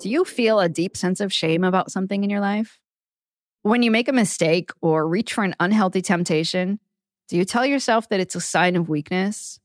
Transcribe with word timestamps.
Do 0.00 0.08
you 0.08 0.24
feel 0.24 0.60
a 0.60 0.68
deep 0.70 0.96
sense 0.96 1.20
of 1.20 1.30
shame 1.30 1.62
about 1.62 1.92
something 1.92 2.24
in 2.24 2.30
your 2.30 2.40
life? 2.40 2.80
When 3.60 3.82
you 3.82 3.90
make 3.90 4.08
a 4.08 4.14
mistake 4.14 4.70
or 4.80 5.06
reach 5.06 5.34
for 5.34 5.44
an 5.44 5.54
unhealthy 5.60 6.00
temptation, 6.00 6.80
do 7.28 7.36
you 7.36 7.44
tell 7.44 7.66
yourself 7.66 8.08
that 8.08 8.18
it's 8.18 8.34
a 8.34 8.40
sign 8.40 8.76
of 8.76 8.88
weakness? 8.88 9.60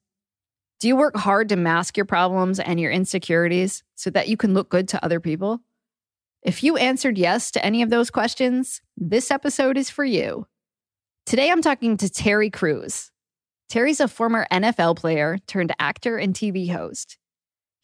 Do 0.82 0.90
you 0.90 0.98
work 0.98 1.16
hard 1.16 1.48
to 1.50 1.56
mask 1.56 1.96
your 1.96 2.06
problems 2.06 2.60
and 2.60 2.82
your 2.82 2.92
insecurities 2.92 3.82
so 3.96 4.10
that 4.10 4.28
you 4.28 4.36
can 4.36 4.54
look 4.54 4.68
good 4.68 4.90
to 4.90 5.06
other 5.06 5.22
people? 5.22 5.62
If 6.44 6.64
you 6.64 6.76
answered 6.76 7.18
yes 7.18 7.50
to 7.52 7.66
any 7.66 7.82
of 7.82 7.90
those 7.90 8.12
questions, 8.12 8.82
this 8.98 9.32
episode 9.32 9.78
is 9.78 9.90
for 9.90 10.04
you. 10.04 10.48
Today 11.26 11.50
I'm 11.50 11.62
talking 11.62 11.96
to 11.96 12.10
Terry 12.10 12.50
Crews. 12.50 13.10
Terry's 13.70 14.02
a 14.02 14.10
former 14.10 14.46
NFL 14.52 14.98
player 14.98 15.38
turned 15.48 15.74
actor 15.80 16.18
and 16.18 16.36
TV 16.36 16.70
host. 16.70 17.18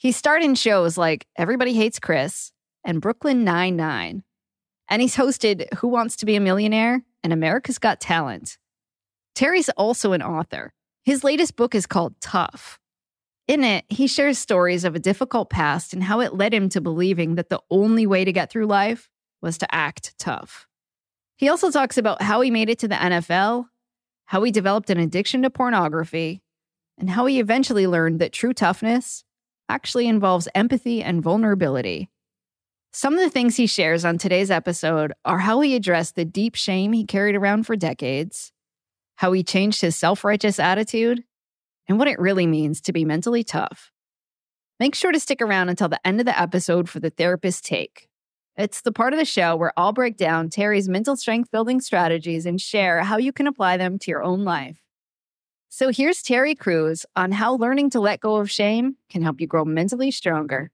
He 0.02 0.11
starred 0.11 0.41
in 0.41 0.55
shows 0.55 0.97
like 0.97 1.27
Everybody 1.35 1.73
Hates 1.73 1.99
Chris 1.99 2.52
and 2.83 2.99
Brooklyn 2.99 3.44
Nine-Nine. 3.44 4.23
And 4.89 4.99
he's 4.99 5.16
hosted 5.16 5.71
Who 5.75 5.89
Wants 5.89 6.16
to 6.16 6.25
Be 6.25 6.35
a 6.35 6.39
Millionaire 6.39 7.03
and 7.23 7.31
America's 7.31 7.77
Got 7.77 8.02
Talent. 8.02 8.57
Terry's 9.35 9.69
also 9.69 10.13
an 10.13 10.23
author. 10.23 10.73
His 11.03 11.23
latest 11.23 11.55
book 11.55 11.75
is 11.75 11.85
called 11.85 12.16
Tough. 12.19 12.79
In 13.47 13.63
it, 13.63 13.85
he 13.89 14.07
shares 14.07 14.39
stories 14.39 14.85
of 14.85 14.95
a 14.95 14.99
difficult 14.99 15.52
past 15.52 15.94
and 15.94 16.02
how 16.02 16.19
it 16.19 16.33
led 16.33 16.52
him 16.52 16.67
to 16.69 16.81
believing 16.81 17.35
that 17.35 17.49
the 17.49 17.61
only 17.69 18.07
way 18.07 18.25
to 18.25 18.33
get 18.33 18.49
through 18.49 18.66
life 18.66 19.07
was 19.39 19.59
to 19.59 19.72
act 19.72 20.17
tough. 20.17 20.66
He 21.38 21.47
also 21.47 21.69
talks 21.69 21.99
about 21.99 22.23
how 22.23 22.41
he 22.41 22.49
made 22.49 22.72
it 22.72 22.79
to 22.79 22.88
the 22.88 22.95
NFL, 22.95 23.66
how 24.25 24.41
he 24.41 24.52
developed 24.52 24.89
an 24.89 24.97
addiction 24.97 25.44
to 25.44 25.52
pornography, 25.52 26.41
and 26.97 27.11
how 27.11 27.27
he 27.27 27.39
eventually 27.39 27.85
learned 27.85 28.17
that 28.17 28.33
true 28.33 28.55
toughness 28.55 29.23
actually 29.70 30.08
involves 30.08 30.48
empathy 30.54 31.02
and 31.02 31.22
vulnerability. 31.22 32.09
Some 32.94 33.14
of 33.14 33.22
the 33.22 33.30
things 33.30 33.56
he 33.56 33.68
shares 33.68 34.03
on 34.03 34.18
today's 34.18 34.52
episode 34.52 35.14
are 35.23 35.40
how 35.40 35.62
he 35.62 35.76
addressed 35.76 36.16
the 36.16 36.26
deep 36.26 36.56
shame 36.56 36.92
he 36.92 37.06
carried 37.06 37.36
around 37.36 37.66
for 37.66 37.78
decades, 37.78 38.52
how 39.16 39.31
he 39.31 39.44
changed 39.44 39.80
his 39.80 39.95
self 39.95 40.23
righteous 40.26 40.59
attitude, 40.59 41.23
and 41.88 41.98
what 41.98 42.09
it 42.09 42.20
really 42.20 42.48
means 42.48 42.81
to 42.81 42.94
be 42.94 43.06
mentally 43.06 43.44
tough. 43.44 43.92
Make 44.80 44.95
sure 44.95 45.12
to 45.12 45.20
stick 45.20 45.42
around 45.42 45.70
until 45.70 45.90
the 45.90 46.06
end 46.06 46.20
of 46.20 46.25
the 46.25 46.40
episode 46.40 46.90
for 46.90 47.00
the 47.00 47.12
therapist 47.12 47.64
take. 47.64 48.09
It's 48.58 48.81
the 48.81 48.92
part 48.92 49.14
of 49.14 49.20
the 49.20 49.25
show 49.25 49.56
where 49.56 49.72
I'll 49.78 49.94
break 49.94 50.18
down 50.18 50.50
Terry's 50.50 50.90
mental 50.90 51.16
strength 51.16 51.50
building 51.52 51.80
strategies 51.80 52.46
and 52.46 52.59
share 52.59 53.03
how 53.03 53.18
you 53.18 53.31
can 53.31 53.48
apply 53.48 53.78
them 53.78 53.98
to 54.00 54.12
your 54.12 54.23
own 54.23 54.44
life. 54.44 54.81
So 55.73 55.89
here's 55.89 56.22
Terry 56.22 56.53
Crews 56.53 57.06
on 57.16 57.31
how 57.31 57.56
learning 57.56 57.91
to 57.91 58.01
let 58.01 58.19
go 58.19 58.35
of 58.35 58.51
shame 58.51 58.97
can 59.09 59.22
help 59.22 59.40
you 59.40 59.47
grow 59.47 59.63
mentally 59.63 60.12
stronger. 60.12 60.69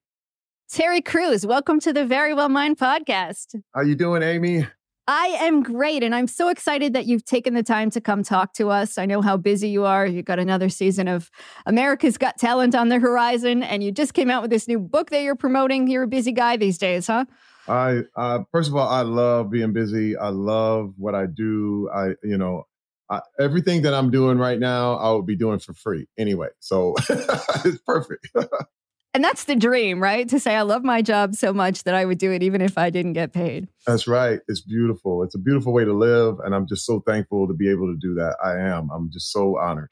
Terry 0.71 1.01
Crews, 1.01 1.45
welcome 1.45 1.79
to 1.81 1.93
the 1.93 1.99
Verywell 1.99 2.49
Mind 2.49 2.79
podcast. 2.79 3.61
How 3.75 3.81
you 3.81 3.93
doing, 3.93 4.23
Amy? 4.23 4.65
I 5.07 5.27
am 5.39 5.61
great, 5.61 6.01
and 6.01 6.15
I'm 6.15 6.25
so 6.25 6.49
excited 6.49 6.93
that 6.93 7.05
you've 7.05 7.23
taken 7.23 7.53
the 7.53 7.61
time 7.61 7.91
to 7.91 8.01
come 8.01 8.23
talk 8.23 8.53
to 8.53 8.71
us. 8.71 8.97
I 8.97 9.05
know 9.05 9.21
how 9.21 9.37
busy 9.37 9.69
you 9.69 9.85
are. 9.85 10.07
You've 10.07 10.25
got 10.25 10.39
another 10.39 10.67
season 10.67 11.07
of 11.07 11.29
America's 11.67 12.17
Got 12.17 12.39
Talent 12.39 12.73
on 12.73 12.89
the 12.89 12.97
horizon, 12.97 13.61
and 13.61 13.83
you 13.83 13.91
just 13.91 14.15
came 14.15 14.31
out 14.31 14.41
with 14.41 14.49
this 14.49 14.67
new 14.67 14.79
book 14.79 15.11
that 15.11 15.21
you're 15.21 15.35
promoting. 15.35 15.87
You're 15.87 16.03
a 16.03 16.07
busy 16.07 16.31
guy 16.31 16.57
these 16.57 16.79
days, 16.79 17.05
huh? 17.05 17.25
I 17.67 18.01
uh, 18.15 18.39
first 18.51 18.67
of 18.67 18.75
all, 18.75 18.89
I 18.89 19.01
love 19.01 19.51
being 19.51 19.73
busy. 19.73 20.17
I 20.17 20.29
love 20.29 20.95
what 20.97 21.13
I 21.13 21.27
do. 21.27 21.87
I, 21.93 22.13
you 22.23 22.39
know, 22.39 22.63
I, 23.09 23.21
everything 23.39 23.83
that 23.83 23.93
I'm 23.93 24.11
doing 24.11 24.37
right 24.37 24.59
now, 24.59 24.95
I 24.95 25.11
would 25.11 25.25
be 25.25 25.35
doing 25.35 25.59
for 25.59 25.73
free 25.73 26.07
anyway. 26.17 26.49
So 26.59 26.95
it's 27.09 27.81
perfect. 27.85 28.29
and 29.13 29.23
that's 29.23 29.45
the 29.45 29.55
dream, 29.55 30.01
right? 30.01 30.27
To 30.29 30.39
say, 30.39 30.55
I 30.55 30.63
love 30.63 30.83
my 30.83 31.01
job 31.01 31.35
so 31.35 31.53
much 31.53 31.83
that 31.83 31.95
I 31.95 32.05
would 32.05 32.17
do 32.17 32.31
it 32.31 32.43
even 32.43 32.61
if 32.61 32.77
I 32.77 32.89
didn't 32.89 33.13
get 33.13 33.33
paid. 33.33 33.67
That's 33.85 34.07
right. 34.07 34.39
It's 34.47 34.61
beautiful. 34.61 35.23
It's 35.23 35.35
a 35.35 35.39
beautiful 35.39 35.73
way 35.73 35.85
to 35.85 35.93
live. 35.93 36.39
And 36.43 36.53
I'm 36.53 36.67
just 36.67 36.85
so 36.85 37.01
thankful 37.05 37.47
to 37.47 37.53
be 37.53 37.69
able 37.69 37.87
to 37.87 37.97
do 37.99 38.13
that. 38.15 38.35
I 38.43 38.57
am. 38.57 38.89
I'm 38.91 39.09
just 39.11 39.31
so 39.31 39.57
honored. 39.57 39.89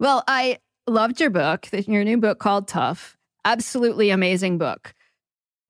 Well, 0.00 0.24
I 0.26 0.58
loved 0.86 1.20
your 1.20 1.30
book, 1.30 1.68
your 1.86 2.04
new 2.04 2.18
book 2.18 2.38
called 2.38 2.68
Tough. 2.68 3.16
Absolutely 3.44 4.10
amazing 4.10 4.58
book. 4.58 4.94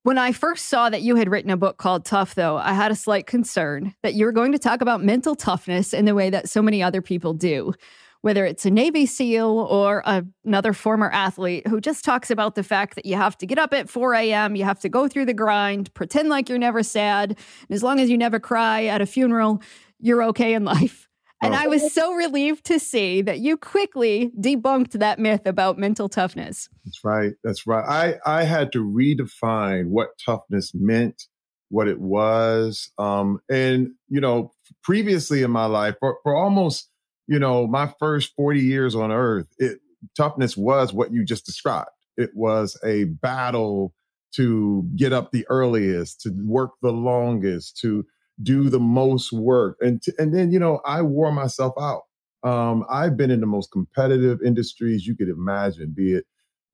When 0.08 0.16
I 0.16 0.32
first 0.32 0.70
saw 0.70 0.88
that 0.88 1.02
you 1.02 1.16
had 1.16 1.28
written 1.28 1.50
a 1.50 1.56
book 1.58 1.76
called 1.76 2.06
Tough, 2.06 2.34
though, 2.34 2.56
I 2.56 2.72
had 2.72 2.91
a 2.91 2.96
slight 2.96 3.26
concern 3.26 3.94
that 4.02 4.14
you 4.14 4.24
were 4.24 4.32
going 4.32 4.52
to 4.52 4.58
talk 4.58 4.80
about 4.80 5.04
mental 5.04 5.34
toughness 5.34 5.92
in 5.92 6.06
the 6.06 6.14
way 6.14 6.30
that 6.30 6.48
so 6.48 6.62
many 6.62 6.82
other 6.82 7.02
people 7.02 7.34
do, 7.34 7.74
whether 8.22 8.46
it's 8.46 8.64
a 8.64 8.70
Navy 8.70 9.04
SEAL 9.04 9.50
or 9.70 10.02
a, 10.06 10.24
another 10.46 10.72
former 10.72 11.10
athlete 11.10 11.66
who 11.66 11.78
just 11.78 12.06
talks 12.06 12.30
about 12.30 12.54
the 12.54 12.62
fact 12.62 12.94
that 12.94 13.04
you 13.04 13.16
have 13.16 13.36
to 13.36 13.46
get 13.46 13.58
up 13.58 13.74
at 13.74 13.91
4 13.91 14.14
a.m., 14.14 14.56
you 14.56 14.64
have 14.64 14.80
to 14.80 14.88
go 14.88 15.08
through 15.08 15.26
the 15.26 15.34
grind, 15.34 15.92
pretend 15.92 16.30
like 16.30 16.48
you're 16.48 16.56
never 16.56 16.82
sad. 16.82 17.32
And 17.32 17.38
as 17.69 17.82
long 17.82 18.00
as 18.00 18.08
you 18.08 18.16
never 18.16 18.40
cry 18.40 18.86
at 18.86 19.02
a 19.02 19.06
funeral, 19.06 19.60
you're 20.00 20.22
okay 20.22 20.54
in 20.54 20.64
life. 20.64 21.07
And 21.43 21.54
oh. 21.54 21.59
I 21.59 21.66
was 21.69 21.93
so 21.93 22.15
relieved 22.15 22.65
to 22.66 22.78
see 22.78 23.22
that 23.22 23.38
you 23.38 23.56
quickly 23.56 24.32
debunked 24.38 24.93
that 24.93 25.19
myth 25.19 25.47
about 25.47 25.78
mental 25.78 26.09
toughness. 26.09 26.69
That's 26.84 27.04
right. 27.04 27.32
That's 27.44 27.66
right. 27.66 27.84
I, 28.26 28.41
I 28.41 28.44
had 28.44 28.72
to 28.72 28.84
redefine 28.84 29.88
what 29.88 30.09
toughness 30.25 30.72
meant, 30.75 31.25
what 31.69 31.87
it 31.87 32.00
was. 32.00 32.91
Um, 32.99 33.41
and, 33.49 33.93
you 34.09 34.21
know, 34.21 34.53
previously 34.82 35.43
in 35.43 35.50
my 35.50 35.66
life, 35.66 35.94
for, 36.00 36.19
for 36.22 36.34
almost, 36.34 36.91
you 37.28 37.38
know, 37.38 37.66
my 37.66 37.93
first 38.00 38.32
40 38.34 38.60
years 38.60 38.94
on 38.97 39.12
earth, 39.12 39.49
it, 39.59 39.78
toughness 40.16 40.56
was 40.56 40.93
what 40.93 41.12
you 41.12 41.25
just 41.25 41.47
described. 41.47 41.91
It 42.16 42.31
was 42.34 42.78
a 42.84 43.05
battle 43.05 43.94
to 44.34 44.88
get 44.97 45.12
up 45.12 45.31
the 45.31 45.47
earliest, 45.49 46.20
to 46.22 46.32
work 46.44 46.72
the 46.82 46.93
longest, 46.93 47.78
to 47.78 48.05
do 48.43 48.69
the 48.69 48.81
most 48.81 49.32
work. 49.32 49.76
And, 49.81 50.03
t- 50.03 50.12
and 50.19 50.34
then, 50.34 50.53
you 50.53 50.59
know, 50.59 50.81
I 50.84 51.03
wore 51.03 51.32
myself 51.32 51.75
out. 51.81 52.03
Um, 52.44 52.84
I've 52.88 53.16
been 53.16 53.31
in 53.31 53.41
the 53.41 53.47
most 53.47 53.72
competitive 53.72 54.41
industries 54.43 55.06
you 55.06 55.16
could 55.16 55.28
imagine, 55.28 55.93
be 55.97 56.15
it, 56.15 56.25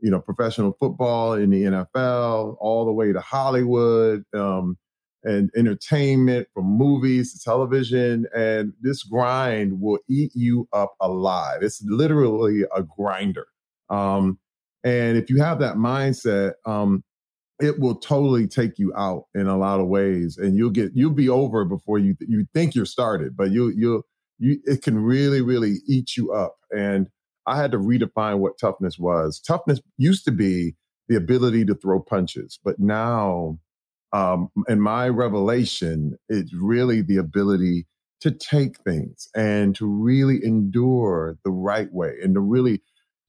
you 0.00 0.10
know, 0.10 0.20
professional 0.20 0.76
football 0.78 1.32
in 1.32 1.50
the 1.50 1.62
NFL, 1.62 2.56
all 2.60 2.84
the 2.84 2.92
way 2.92 3.12
to 3.12 3.20
Hollywood, 3.20 4.24
um, 4.34 4.76
and 5.22 5.50
entertainment 5.56 6.46
from 6.52 6.66
movies 6.66 7.32
to 7.32 7.40
television. 7.42 8.26
And 8.36 8.74
this 8.82 9.02
grind 9.02 9.80
will 9.80 9.98
eat 10.08 10.32
you 10.34 10.68
up 10.74 10.94
alive. 11.00 11.62
It's 11.62 11.82
literally 11.86 12.64
a 12.76 12.82
grinder. 12.82 13.46
Um, 13.88 14.38
and 14.84 15.16
if 15.16 15.30
you 15.30 15.40
have 15.40 15.60
that 15.60 15.76
mindset, 15.76 16.52
um, 16.66 17.02
it 17.60 17.78
will 17.78 17.94
totally 17.94 18.46
take 18.46 18.78
you 18.78 18.92
out 18.96 19.26
in 19.34 19.46
a 19.46 19.56
lot 19.56 19.80
of 19.80 19.86
ways 19.86 20.36
and 20.38 20.56
you'll 20.56 20.70
get 20.70 20.90
you'll 20.94 21.10
be 21.10 21.28
over 21.28 21.64
before 21.64 21.98
you 21.98 22.16
you 22.20 22.46
think 22.52 22.74
you're 22.74 22.84
started 22.84 23.36
but 23.36 23.50
you 23.50 23.72
you'll 23.76 24.02
you 24.38 24.58
it 24.64 24.82
can 24.82 24.98
really 24.98 25.40
really 25.40 25.76
eat 25.86 26.16
you 26.16 26.32
up 26.32 26.56
and 26.76 27.08
i 27.46 27.56
had 27.56 27.70
to 27.70 27.78
redefine 27.78 28.38
what 28.38 28.58
toughness 28.58 28.98
was. 28.98 29.40
Toughness 29.40 29.80
used 29.98 30.24
to 30.24 30.32
be 30.32 30.74
the 31.08 31.16
ability 31.16 31.64
to 31.66 31.74
throw 31.74 32.00
punches 32.00 32.58
but 32.64 32.78
now 32.78 33.58
um 34.12 34.48
in 34.68 34.80
my 34.80 35.08
revelation 35.08 36.16
it's 36.28 36.52
really 36.54 37.02
the 37.02 37.16
ability 37.16 37.86
to 38.20 38.30
take 38.30 38.78
things 38.78 39.28
and 39.36 39.76
to 39.76 39.86
really 39.86 40.42
endure 40.44 41.36
the 41.44 41.50
right 41.50 41.92
way 41.92 42.14
and 42.22 42.34
to 42.34 42.40
really 42.40 42.80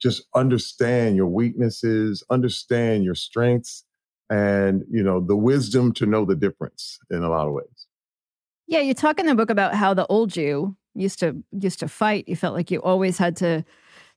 just 0.01 0.23
understand 0.33 1.15
your 1.15 1.27
weaknesses 1.27 2.23
understand 2.31 3.03
your 3.03 3.15
strengths 3.15 3.83
and 4.29 4.83
you 4.89 5.03
know 5.03 5.19
the 5.19 5.35
wisdom 5.35 5.93
to 5.93 6.05
know 6.05 6.25
the 6.25 6.35
difference 6.35 6.99
in 7.09 7.23
a 7.23 7.29
lot 7.29 7.47
of 7.47 7.53
ways. 7.53 7.87
Yeah 8.67 8.79
you 8.79 8.93
talk 8.93 9.19
in 9.19 9.25
the 9.25 9.35
book 9.35 9.49
about 9.49 9.75
how 9.75 9.93
the 9.93 10.07
old 10.07 10.35
you 10.35 10.75
used 10.93 11.19
to 11.19 11.43
used 11.51 11.79
to 11.79 11.87
fight. 11.87 12.27
You 12.27 12.35
felt 12.35 12.55
like 12.55 12.71
you 12.71 12.81
always 12.81 13.17
had 13.17 13.35
to 13.37 13.63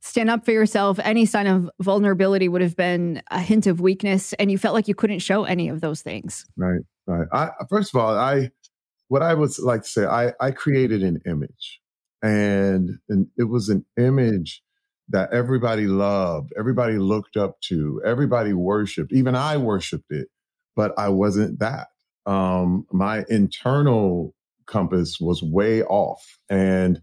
stand 0.00 0.30
up 0.30 0.44
for 0.44 0.52
yourself. 0.52 0.98
Any 1.02 1.26
sign 1.26 1.46
of 1.46 1.68
vulnerability 1.80 2.48
would 2.48 2.62
have 2.62 2.76
been 2.76 3.22
a 3.30 3.40
hint 3.40 3.66
of 3.66 3.80
weakness 3.80 4.32
and 4.34 4.50
you 4.50 4.58
felt 4.58 4.74
like 4.74 4.88
you 4.88 4.94
couldn't 4.94 5.18
show 5.18 5.44
any 5.44 5.68
of 5.68 5.80
those 5.80 6.02
things. 6.02 6.46
Right 6.56 6.82
right. 7.08 7.26
I, 7.32 7.50
first 7.68 7.94
of 7.94 8.00
all 8.00 8.16
i 8.16 8.50
what 9.08 9.22
i 9.22 9.34
would 9.34 9.58
like 9.58 9.82
to 9.82 9.88
say 9.88 10.04
i 10.04 10.32
i 10.40 10.50
created 10.50 11.02
an 11.02 11.20
image 11.26 11.80
and, 12.20 12.98
and 13.08 13.28
it 13.36 13.44
was 13.44 13.68
an 13.68 13.84
image 13.96 14.62
that 15.10 15.32
everybody 15.32 15.86
loved, 15.86 16.52
everybody 16.58 16.98
looked 16.98 17.36
up 17.36 17.60
to, 17.62 18.00
everybody 18.04 18.52
worshiped. 18.52 19.12
Even 19.12 19.34
I 19.34 19.56
worshiped 19.56 20.10
it, 20.10 20.28
but 20.76 20.92
I 20.98 21.08
wasn't 21.08 21.58
that. 21.60 21.88
Um, 22.26 22.86
my 22.92 23.24
internal 23.28 24.34
compass 24.66 25.18
was 25.18 25.42
way 25.42 25.82
off, 25.82 26.38
and 26.50 27.00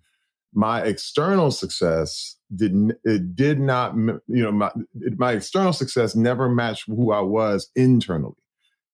my 0.53 0.81
external 0.83 1.51
success 1.51 2.37
didn't. 2.55 2.93
It 3.03 3.35
did 3.35 3.59
not. 3.59 3.95
You 3.95 4.21
know, 4.27 4.51
my 4.51 4.71
my 5.17 5.33
external 5.33 5.73
success 5.73 6.15
never 6.15 6.47
matched 6.47 6.85
who 6.87 7.11
I 7.11 7.21
was 7.21 7.69
internally, 7.75 8.35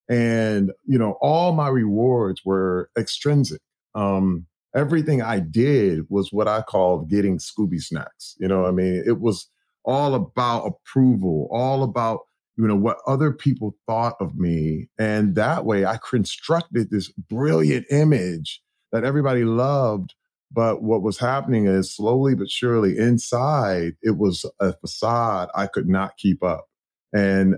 and 0.09 0.71
you 0.87 0.97
know, 0.97 1.17
all 1.21 1.51
my 1.51 1.67
rewards 1.67 2.41
were 2.45 2.89
extrinsic. 2.97 3.59
Um, 3.93 4.47
everything 4.75 5.21
I 5.21 5.39
did 5.39 6.01
was 6.09 6.29
what 6.31 6.47
I 6.47 6.62
called 6.62 7.09
getting 7.09 7.38
Scooby 7.38 7.81
snacks. 7.81 8.35
You 8.39 8.47
know, 8.47 8.65
I 8.65 8.71
mean, 8.71 9.03
it 9.06 9.19
was 9.19 9.50
all 9.83 10.13
about 10.15 10.65
approval, 10.65 11.47
all 11.51 11.83
about, 11.83 12.21
you 12.57 12.68
know, 12.68 12.75
what 12.75 12.97
other 13.07 13.31
people 13.31 13.75
thought 13.88 14.15
of 14.19 14.35
me. 14.35 14.88
And 15.00 15.35
that 15.35 15.65
way 15.65 15.85
I 15.85 15.97
constructed 15.97 16.91
this 16.91 17.09
brilliant 17.09 17.85
image 17.91 18.62
that 18.91 19.03
everybody 19.03 19.44
loved. 19.44 20.13
But 20.53 20.83
what 20.83 21.01
was 21.01 21.18
happening 21.18 21.65
is 21.65 21.95
slowly 21.95 22.35
but 22.35 22.50
surely 22.50 22.97
inside, 22.97 23.94
it 24.01 24.18
was 24.18 24.45
a 24.59 24.73
facade 24.73 25.50
I 25.56 25.68
could 25.68 25.88
not 25.88 26.18
keep 26.18 26.44
up. 26.44 26.68
And, 27.13 27.56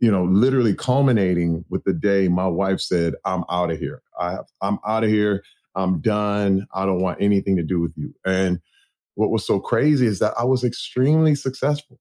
you 0.00 0.10
know, 0.10 0.24
literally 0.24 0.74
culminating 0.74 1.64
with 1.68 1.84
the 1.84 1.92
day 1.92 2.28
my 2.28 2.46
wife 2.46 2.80
said, 2.80 3.14
I'm 3.24 3.44
out 3.50 3.70
of 3.70 3.78
here. 3.78 4.02
I, 4.18 4.38
I'm 4.60 4.78
out 4.86 5.04
of 5.04 5.10
here. 5.10 5.42
I'm 5.76 6.00
done. 6.00 6.66
I 6.74 6.86
don't 6.86 7.00
want 7.00 7.20
anything 7.20 7.56
to 7.56 7.62
do 7.62 7.80
with 7.80 7.92
you. 7.96 8.14
And 8.24 8.60
what 9.14 9.30
was 9.30 9.46
so 9.46 9.60
crazy 9.60 10.06
is 10.06 10.18
that 10.18 10.34
I 10.38 10.44
was 10.44 10.64
extremely 10.64 11.34
successful. 11.34 11.98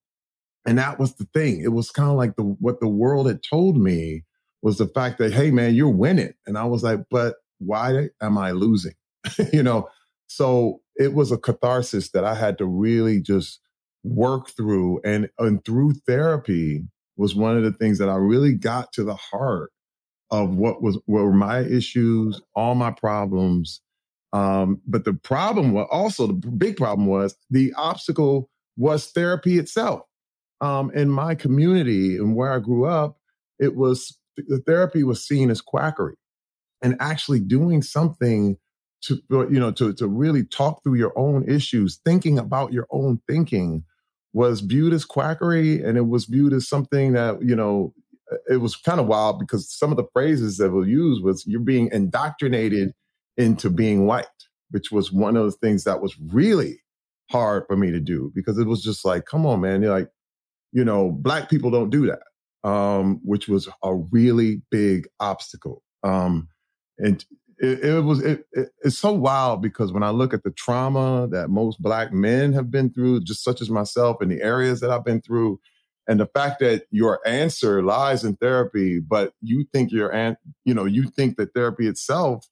And 0.66 0.78
that 0.80 1.00
was 1.00 1.16
the 1.16 1.28
thing. 1.34 1.62
It 1.62 1.74
was 1.74 1.92
kind 1.92 2.10
of 2.10 2.16
like 2.16 2.36
the 2.36 2.44
what 2.44 2.80
the 2.80 2.88
world 2.88 3.28
had 3.28 3.42
told 3.48 3.78
me 3.78 4.24
was 4.62 4.78
the 4.78 4.88
fact 4.88 5.20
that, 5.20 5.32
hey 5.32 5.52
man, 5.52 5.76
you're 5.76 5.90
winning. 5.90 6.34
And 6.48 6.58
I 6.58 6.66
was 6.66 6.84
like, 6.84 7.02
but 7.12 7.36
why 7.60 8.10
am 8.22 8.38
I 8.38 8.52
losing? 8.52 8.96
you 9.54 9.62
know, 9.62 9.88
so 10.28 10.82
it 10.96 11.14
was 11.14 11.32
a 11.32 11.38
catharsis 11.38 12.12
that 12.12 12.24
I 12.24 12.34
had 12.34 12.58
to 12.58 12.66
really 12.66 13.22
just 13.22 13.60
work 14.04 14.50
through. 14.50 15.02
And, 15.04 15.30
and 15.38 15.64
through 15.64 15.94
therapy 16.08 16.84
was 17.18 17.36
one 17.36 17.58
of 17.58 17.64
the 17.64 17.72
things 17.72 18.00
that 18.00 18.10
I 18.10 18.16
really 18.16 18.54
got 18.54 18.92
to 18.94 19.04
the 19.04 19.16
heart 19.16 19.72
of 20.44 20.56
what 20.56 20.82
was 20.82 20.98
what 21.06 21.24
were 21.24 21.34
my 21.34 21.60
issues, 21.60 22.42
all 22.56 22.76
my 22.76 22.92
problems. 22.92 23.82
Um, 24.34 24.82
but 24.86 25.06
the 25.06 25.14
problem 25.14 25.72
was 25.72 25.88
also 25.92 26.28
the 26.28 26.34
big 26.34 26.78
problem 26.78 27.08
was 27.08 27.36
the 27.50 27.74
obstacle 27.78 28.50
was 28.78 29.12
therapy 29.12 29.58
itself. 29.58 30.02
Um, 30.62 30.92
in 30.92 31.10
my 31.10 31.36
community 31.36 32.18
and 32.18 32.36
where 32.36 32.52
I 32.52 32.60
grew 32.60 32.86
up, 32.86 33.18
it 33.60 33.76
was 33.76 34.18
the 34.38 34.60
therapy 34.60 35.04
was 35.04 35.26
seen 35.26 35.50
as 35.50 35.62
quackery, 35.62 36.16
and 36.82 36.96
actually 37.00 37.40
doing 37.40 37.82
something 37.82 38.58
to 39.04 39.22
you 39.30 39.60
know 39.60 39.72
to 39.72 39.94
to 39.94 40.08
really 40.08 40.44
talk 40.44 40.84
through 40.84 40.96
your 40.96 41.18
own 41.18 41.48
issues, 41.50 42.00
thinking 42.06 42.38
about 42.40 42.74
your 42.74 42.88
own 42.90 43.22
thinking 43.28 43.84
was 44.34 44.60
viewed 44.60 44.92
as 44.92 45.06
quackery, 45.06 45.82
and 45.82 45.98
it 45.98 46.08
was 46.08 46.26
viewed 46.26 46.52
as 46.52 46.68
something 46.68 47.14
that 47.14 47.42
you 47.42 47.56
know 47.56 47.94
it 48.50 48.58
was 48.58 48.76
kind 48.76 49.00
of 49.00 49.08
wild 49.08 49.40
because 49.40 49.72
some 49.72 49.92
of 49.92 49.98
the 49.98 50.08
phrases 50.14 50.58
that 50.58 50.72
were 50.72 50.86
used 50.86 51.24
was 51.24 51.46
you're 51.46 51.60
being 51.60 51.90
indoctrinated 51.92 52.94
into 53.38 53.70
being 53.70 54.06
white, 54.06 54.26
which 54.72 54.92
was 54.92 55.12
one 55.12 55.36
of 55.38 55.46
the 55.46 55.52
things 55.52 55.84
that 55.84 56.02
was 56.02 56.16
really 56.20 56.82
hard 57.32 57.64
for 57.68 57.76
me 57.76 57.92
to 57.92 58.00
do 58.00 58.32
because 58.36 58.58
it 58.58 58.68
was 58.68 58.84
just 58.84 59.06
like, 59.06 59.26
come 59.26 59.46
on, 59.46 59.62
man. 59.62 59.82
You're 59.82 59.92
like, 59.92 60.10
you 60.72 60.84
know, 60.84 61.12
black 61.12 61.50
people 61.50 61.72
don't 61.72 61.90
do 61.90 62.08
that, 62.08 62.70
um, 62.70 63.20
which 63.24 63.48
was 63.48 63.70
a 63.84 63.96
really 63.96 64.62
big 64.70 65.08
obstacle. 65.20 65.82
Um, 66.04 66.50
and 66.98 67.24
it, 67.58 67.86
it 67.86 68.02
was 68.02 68.22
it, 68.22 68.46
it, 68.52 68.70
it's 68.84 68.98
so 68.98 69.14
wild 69.14 69.62
because 69.62 69.92
when 69.92 70.04
I 70.04 70.10
look 70.10 70.34
at 70.34 70.44
the 70.44 70.52
trauma 70.52 71.28
that 71.32 71.50
most 71.50 71.82
black 71.82 72.12
men 72.12 72.54
have 72.54 72.70
been 72.70 72.92
through, 72.92 73.22
just 73.22 73.44
such 73.44 73.62
as 73.62 73.70
myself, 73.70 74.18
and 74.22 74.32
the 74.32 74.42
areas 74.42 74.82
that 74.82 74.92
I've 74.92 75.06
been 75.06 75.22
through, 75.22 75.60
and 76.08 76.20
the 76.20 76.28
fact 76.28 76.60
that 76.60 76.84
your 76.92 77.20
answer 77.26 77.82
lies 77.82 78.24
in 78.24 78.36
therapy 78.36 79.00
but 79.00 79.34
you 79.42 79.66
think 79.74 79.92
your 79.92 80.14
an- 80.14 80.38
you 80.64 80.74
know 80.74 80.86
you 80.86 81.10
think 81.10 81.38
that 81.38 81.54
therapy 81.54 81.88
itself 81.88 82.48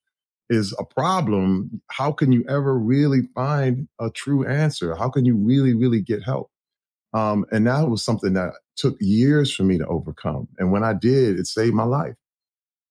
is 0.49 0.75
a 0.79 0.83
problem 0.83 1.81
how 1.89 2.11
can 2.11 2.31
you 2.31 2.43
ever 2.47 2.77
really 2.77 3.21
find 3.33 3.87
a 3.99 4.09
true 4.09 4.45
answer? 4.45 4.95
How 4.95 5.09
can 5.09 5.25
you 5.25 5.35
really 5.35 5.73
really 5.73 6.01
get 6.01 6.23
help? 6.23 6.49
Um, 7.13 7.45
and 7.51 7.67
that 7.67 7.89
was 7.89 8.03
something 8.03 8.33
that 8.33 8.53
took 8.75 8.97
years 8.99 9.53
for 9.53 9.63
me 9.63 9.77
to 9.77 9.85
overcome. 9.85 10.47
And 10.57 10.71
when 10.71 10.83
i 10.83 10.93
did 10.93 11.39
it 11.39 11.47
saved 11.47 11.75
my 11.75 11.83
life. 11.83 12.15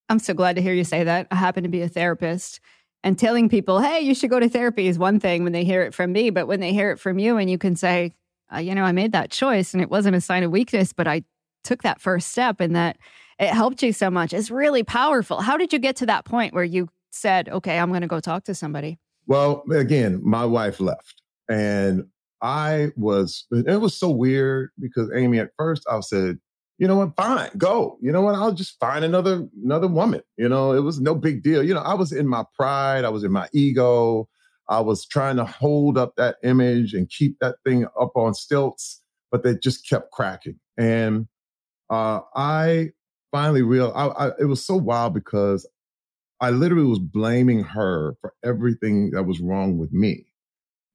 I'm 0.09 0.19
so 0.19 0.35
glad 0.35 0.57
to 0.57 0.63
hear 0.63 0.75
you 0.75 0.85
say 0.85 1.05
that. 1.05 1.29
I 1.31 1.37
happen 1.37 1.63
to 1.63 1.69
be 1.69 1.83
a 1.83 1.89
therapist 1.89 2.61
and 3.05 3.19
telling 3.19 3.49
people 3.49 3.81
hey 3.81 4.01
you 4.01 4.15
should 4.15 4.31
go 4.31 4.41
to 4.41 4.49
therapy 4.49 4.87
is 4.87 4.99
one 4.99 5.21
thing 5.21 5.45
when 5.45 5.53
they 5.53 5.65
hear 5.65 5.83
it 5.83 5.95
from 5.95 6.13
me 6.13 6.31
but 6.31 6.47
when 6.47 6.61
they 6.61 6.73
hear 6.73 6.91
it 6.91 6.99
from 7.01 7.19
you 7.19 7.37
and 7.37 7.51
you 7.51 7.59
can 7.59 7.77
say 7.77 8.13
uh, 8.55 8.59
you 8.59 8.75
know, 8.75 8.85
I 8.85 8.93
made 8.93 9.13
that 9.13 9.31
choice 9.31 9.73
and 9.73 9.83
it 9.83 9.91
wasn't 9.91 10.17
a 10.17 10.21
sign 10.21 10.43
of 10.43 10.51
weakness, 10.51 10.93
but 10.93 11.07
I 11.07 11.23
took 11.65 11.83
that 11.83 12.01
first 12.01 12.29
step 12.29 12.61
and 12.61 12.75
that 12.77 12.99
it 13.39 13.49
helped 13.49 13.83
you 13.83 13.93
so 13.93 14.11
much. 14.11 14.33
It's 14.33 14.51
really 14.51 14.83
powerful. 14.83 15.41
How 15.41 15.57
did 15.57 15.73
you 15.73 15.79
get 15.79 15.97
to 15.97 16.07
that 16.07 16.25
point 16.25 16.55
where 16.55 16.65
you 16.65 16.89
said, 17.11 17.49
okay, 17.49 17.79
I'm 17.79 17.91
going 17.91 18.03
to 18.03 18.09
go 18.09 18.21
talk 18.21 18.45
to 18.45 18.55
somebody? 18.55 18.99
Well, 19.27 19.63
again, 19.73 20.21
my 20.23 20.45
wife 20.45 20.81
left 20.81 21.23
and 21.49 22.05
I 22.43 22.89
was, 22.97 23.47
it 23.53 23.81
was 23.81 23.97
so 23.97 24.11
weird 24.11 24.71
because 24.81 25.11
Amy, 25.15 25.39
at 25.39 25.51
first 25.57 25.85
I 25.89 26.01
said, 26.01 26.39
you 26.79 26.89
know 26.89 26.97
what, 26.97 27.15
fine, 27.15 27.51
go. 27.57 27.97
You 28.01 28.11
know 28.11 28.23
what, 28.23 28.35
I'll 28.35 28.53
just 28.53 28.79
find 28.81 29.05
another, 29.05 29.47
another 29.63 29.87
woman. 29.87 30.23
You 30.37 30.49
know, 30.49 30.73
it 30.73 30.81
was 30.81 31.01
no 31.01 31.15
big 31.15 31.45
deal. 31.45 31.63
You 31.63 31.75
know, 31.75 31.81
I 31.81 31.95
was 31.95 32.11
in 32.11 32.27
my 32.27 32.45
pride. 32.57 33.05
I 33.05 33.11
was 33.11 33.23
in 33.23 33.31
my 33.31 33.49
ego. 33.53 34.29
I 34.69 34.81
was 34.81 35.07
trying 35.07 35.37
to 35.37 35.45
hold 35.45 35.99
up 35.99 36.15
that 36.17 36.37
image 36.43 36.95
and 36.95 37.09
keep 37.09 37.39
that 37.41 37.57
thing 37.65 37.87
up 38.01 38.13
on 38.17 38.35
stilts, 38.35 39.03
but 39.31 39.43
they 39.43 39.57
just 39.57 39.89
kept 39.89 40.11
cracking. 40.13 40.59
And 40.79 41.27
uh, 41.91 42.21
I 42.35 42.91
finally 43.31 43.63
realized 43.63 43.97
I, 43.97 44.07
I, 44.07 44.31
it 44.41 44.45
was 44.45 44.65
so 44.65 44.77
wild 44.77 45.15
because 45.15 45.69
I 46.41 46.51
literally 46.51 46.87
was 46.87 46.99
blaming 46.99 47.65
her 47.65 48.15
for 48.21 48.35
everything 48.45 49.11
that 49.11 49.25
was 49.25 49.41
wrong 49.41 49.79
with 49.79 49.93
me. 49.93 50.27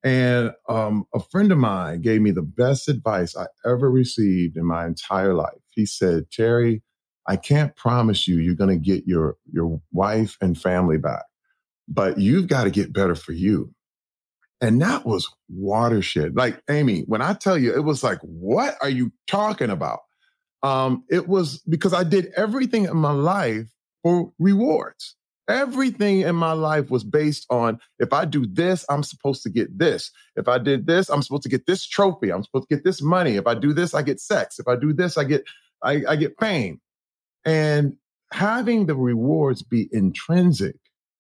And 0.04 0.52
um, 0.70 1.06
a 1.14 1.20
friend 1.20 1.52
of 1.52 1.58
mine 1.58 2.02
gave 2.02 2.22
me 2.22 2.32
the 2.32 2.42
best 2.42 2.88
advice 2.88 3.36
I 3.36 3.48
ever 3.66 3.90
received 3.90 4.58
in 4.58 4.66
my 4.66 4.86
entire 4.86 5.34
life. 5.34 5.60
He 5.70 5.86
said, 5.86 6.32
Terry, 6.32 6.84
I 7.28 7.36
can't 7.36 7.76
promise 7.76 8.28
you 8.28 8.38
you're 8.38 8.56
going 8.56 8.70
to 8.70 8.84
get 8.84 9.06
your, 9.06 9.38
your 9.52 9.82
wife 9.92 10.38
and 10.42 10.58
family 10.58 10.98
back 10.98 11.26
but 11.88 12.18
you've 12.18 12.48
got 12.48 12.66
to 12.66 12.70
get 12.70 12.94
better 12.94 13.16
for 13.16 13.32
you. 13.32 13.74
And 14.60 14.82
that 14.82 15.06
was 15.06 15.30
watershed. 15.50 16.36
Like 16.36 16.62
Amy, 16.70 17.02
when 17.02 17.22
I 17.22 17.34
tell 17.34 17.58
you, 17.58 17.76
it 17.76 17.84
was 17.84 18.04
like, 18.04 18.20
what 18.22 18.76
are 18.82 18.90
you 18.90 19.12
talking 19.28 19.70
about? 19.70 20.00
Um, 20.64 21.04
it 21.10 21.28
was 21.28 21.60
because 21.70 21.94
I 21.94 22.04
did 22.04 22.32
everything 22.36 22.86
in 22.86 22.98
my 22.98 23.12
life 23.12 23.68
for 24.04 24.32
rewards. 24.40 25.16
Everything 25.48 26.22
in 26.22 26.36
my 26.36 26.52
life 26.52 26.90
was 26.90 27.06
based 27.06 27.46
on 27.50 27.80
if 28.00 28.12
I 28.12 28.26
do 28.26 28.46
this, 28.46 28.84
I'm 28.90 29.04
supposed 29.04 29.44
to 29.44 29.50
get 29.50 29.78
this. 29.78 30.12
If 30.36 30.48
I 30.50 30.58
did 30.58 30.88
this, 30.88 31.08
I'm 31.10 31.22
supposed 31.22 31.44
to 31.44 31.50
get 31.50 31.68
this 31.68 31.86
trophy. 31.88 32.34
I'm 32.34 32.44
supposed 32.44 32.68
to 32.68 32.76
get 32.76 32.84
this 32.84 33.02
money. 33.02 33.36
If 33.36 33.48
I 33.48 33.54
do 33.54 33.72
this, 33.74 33.94
I 33.94 34.02
get 34.02 34.20
sex. 34.20 34.60
If 34.60 34.68
I 34.68 34.76
do 34.76 34.92
this, 34.92 35.18
I 35.18 35.24
get 35.24 35.46
I, 35.82 36.04
I 36.10 36.16
get 36.18 36.34
fame. 36.40 36.82
And 37.46 37.94
having 38.34 38.88
the 38.88 38.96
rewards 38.96 39.62
be 39.62 39.88
intrinsic 39.92 40.76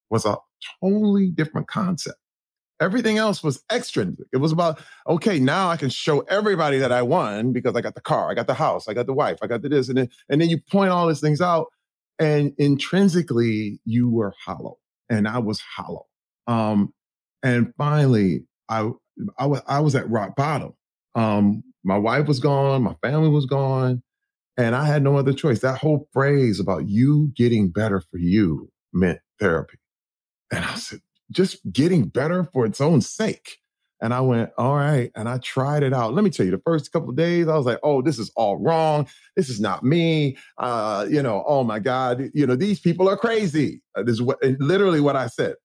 was 0.10 0.26
a 0.26 0.36
totally 0.82 1.30
different 1.30 1.68
concept. 1.68 2.18
Everything 2.80 3.18
else 3.18 3.44
was 3.44 3.64
extrinsic. 3.72 4.28
It 4.32 4.38
was 4.38 4.52
about, 4.52 4.80
okay, 5.08 5.40
now 5.40 5.70
I 5.70 5.78
can 5.78 5.90
show 5.90 6.20
everybody 6.22 6.78
that 6.78 6.92
I 6.92 7.02
won 7.02 7.52
because 7.52 7.76
I 7.76 7.82
got 7.82 7.96
the 7.96 8.02
car, 8.02 8.30
I 8.30 8.36
got 8.36 8.48
the 8.48 8.54
house, 8.54 8.88
I 8.88 8.94
got 8.94 9.08
the 9.08 9.14
wife, 9.14 9.40
I 9.42 9.48
got 9.48 9.64
the 9.64 9.70
this. 9.70 9.90
And 9.90 9.98
then, 9.98 10.10
and 10.30 10.40
then 10.40 10.50
you 10.50 10.60
point 10.70 10.92
all 10.92 11.08
these 11.08 11.22
things 11.22 11.42
out 11.42 11.68
and 12.20 12.54
intrinsically 12.58 13.80
you 13.86 14.10
were 14.10 14.34
hollow 14.46 14.78
and 15.10 15.28
I 15.28 15.40
was 15.40 15.60
hollow. 15.60 16.06
Um, 16.46 16.94
and 17.42 17.74
finally 17.78 18.46
I, 18.70 18.92
I 19.40 19.48
was, 19.48 19.62
I 19.68 19.80
was 19.80 19.96
at 19.96 20.10
rock 20.10 20.36
bottom. 20.36 20.74
Um, 21.16 21.64
my 21.84 21.98
wife 21.98 22.28
was 22.28 22.40
gone, 22.40 22.84
my 22.84 22.96
family 23.02 23.30
was 23.30 23.48
gone, 23.48 24.04
and 24.58 24.76
I 24.76 24.86
had 24.86 25.04
no 25.04 25.18
other 25.18 25.34
choice. 25.34 25.62
That 25.62 25.80
whole 25.80 26.08
phrase 26.12 26.60
about 26.60 26.88
you 26.88 27.32
getting 27.36 27.70
better 27.70 28.02
for 28.02 28.18
you 28.18 28.70
meant 28.94 29.20
therapy. 29.40 29.78
And 30.51 30.63
I 30.63 30.75
said, 30.75 31.01
just 31.32 31.60
getting 31.72 32.06
better 32.06 32.46
for 32.54 32.66
its 32.66 32.80
own 32.80 33.01
sake. 33.01 33.58
And 34.00 34.13
I 34.13 34.22
went, 34.22 34.51
all 34.58 34.75
right. 34.75 35.12
And 35.16 35.27
I 35.27 35.39
tried 35.39 35.82
it 35.84 35.94
out. 35.94 36.13
Let 36.13 36.24
me 36.24 36.30
tell 36.30 36.46
you, 36.46 36.51
the 36.51 36.62
first 36.63 36.92
couple 36.92 37.10
of 37.10 37.16
days, 37.16 37.48
I 37.48 37.58
was 37.58 37.66
like, 37.66 37.80
oh, 37.82 38.01
this 38.01 38.20
is 38.20 38.32
all 38.36 38.58
wrong. 38.58 39.08
This 39.36 39.50
is 39.50 39.60
not 39.60 39.84
me. 39.84 40.38
Uh, 40.58 41.08
you 41.10 41.22
know, 41.24 41.44
oh 41.48 41.63
my 41.63 41.80
God, 41.80 42.30
you 42.34 42.46
know, 42.46 42.56
these 42.56 42.80
people 42.80 43.10
are 43.10 43.18
crazy. 43.18 43.82
Uh, 43.96 44.04
this 44.04 44.13
is 44.13 44.22
what 44.22 44.38
literally 44.44 45.01
what 45.01 45.16
I 45.16 45.27
said. 45.27 45.56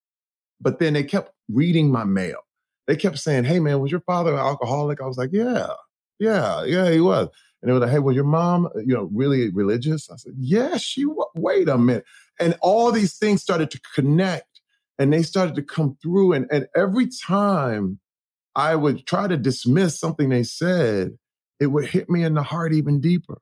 But 0.61 0.79
then 0.79 0.95
they 0.95 1.05
kept 1.05 1.33
reading 1.49 1.91
my 1.91 2.05
mail. 2.05 2.39
they 2.87 2.97
kept 2.97 3.19
saying, 3.19 3.45
Hey 3.45 3.61
man, 3.61 3.81
was 3.81 3.91
your 3.91 4.01
father 4.01 4.33
an 4.33 4.39
alcoholic? 4.39 5.01
I 5.03 5.07
was 5.07 5.19
like, 5.19 5.31
Yeah, 5.33 5.69
yeah, 6.19 6.65
yeah, 6.65 6.91
he 6.91 7.01
was. 7.01 7.29
And 7.61 7.69
they 7.69 7.73
were 7.73 7.81
like, 7.81 7.91
Hey, 7.91 7.99
was 7.99 8.15
your 8.15 8.25
mom, 8.25 8.69
you 8.77 8.95
know, 8.95 9.11
really 9.13 9.51
religious? 9.51 10.11
I 10.11 10.17
said, 10.17 10.33
Yeah, 10.39 10.79
she 10.79 11.05
was. 11.05 11.29
Wait 11.35 11.69
a 11.69 11.77
minute. 11.77 12.05
And 12.41 12.57
all 12.63 12.93
these 12.93 13.19
things 13.19 13.43
started 13.43 13.71
to 13.73 13.81
connect 13.95 14.52
and 15.03 15.13
they 15.13 15.23
started 15.25 15.57
to 15.57 15.63
come 15.63 15.97
through. 16.01 16.33
And, 16.33 16.47
and 16.53 16.69
every 16.77 17.09
time 17.09 17.99
I 18.55 18.77
would 18.77 19.05
try 19.05 19.27
to 19.27 19.37
dismiss 19.37 19.99
something 19.99 20.29
they 20.29 20.45
said, 20.45 21.19
it 21.59 21.67
would 21.67 21.87
hit 21.87 22.09
me 22.09 22.23
in 22.23 22.35
the 22.35 22.45
heart 22.45 22.73
even 22.73 23.01
deeper. 23.01 23.39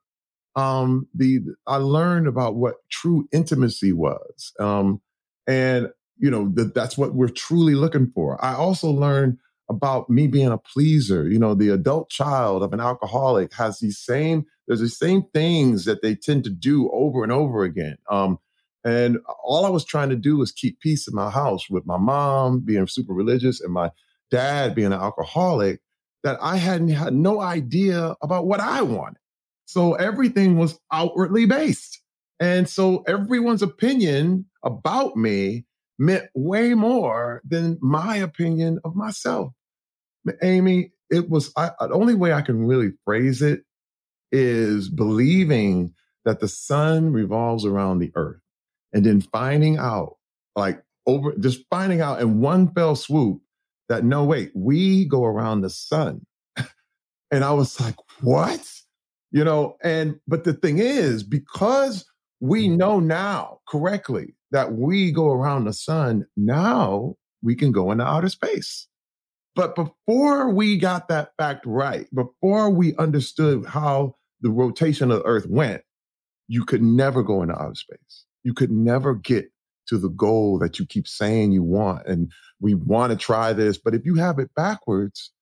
Um, 0.56 1.06
the 1.14 1.40
I 1.66 1.76
learned 1.76 2.28
about 2.28 2.56
what 2.56 2.76
true 2.90 3.28
intimacy 3.30 3.92
was. 3.92 4.52
Um, 4.58 5.02
and 5.46 5.90
you 6.16 6.30
know, 6.30 6.50
that 6.54 6.74
that's 6.74 6.96
what 6.96 7.14
we're 7.14 7.28
truly 7.28 7.74
looking 7.74 8.10
for. 8.14 8.42
I 8.42 8.54
also 8.54 8.90
learned 8.90 9.36
about 9.68 10.08
me 10.08 10.28
being 10.28 10.48
a 10.48 10.58
pleaser. 10.58 11.28
You 11.28 11.38
know, 11.38 11.54
the 11.54 11.68
adult 11.68 12.08
child 12.08 12.62
of 12.62 12.72
an 12.72 12.80
alcoholic 12.80 13.52
has 13.54 13.80
these 13.80 13.98
same, 13.98 14.46
there's 14.66 14.80
the 14.80 14.88
same 14.88 15.24
things 15.34 15.84
that 15.84 16.00
they 16.00 16.14
tend 16.14 16.44
to 16.44 16.50
do 16.50 16.90
over 16.90 17.22
and 17.22 17.30
over 17.30 17.64
again. 17.64 17.98
Um, 18.10 18.38
and 18.84 19.18
all 19.42 19.66
I 19.66 19.70
was 19.70 19.84
trying 19.84 20.08
to 20.10 20.16
do 20.16 20.38
was 20.38 20.52
keep 20.52 20.80
peace 20.80 21.06
in 21.06 21.14
my 21.14 21.30
house 21.30 21.68
with 21.68 21.86
my 21.86 21.98
mom 21.98 22.60
being 22.60 22.86
super 22.86 23.12
religious 23.12 23.60
and 23.60 23.72
my 23.72 23.90
dad 24.30 24.74
being 24.74 24.88
an 24.88 24.92
alcoholic 24.94 25.80
that 26.22 26.38
I 26.40 26.56
hadn't 26.56 26.88
had 26.88 27.14
no 27.14 27.40
idea 27.40 28.16
about 28.22 28.46
what 28.46 28.60
I 28.60 28.82
wanted. 28.82 29.18
So 29.66 29.94
everything 29.94 30.56
was 30.56 30.78
outwardly 30.92 31.46
based. 31.46 32.02
And 32.38 32.68
so 32.68 33.02
everyone's 33.06 33.62
opinion 33.62 34.46
about 34.64 35.16
me 35.16 35.66
meant 35.98 36.24
way 36.34 36.74
more 36.74 37.42
than 37.46 37.78
my 37.82 38.16
opinion 38.16 38.80
of 38.84 38.96
myself. 38.96 39.52
Amy, 40.42 40.92
it 41.10 41.28
was 41.28 41.52
I, 41.56 41.70
uh, 41.78 41.88
the 41.88 41.94
only 41.94 42.14
way 42.14 42.32
I 42.32 42.42
can 42.42 42.66
really 42.66 42.92
phrase 43.04 43.42
it 43.42 43.62
is 44.32 44.88
believing 44.88 45.94
that 46.24 46.40
the 46.40 46.48
sun 46.48 47.12
revolves 47.12 47.64
around 47.64 47.98
the 47.98 48.12
earth 48.14 48.40
and 48.92 49.04
then 49.04 49.20
finding 49.20 49.78
out 49.78 50.16
like 50.56 50.82
over 51.06 51.34
just 51.36 51.64
finding 51.70 52.00
out 52.00 52.20
in 52.20 52.40
one 52.40 52.72
fell 52.72 52.96
swoop 52.96 53.40
that 53.88 54.04
no, 54.04 54.24
wait, 54.24 54.52
we 54.54 55.04
go 55.04 55.24
around 55.24 55.60
the 55.60 55.70
sun. 55.70 56.24
and 57.30 57.44
I 57.44 57.52
was 57.52 57.80
like, 57.80 57.96
what? 58.20 58.66
You 59.32 59.44
know, 59.44 59.76
and 59.82 60.18
but 60.26 60.44
the 60.44 60.52
thing 60.52 60.78
is, 60.78 61.22
because 61.22 62.04
we 62.40 62.66
mm-hmm. 62.66 62.76
know 62.76 63.00
now 63.00 63.58
correctly 63.68 64.34
that 64.52 64.72
we 64.72 65.12
go 65.12 65.30
around 65.30 65.64
the 65.64 65.72
sun, 65.72 66.26
now 66.36 67.16
we 67.42 67.54
can 67.54 67.72
go 67.72 67.90
into 67.90 68.04
outer 68.04 68.28
space. 68.28 68.86
But 69.56 69.74
before 69.74 70.50
we 70.50 70.78
got 70.78 71.08
that 71.08 71.32
fact 71.36 71.66
right, 71.66 72.06
before 72.14 72.70
we 72.70 72.94
understood 72.96 73.66
how 73.66 74.14
the 74.40 74.50
rotation 74.50 75.10
of 75.10 75.18
the 75.18 75.26
earth 75.26 75.46
went, 75.48 75.82
you 76.46 76.64
could 76.64 76.82
never 76.82 77.22
go 77.22 77.42
into 77.42 77.60
outer 77.60 77.74
space. 77.74 78.24
You 78.42 78.54
could 78.54 78.70
never 78.70 79.14
get 79.14 79.50
to 79.88 79.98
the 79.98 80.08
goal 80.08 80.58
that 80.60 80.78
you 80.78 80.86
keep 80.86 81.06
saying 81.06 81.52
you 81.52 81.62
want. 81.62 82.06
And 82.06 82.30
we 82.60 82.74
want 82.74 83.10
to 83.10 83.16
try 83.16 83.52
this. 83.52 83.78
But 83.78 83.94
if 83.94 84.04
you 84.04 84.14
have 84.16 84.38
it 84.38 84.54
backwards, 84.54 85.32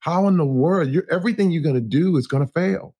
how 0.00 0.26
in 0.26 0.36
the 0.36 0.44
world, 0.44 0.88
you're, 0.88 1.06
everything 1.10 1.50
you're 1.50 1.62
going 1.62 1.76
to 1.76 1.80
do 1.80 2.16
is 2.16 2.26
going 2.26 2.44
to 2.44 2.52
fail. 2.52 2.94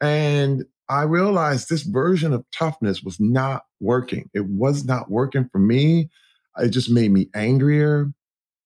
And 0.00 0.64
I 0.88 1.02
realized 1.02 1.68
this 1.68 1.82
version 1.82 2.34
of 2.34 2.44
toughness 2.52 3.02
was 3.02 3.18
not 3.18 3.64
working. 3.80 4.28
It 4.34 4.46
was 4.46 4.84
not 4.84 5.10
working 5.10 5.48
for 5.50 5.58
me. 5.58 6.10
It 6.58 6.68
just 6.68 6.90
made 6.90 7.10
me 7.10 7.30
angrier. 7.34 8.12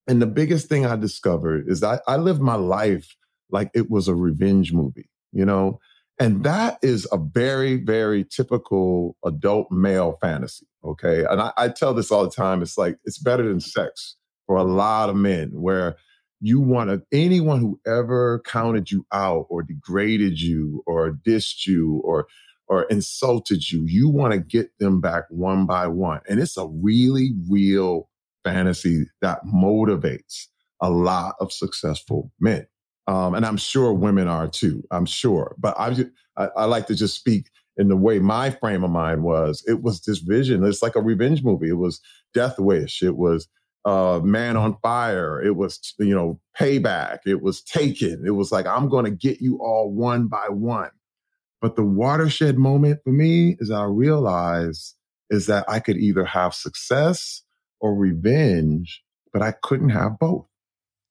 And 0.08 0.20
the 0.20 0.26
biggest 0.26 0.68
thing 0.68 0.84
I 0.84 0.96
discovered 0.96 1.68
is 1.68 1.80
that 1.80 2.02
I 2.08 2.16
lived 2.16 2.40
my 2.40 2.56
life 2.56 3.14
like 3.50 3.70
it 3.74 3.88
was 3.88 4.08
a 4.08 4.14
revenge 4.14 4.72
movie, 4.72 5.08
you 5.32 5.44
know? 5.44 5.78
And 6.20 6.42
that 6.44 6.78
is 6.82 7.06
a 7.12 7.18
very, 7.18 7.76
very 7.76 8.24
typical 8.24 9.16
adult 9.24 9.70
male 9.70 10.18
fantasy. 10.20 10.66
Okay. 10.84 11.24
And 11.24 11.40
I, 11.40 11.52
I, 11.56 11.68
tell 11.68 11.94
this 11.94 12.10
all 12.10 12.24
the 12.24 12.30
time. 12.30 12.62
It's 12.62 12.76
like, 12.76 12.98
it's 13.04 13.18
better 13.18 13.46
than 13.46 13.60
sex 13.60 14.16
for 14.46 14.56
a 14.56 14.64
lot 14.64 15.10
of 15.10 15.16
men 15.16 15.50
where 15.52 15.96
you 16.40 16.60
want 16.60 16.90
to, 16.90 17.02
anyone 17.12 17.60
who 17.60 17.80
ever 17.86 18.40
counted 18.44 18.90
you 18.90 19.06
out 19.12 19.46
or 19.48 19.62
degraded 19.62 20.40
you 20.40 20.82
or 20.86 21.18
dissed 21.26 21.66
you 21.66 22.00
or, 22.04 22.26
or 22.66 22.84
insulted 22.84 23.70
you, 23.70 23.84
you 23.86 24.08
want 24.08 24.32
to 24.32 24.38
get 24.38 24.70
them 24.78 25.00
back 25.00 25.24
one 25.30 25.66
by 25.66 25.86
one. 25.86 26.20
And 26.28 26.40
it's 26.40 26.56
a 26.56 26.66
really 26.66 27.32
real 27.48 28.08
fantasy 28.44 29.06
that 29.20 29.44
motivates 29.44 30.46
a 30.80 30.90
lot 30.90 31.34
of 31.40 31.52
successful 31.52 32.32
men. 32.40 32.66
Um, 33.08 33.34
and 33.34 33.44
I'm 33.44 33.56
sure 33.56 33.92
women 33.92 34.28
are 34.28 34.46
too. 34.46 34.84
I'm 34.90 35.06
sure, 35.06 35.56
but 35.58 35.74
I, 35.80 35.96
I, 36.36 36.48
I 36.56 36.64
like 36.66 36.86
to 36.88 36.94
just 36.94 37.16
speak 37.16 37.48
in 37.78 37.88
the 37.88 37.96
way 37.96 38.18
my 38.18 38.50
frame 38.50 38.84
of 38.84 38.90
mind 38.90 39.22
was. 39.22 39.64
It 39.66 39.82
was 39.82 40.02
this 40.02 40.18
vision. 40.18 40.62
It's 40.62 40.82
like 40.82 40.94
a 40.94 41.00
revenge 41.00 41.42
movie. 41.42 41.70
It 41.70 41.78
was 41.78 42.00
Death 42.34 42.58
Wish. 42.58 43.02
It 43.02 43.16
was 43.16 43.48
uh, 43.86 44.20
Man 44.22 44.58
on 44.58 44.76
Fire. 44.82 45.42
It 45.42 45.56
was 45.56 45.94
you 45.98 46.14
know 46.14 46.38
Payback. 46.58 47.20
It 47.24 47.40
was 47.40 47.62
Taken. 47.62 48.24
It 48.26 48.32
was 48.32 48.52
like 48.52 48.66
I'm 48.66 48.90
going 48.90 49.06
to 49.06 49.10
get 49.10 49.40
you 49.40 49.58
all 49.62 49.90
one 49.90 50.26
by 50.28 50.46
one. 50.50 50.90
But 51.62 51.76
the 51.76 51.84
watershed 51.84 52.58
moment 52.58 53.00
for 53.02 53.10
me 53.10 53.56
is 53.58 53.70
I 53.70 53.84
realized 53.84 54.94
is 55.30 55.46
that 55.46 55.64
I 55.66 55.80
could 55.80 55.96
either 55.96 56.24
have 56.24 56.54
success 56.54 57.42
or 57.80 57.94
revenge, 57.94 59.02
but 59.32 59.42
I 59.42 59.52
couldn't 59.62 59.90
have 59.90 60.18
both. 60.18 60.46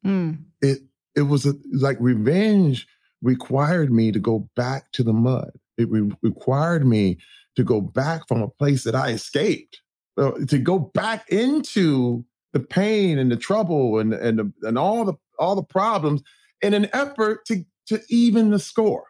Mm. 0.06 0.44
It 0.62 0.80
it 1.18 1.24
was 1.24 1.46
a, 1.46 1.54
like 1.74 1.98
revenge 2.00 2.88
required 3.24 3.92
me 3.92 4.12
to 4.12 4.20
go 4.20 4.48
back 4.56 4.92
to 4.94 5.04
the 5.04 5.14
mud. 5.14 5.52
It 5.78 5.90
re- 5.90 6.16
required 6.22 6.86
me 6.86 7.18
to 7.56 7.64
go 7.64 7.82
back 7.82 8.28
from 8.28 8.42
a 8.42 8.48
place 8.48 8.84
that 8.84 8.96
I 8.96 9.10
escaped, 9.10 9.82
uh, 10.18 10.32
to 10.48 10.60
go 10.60 10.78
back 10.78 11.28
into 11.30 12.24
the 12.54 12.60
pain 12.60 13.18
and 13.18 13.32
the 13.32 13.36
trouble 13.36 14.00
and 14.00 14.14
and 14.14 14.40
the, 14.40 14.54
and 14.62 14.78
all 14.78 15.04
the 15.04 15.16
all 15.40 15.56
the 15.56 15.64
problems 15.64 16.22
in 16.62 16.74
an 16.76 16.88
effort 16.94 17.46
to 17.48 17.66
to 17.88 18.02
even 18.10 18.52
the 18.52 18.60
score. 18.60 19.06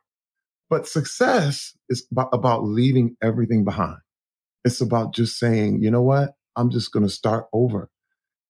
But 0.70 0.88
success 0.88 1.76
is 1.90 2.06
about, 2.12 2.30
about 2.34 2.64
leaving 2.64 3.16
everything 3.22 3.64
behind. 3.64 3.98
It's 4.66 4.82
about 4.82 5.14
just 5.14 5.40
saying, 5.40 5.82
you 5.82 5.92
know 5.92 6.02
what? 6.02 6.36
I'm 6.56 6.70
just 6.70 6.92
going 6.92 7.06
to 7.06 7.12
start 7.12 7.48
over. 7.54 7.90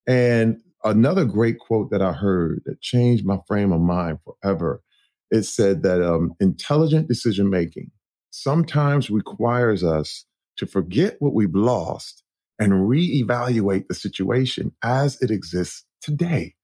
And 0.08 0.62
another 0.90 1.26
great 1.26 1.60
quote 1.60 1.92
that 1.92 2.02
I 2.02 2.14
heard 2.14 2.62
that 2.66 2.82
changed 2.82 3.26
my 3.26 3.38
frame 3.48 3.72
of 3.72 3.82
mind 3.82 4.20
forever. 4.24 4.82
It 5.30 5.44
said 5.44 5.84
that 5.84 6.02
um, 6.02 6.34
intelligent 6.40 7.08
decision 7.08 7.50
making 7.50 7.92
sometimes 8.32 9.10
requires 9.10 9.84
us 9.84 10.26
to 10.58 10.66
forget 10.66 11.18
what 11.20 11.34
we've 11.34 11.56
lost 11.56 12.24
and 12.60 12.72
reevaluate 12.74 13.88
the 13.88 13.94
situation 13.94 14.72
as 14.84 15.22
it 15.22 15.32
exists 15.32 15.86
today. 16.02 16.56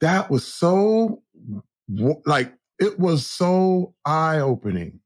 That 0.00 0.30
was 0.30 0.46
so, 0.46 1.22
like, 2.24 2.54
it 2.78 2.98
was 2.98 3.26
so 3.26 3.94
eye 4.06 4.38
opening 4.38 5.00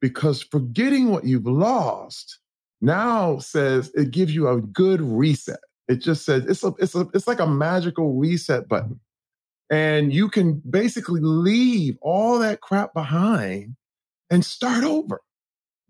because 0.00 0.42
forgetting 0.42 1.10
what 1.10 1.24
you've 1.24 1.46
lost 1.46 2.40
now 2.80 3.38
says 3.38 3.92
it 3.94 4.10
gives 4.10 4.34
you 4.34 4.48
a 4.48 4.60
good 4.60 5.00
reset. 5.00 5.60
It 5.92 6.00
just 6.00 6.24
says 6.24 6.46
it's 6.46 6.64
a 6.64 6.72
it's 6.78 6.94
a 6.94 7.06
it's 7.12 7.26
like 7.26 7.40
a 7.40 7.46
magical 7.46 8.14
reset 8.14 8.66
button. 8.66 8.98
And 9.68 10.12
you 10.12 10.30
can 10.30 10.62
basically 10.68 11.20
leave 11.20 11.98
all 12.00 12.38
that 12.38 12.60
crap 12.62 12.94
behind 12.94 13.76
and 14.30 14.44
start 14.44 14.84
over. 14.84 15.20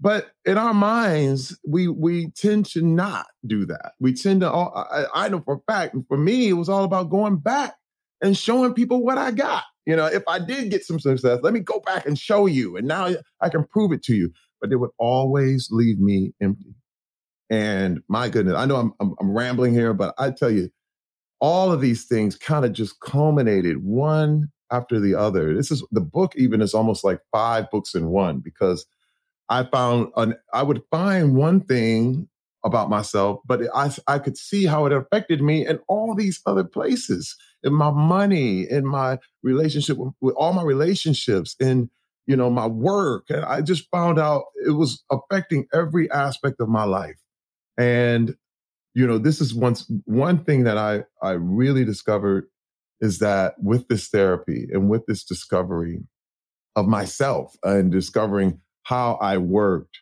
But 0.00 0.32
in 0.44 0.58
our 0.58 0.74
minds, 0.74 1.56
we 1.64 1.86
we 1.86 2.32
tend 2.32 2.66
to 2.66 2.82
not 2.82 3.26
do 3.46 3.64
that. 3.66 3.92
We 4.00 4.12
tend 4.12 4.40
to. 4.40 4.50
Oh, 4.50 4.72
all, 4.74 4.88
I, 4.90 5.26
I 5.26 5.28
know 5.28 5.40
for 5.40 5.54
a 5.54 5.72
fact. 5.72 5.94
For 6.08 6.18
me, 6.18 6.48
it 6.48 6.54
was 6.54 6.68
all 6.68 6.82
about 6.82 7.10
going 7.10 7.36
back 7.36 7.76
and 8.20 8.36
showing 8.36 8.74
people 8.74 9.04
what 9.04 9.18
I 9.18 9.30
got. 9.30 9.62
You 9.86 9.94
know, 9.94 10.06
if 10.06 10.24
I 10.26 10.40
did 10.40 10.72
get 10.72 10.84
some 10.84 10.98
success, 10.98 11.38
let 11.42 11.52
me 11.52 11.60
go 11.60 11.78
back 11.78 12.06
and 12.06 12.18
show 12.18 12.46
you, 12.46 12.76
and 12.76 12.88
now 12.88 13.14
I 13.40 13.48
can 13.48 13.64
prove 13.64 13.92
it 13.92 14.02
to 14.04 14.16
you. 14.16 14.32
But 14.60 14.72
it 14.72 14.76
would 14.76 14.90
always 14.98 15.68
leave 15.70 16.00
me 16.00 16.34
empty. 16.40 16.74
And 17.52 18.00
my 18.08 18.30
goodness, 18.30 18.54
I 18.56 18.64
know 18.64 18.76
I'm, 18.76 18.94
I'm, 18.98 19.14
I'm 19.20 19.36
rambling 19.36 19.74
here, 19.74 19.92
but 19.92 20.14
I 20.18 20.30
tell 20.30 20.50
you, 20.50 20.70
all 21.38 21.70
of 21.70 21.82
these 21.82 22.06
things 22.06 22.34
kind 22.34 22.64
of 22.64 22.72
just 22.72 22.98
culminated 23.00 23.84
one 23.84 24.50
after 24.70 24.98
the 24.98 25.14
other. 25.14 25.54
This 25.54 25.70
is 25.70 25.84
the 25.92 26.00
book, 26.00 26.32
even 26.36 26.62
is 26.62 26.72
almost 26.72 27.04
like 27.04 27.20
five 27.30 27.70
books 27.70 27.94
in 27.94 28.08
one 28.08 28.40
because 28.40 28.86
I 29.50 29.64
found 29.64 30.08
an, 30.16 30.34
I 30.54 30.62
would 30.62 30.82
find 30.90 31.36
one 31.36 31.60
thing 31.60 32.26
about 32.64 32.88
myself, 32.88 33.40
but 33.44 33.60
I, 33.74 33.90
I 34.06 34.18
could 34.18 34.38
see 34.38 34.64
how 34.64 34.86
it 34.86 34.92
affected 34.92 35.42
me 35.42 35.66
in 35.66 35.78
all 35.88 36.14
these 36.14 36.40
other 36.46 36.64
places 36.64 37.36
in 37.64 37.74
my 37.74 37.90
money, 37.90 38.62
in 38.70 38.86
my 38.86 39.18
relationship 39.42 39.98
with, 39.98 40.14
with 40.22 40.34
all 40.36 40.54
my 40.54 40.62
relationships, 40.62 41.54
in 41.60 41.90
you 42.26 42.36
know 42.36 42.48
my 42.48 42.66
work. 42.66 43.24
And 43.28 43.44
I 43.44 43.60
just 43.60 43.90
found 43.90 44.18
out 44.18 44.44
it 44.66 44.70
was 44.70 45.04
affecting 45.10 45.66
every 45.74 46.10
aspect 46.10 46.60
of 46.60 46.70
my 46.70 46.84
life. 46.84 47.16
And, 47.78 48.34
you 48.94 49.06
know, 49.06 49.18
this 49.18 49.40
is 49.40 49.54
once 49.54 49.90
one 50.04 50.44
thing 50.44 50.64
that 50.64 50.78
I, 50.78 51.04
I 51.22 51.32
really 51.32 51.84
discovered 51.84 52.48
is 53.00 53.18
that 53.18 53.54
with 53.58 53.88
this 53.88 54.08
therapy 54.08 54.68
and 54.72 54.88
with 54.88 55.04
this 55.06 55.24
discovery 55.24 56.00
of 56.76 56.86
myself 56.86 57.54
and 57.64 57.90
discovering 57.90 58.60
how 58.84 59.14
I 59.14 59.38
worked, 59.38 59.98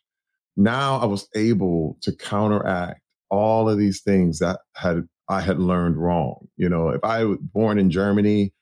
now 0.57 0.99
I 0.99 1.07
was 1.07 1.29
able 1.35 1.97
to 2.03 2.13
counteract 2.15 3.01
all 3.31 3.69
of 3.69 3.79
these 3.79 4.03
things 4.03 4.39
that 4.41 4.61
had 4.77 5.09
I 5.29 5.41
had 5.41 5.61
learned 5.61 5.97
wrong. 5.97 6.49
You 6.57 6.69
know, 6.69 6.89
if 6.89 7.05
I 7.05 7.25
was 7.25 7.39
born 7.41 7.79
in 7.79 7.91
Germany, 7.91 8.53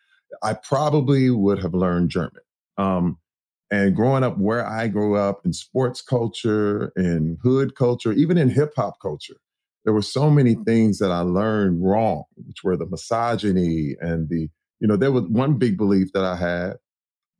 I 0.43 0.53
probably 0.53 1.31
would 1.31 1.59
have 1.61 1.75
learned 1.75 2.11
German. 2.11 2.43
Um, 2.77 3.19
and 3.71 3.95
growing 3.95 4.25
up 4.25 4.39
where 4.39 4.67
I 4.67 4.89
grew 4.89 5.17
up 5.17 5.41
in 5.45 5.53
sports 5.53 6.01
culture, 6.01 6.93
in 6.97 7.39
hood 7.43 7.75
culture, 7.75 8.13
even 8.13 8.39
in 8.39 8.51
hip 8.51 8.73
hop 8.77 8.97
culture, 9.01 9.37
there 9.85 9.93
were 9.93 10.03
so 10.03 10.31
many 10.31 10.55
mm-hmm. 10.55 10.65
things 10.65 10.99
that 10.99 11.11
I 11.11 11.21
learned 11.21 11.83
wrong, 11.83 12.25
which 12.37 12.65
were 12.65 12.77
the 12.77 12.87
misogyny 12.87 13.95
and 14.01 14.29
the, 14.29 14.49
you 14.81 14.89
know, 14.89 14.97
there 14.97 15.13
was 15.13 15.25
one 15.25 15.55
big 15.59 15.77
belief 15.77 16.13
that 16.13 16.25
I 16.25 16.37
had 16.37 16.77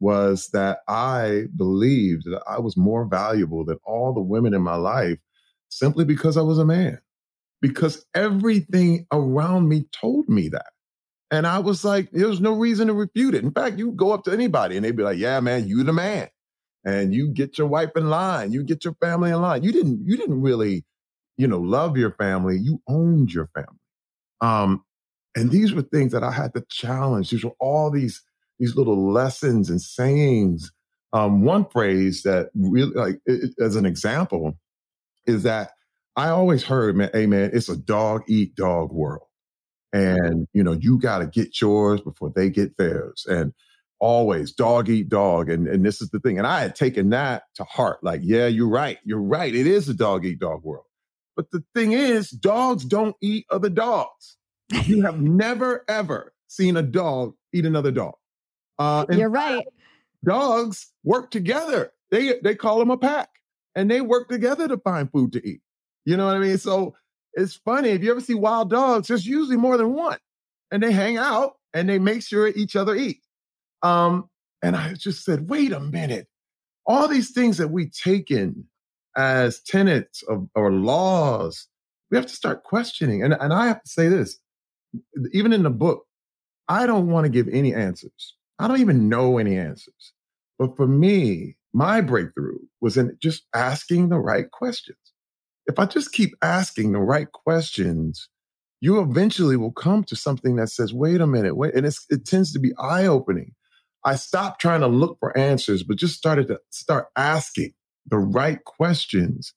was 0.01 0.49
that 0.53 0.79
I 0.87 1.45
believed 1.57 2.25
that 2.25 2.43
I 2.49 2.61
was 2.61 2.77
more 2.77 3.05
valuable 3.05 3.65
than 3.65 3.79
all 3.85 4.13
the 4.13 4.21
women 4.21 4.55
in 4.55 4.63
my 4.63 4.77
life 4.77 5.19
simply 5.69 6.05
because 6.05 6.37
I 6.37 6.43
was 6.43 6.59
a 6.59 6.65
man. 6.65 6.99
Because 7.61 8.07
everything 8.15 9.07
around 9.13 9.69
me 9.69 9.87
told 9.93 10.29
me 10.29 10.49
that. 10.51 10.71
And 11.31 11.47
I 11.47 11.59
was 11.59 11.85
like, 11.85 12.11
there's 12.11 12.41
no 12.41 12.53
reason 12.53 12.89
to 12.89 12.95
refute 12.95 13.35
it. 13.35 13.45
In 13.45 13.53
fact, 13.53 13.79
you 13.79 13.93
go 13.93 14.13
up 14.13 14.25
to 14.25 14.33
anybody 14.33 14.77
and 14.77 14.85
they'd 14.85 14.97
be 14.97 15.03
like, 15.03 15.19
yeah, 15.19 15.41
man, 15.41 15.69
you 15.69 15.85
the 15.85 15.93
man. 15.93 16.29
And 16.85 17.13
you 17.13 17.29
get 17.29 17.59
your 17.59 17.67
wife 17.67 17.91
in 17.97 18.09
line, 18.09 18.53
you 18.53 18.63
get 18.63 18.85
your 18.85 18.95
family 18.95 19.31
in 19.31 19.43
line. 19.43 19.63
You 19.63 19.73
didn't, 19.73 20.07
you 20.07 20.17
didn't 20.17 20.41
really, 20.41 20.87
you 21.37 21.47
know, 21.47 21.59
love 21.59 21.99
your 21.99 22.13
family. 22.13 22.59
You 22.59 22.81
owned 22.89 23.33
your 23.33 23.49
family. 23.55 23.79
Um, 24.41 24.85
and 25.37 25.51
these 25.51 25.75
were 25.75 25.83
things 25.83 26.13
that 26.13 26.25
I 26.25 26.31
had 26.31 26.55
to 26.55 26.65
challenge. 26.71 27.31
These 27.31 27.45
were 27.45 27.57
all 27.61 27.91
these, 27.91 28.23
these 28.59 28.75
little 28.75 29.13
lessons 29.13 29.69
and 29.69 29.83
sayings. 29.83 30.73
Um, 31.13 31.43
one 31.43 31.67
phrase 31.69 32.23
that 32.23 32.49
really, 32.55 32.93
like, 32.93 33.21
it, 33.27 33.53
as 33.61 33.77
an 33.77 33.85
example, 33.85 34.55
is 35.27 35.43
that 35.43 35.73
I 36.17 36.31
always 36.31 36.65
heard, 36.65 36.97
man, 36.97 37.11
hey, 37.13 37.27
man, 37.27 37.51
it's 37.53 37.69
a 37.69 37.77
dog 37.77 38.23
eat 38.29 38.55
dog 38.55 38.93
world 38.93 39.28
and 39.93 40.47
you 40.53 40.63
know 40.63 40.73
you 40.73 40.99
got 40.99 41.19
to 41.19 41.27
get 41.27 41.61
yours 41.61 42.01
before 42.01 42.31
they 42.35 42.51
get 42.51 42.77
theirs 42.77 43.27
and 43.29 43.53
always 44.01 44.53
dog 44.53 44.89
eat 44.89 45.09
dog 45.09 45.51
and 45.51 45.67
and 45.67 45.85
this 45.85 46.01
is 46.01 46.11
the 46.11 46.21
thing 46.21 46.39
and 46.39 46.47
i 46.47 46.61
had 46.61 46.77
taken 46.77 47.11
that 47.11 47.45
to 47.55 47.65
heart 47.65 47.99
like 48.03 48.21
yeah 48.23 48.47
you're 48.47 48.69
right 48.69 48.99
you're 49.05 49.21
right 49.21 49.55
it 49.55 49.67
is 49.67 49.89
a 49.89 49.95
dog 49.95 50.25
eat 50.25 50.39
dog 50.39 50.63
world. 50.63 50.85
But 51.39 51.53
the 51.53 51.63
thing 51.73 51.93
is 51.93 52.31
dogs 52.31 52.85
don't 52.85 53.15
eat 53.23 53.47
other 53.49 53.69
dogs. 53.69 54.37
You 54.87 55.03
have 55.03 55.21
never 55.23 55.85
ever 55.89 56.35
seen 56.49 56.77
a 56.77 56.83
dog 56.83 57.35
eat 57.53 57.65
another 57.65 57.93
dog. 57.93 58.15
Uh, 58.77 59.07
you're 59.09 59.31
right. 59.31 59.65
dogs 60.25 60.93
work 61.05 61.31
together. 61.31 61.93
They 62.11 62.41
they 62.43 62.57
call 62.57 62.81
them 62.81 62.91
a 62.91 62.99
pack 62.99 63.29
and 63.77 63.89
they 63.89 64.01
work 64.01 64.29
together 64.29 64.67
to 64.67 64.79
find 64.79 65.13
food 65.13 65.33
to 65.35 65.49
eat. 65.49 65.63
You 66.05 66.17
know 66.17 66.27
what 66.27 66.35
i 66.35 66.41
mean? 66.41 66.59
So 66.59 66.97
it's 67.35 67.57
funny 67.57 67.91
if 67.91 68.03
you 68.03 68.11
ever 68.11 68.21
see 68.21 68.35
wild 68.35 68.71
dogs, 68.71 69.09
there's 69.09 69.27
usually 69.27 69.57
more 69.57 69.77
than 69.77 69.95
one, 69.95 70.19
and 70.71 70.83
they 70.83 70.93
hang 70.93 71.17
out 71.17 71.57
and 71.75 71.89
they 71.89 71.99
make 71.99 72.23
sure 72.23 72.49
each 72.49 72.77
other 72.77 72.95
eat. 72.95 73.21
Um, 73.83 74.29
and 74.63 74.77
I 74.77 74.95
just 74.95 75.25
said, 75.25 75.49
wait 75.49 75.73
a 75.73 75.81
minute, 75.81 76.27
all 76.87 77.07
these 77.07 77.31
things 77.31 77.59
that 77.59 77.69
we 77.69 77.91
take 77.91 78.31
in 78.31 78.65
as 79.17 79.61
tenets 79.61 80.23
of 80.23 80.49
or 80.55 80.73
laws, 80.73 81.69
we 82.11 82.17
have 82.17 82.27
to 82.27 82.35
start 82.35 82.65
questioning. 82.65 83.23
And 83.23 83.35
and 83.35 83.53
I 83.53 83.67
have 83.67 83.83
to 83.83 83.89
say 83.89 84.09
this, 84.09 84.39
even 85.33 85.53
in 85.53 85.63
the 85.63 85.71
book, 85.71 86.07
I 86.69 86.87
don't 86.87 87.09
want 87.09 87.25
to 87.25 87.31
give 87.31 87.49
any 87.49 87.75
answers. 87.75 88.35
I 88.59 88.67
don't 88.69 88.81
even 88.81 89.09
know 89.09 89.39
any 89.39 89.57
answers. 89.57 90.13
But 90.59 90.77
for 90.77 90.87
me, 90.87 91.57
my 91.73 92.01
breakthrough 92.01 92.59
was 92.81 92.97
in 92.97 93.17
just 93.21 93.45
asking 93.55 94.09
the 94.09 94.19
right 94.19 94.51
questions 94.51 94.99
if 95.69 95.79
I 95.79 95.85
just 95.85 96.13
keep 96.13 96.35
asking 96.43 96.93
the 96.93 97.01
right 97.01 97.31
questions, 97.31 98.29
you 98.81 99.01
eventually 99.01 99.57
will 99.57 99.73
come 99.73 100.03
to 100.05 100.17
something 100.17 100.57
that 100.57 100.69
says, 100.69 100.95
wait 100.95 101.21
a 101.21 101.27
minute, 101.27 101.57
wait. 101.57 101.75
And 101.75 101.87
it 101.87 102.25
tends 102.25 102.53
to 102.55 102.59
be 102.59 102.73
eye 102.79 103.07
opening. 103.07 103.53
I 104.05 104.17
stopped 104.17 104.61
trying 104.61 104.81
to 104.81 104.87
look 104.87 105.19
for 105.21 105.37
answers, 105.37 105.83
but 105.83 105.99
just 105.99 106.17
started 106.17 106.49
to 106.49 106.59
start 106.71 107.09
asking 107.17 107.75
the 108.07 108.17
right 108.19 108.65
questions. 108.65 109.53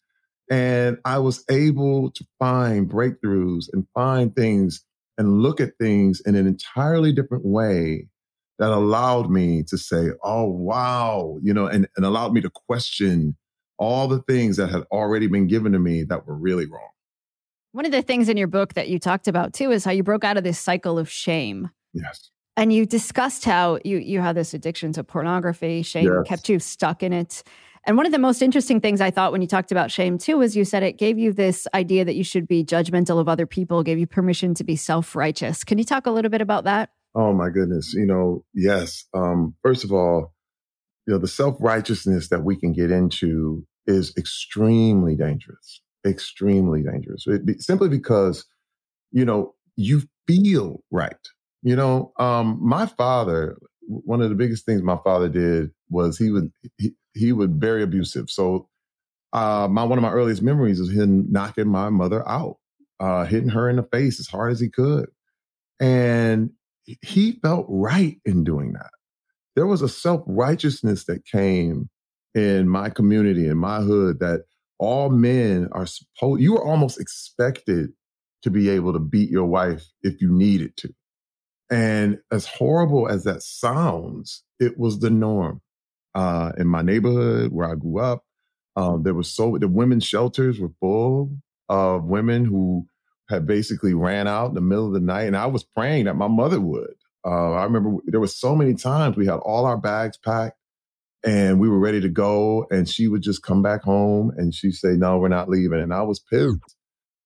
And 0.49 0.97
I 1.05 1.19
was 1.19 1.45
able 1.49 2.11
to 2.11 2.25
find 2.39 2.89
breakthroughs 2.89 3.67
and 3.71 3.87
find 3.93 4.35
things 4.35 4.83
and 5.17 5.41
look 5.41 5.61
at 5.61 5.77
things 5.79 6.21
in 6.25 6.35
an 6.35 6.47
entirely 6.47 7.13
different 7.13 7.45
way 7.45 8.09
that 8.59 8.71
allowed 8.71 9.29
me 9.29 9.63
to 9.63 9.77
say, 9.77 10.09
oh, 10.23 10.45
wow, 10.45 11.37
you 11.41 11.53
know, 11.53 11.67
and, 11.67 11.87
and 11.95 12.05
allowed 12.05 12.33
me 12.33 12.41
to 12.41 12.49
question 12.49 13.37
all 13.81 14.07
the 14.07 14.21
things 14.21 14.57
that 14.57 14.69
had 14.69 14.83
already 14.91 15.25
been 15.25 15.47
given 15.47 15.71
to 15.71 15.79
me 15.79 16.03
that 16.03 16.27
were 16.27 16.35
really 16.35 16.67
wrong. 16.67 16.89
One 17.71 17.83
of 17.85 17.91
the 17.91 18.03
things 18.03 18.29
in 18.29 18.37
your 18.37 18.47
book 18.47 18.75
that 18.75 18.89
you 18.89 18.99
talked 18.99 19.27
about 19.27 19.53
too 19.53 19.71
is 19.71 19.83
how 19.83 19.91
you 19.91 20.03
broke 20.03 20.23
out 20.23 20.37
of 20.37 20.43
this 20.43 20.59
cycle 20.59 20.99
of 20.99 21.09
shame. 21.09 21.71
Yes. 21.91 22.29
And 22.55 22.71
you 22.71 22.85
discussed 22.85 23.43
how 23.43 23.79
you 23.83 23.97
you 23.97 24.21
had 24.21 24.35
this 24.35 24.53
addiction 24.53 24.93
to 24.93 25.03
pornography, 25.03 25.81
shame 25.81 26.05
yes. 26.05 26.27
kept 26.27 26.47
you 26.47 26.59
stuck 26.59 27.01
in 27.01 27.11
it. 27.11 27.41
And 27.87 27.97
one 27.97 28.05
of 28.05 28.11
the 28.11 28.19
most 28.19 28.43
interesting 28.43 28.81
things 28.81 29.01
I 29.01 29.09
thought 29.09 29.31
when 29.31 29.41
you 29.41 29.47
talked 29.47 29.71
about 29.71 29.89
shame 29.89 30.19
too 30.19 30.37
was 30.37 30.55
you 30.55 30.63
said 30.63 30.83
it 30.83 30.99
gave 30.99 31.17
you 31.17 31.33
this 31.33 31.67
idea 31.73 32.05
that 32.05 32.13
you 32.13 32.23
should 32.23 32.47
be 32.47 32.63
judgmental 32.63 33.19
of 33.19 33.27
other 33.27 33.47
people, 33.47 33.81
gave 33.81 33.97
you 33.97 34.05
permission 34.05 34.53
to 34.55 34.63
be 34.63 34.75
self-righteous. 34.75 35.63
Can 35.63 35.79
you 35.79 35.85
talk 35.85 36.05
a 36.05 36.11
little 36.11 36.29
bit 36.29 36.41
about 36.41 36.65
that? 36.65 36.91
Oh 37.15 37.33
my 37.33 37.49
goodness. 37.49 37.95
You 37.95 38.05
know, 38.05 38.45
yes. 38.53 39.05
Um, 39.15 39.55
first 39.63 39.83
of 39.83 39.91
all, 39.91 40.35
you 41.07 41.13
know, 41.13 41.19
the 41.19 41.27
self-righteousness 41.27 42.29
that 42.29 42.43
we 42.43 42.55
can 42.55 42.73
get 42.73 42.91
into 42.91 43.65
is 43.87 44.13
extremely 44.17 45.15
dangerous, 45.15 45.81
extremely 46.05 46.83
dangerous. 46.83 47.25
It, 47.27 47.61
simply 47.61 47.89
because, 47.89 48.45
you 49.11 49.25
know, 49.25 49.55
you 49.75 50.03
feel 50.27 50.83
right. 50.91 51.15
You 51.63 51.75
know, 51.75 52.11
um, 52.17 52.57
my 52.61 52.85
father, 52.85 53.57
one 53.87 54.21
of 54.21 54.29
the 54.29 54.35
biggest 54.35 54.65
things 54.65 54.81
my 54.81 54.97
father 55.03 55.29
did 55.29 55.71
was 55.89 56.17
he 56.17 56.31
would 56.31 56.51
he, 56.77 56.93
he 57.13 57.31
would 57.33 57.59
very 57.59 57.83
abusive. 57.83 58.29
So 58.29 58.67
uh, 59.33 59.67
my 59.69 59.83
one 59.83 59.97
of 59.97 60.01
my 60.01 60.11
earliest 60.11 60.41
memories 60.41 60.79
is 60.79 60.91
him 60.91 61.31
knocking 61.31 61.67
my 61.67 61.89
mother 61.89 62.27
out, 62.27 62.57
uh, 62.99 63.25
hitting 63.25 63.49
her 63.49 63.69
in 63.69 63.75
the 63.75 63.83
face 63.83 64.19
as 64.19 64.27
hard 64.27 64.51
as 64.51 64.59
he 64.59 64.69
could, 64.69 65.09
and 65.79 66.51
he 67.01 67.33
felt 67.43 67.65
right 67.69 68.19
in 68.25 68.43
doing 68.43 68.73
that. 68.73 68.89
There 69.55 69.67
was 69.67 69.81
a 69.81 69.89
self 69.89 70.23
righteousness 70.25 71.05
that 71.05 71.25
came 71.25 71.89
in 72.33 72.67
my 72.67 72.89
community, 72.89 73.47
in 73.47 73.57
my 73.57 73.81
hood, 73.81 74.19
that 74.19 74.41
all 74.79 75.09
men 75.09 75.67
are 75.71 75.85
supposed, 75.85 76.41
you 76.41 76.57
are 76.57 76.65
almost 76.65 76.99
expected 76.99 77.91
to 78.43 78.49
be 78.49 78.69
able 78.69 78.93
to 78.93 78.99
beat 78.99 79.29
your 79.29 79.45
wife 79.45 79.85
if 80.01 80.21
you 80.21 80.31
needed 80.31 80.75
to. 80.77 80.93
And 81.69 82.19
as 82.31 82.45
horrible 82.45 83.07
as 83.07 83.23
that 83.23 83.43
sounds, 83.43 84.43
it 84.59 84.77
was 84.77 84.99
the 84.99 85.09
norm. 85.09 85.61
Uh, 86.13 86.51
in 86.57 86.67
my 86.67 86.81
neighborhood 86.81 87.53
where 87.53 87.69
I 87.69 87.75
grew 87.75 87.99
up, 87.99 88.25
um, 88.75 89.03
there 89.03 89.13
was 89.13 89.33
so 89.33 89.57
the 89.57 89.67
women's 89.67 90.03
shelters 90.03 90.59
were 90.59 90.71
full 90.79 91.31
of 91.69 92.03
women 92.03 92.43
who 92.43 92.85
had 93.29 93.47
basically 93.47 93.93
ran 93.93 94.27
out 94.27 94.49
in 94.49 94.55
the 94.55 94.61
middle 94.61 94.87
of 94.87 94.93
the 94.93 94.99
night, 94.99 95.23
and 95.23 95.37
I 95.37 95.45
was 95.45 95.63
praying 95.63 96.05
that 96.05 96.15
my 96.15 96.27
mother 96.27 96.59
would. 96.59 96.95
Uh, 97.25 97.53
I 97.53 97.63
remember 97.63 97.99
there 98.05 98.19
were 98.19 98.27
so 98.27 98.55
many 98.55 98.73
times 98.73 99.15
we 99.15 99.25
had 99.25 99.39
all 99.39 99.65
our 99.65 99.77
bags 99.77 100.17
packed, 100.17 100.57
and 101.23 101.59
we 101.59 101.69
were 101.69 101.79
ready 101.79 102.01
to 102.01 102.09
go 102.09 102.65
and 102.71 102.89
she 102.89 103.07
would 103.07 103.21
just 103.21 103.43
come 103.43 103.61
back 103.61 103.83
home 103.83 104.31
and 104.37 104.55
she'd 104.55 104.73
say 104.73 104.93
no 104.93 105.17
we're 105.17 105.27
not 105.27 105.49
leaving 105.49 105.79
and 105.79 105.93
i 105.93 106.01
was 106.01 106.19
pissed. 106.19 106.75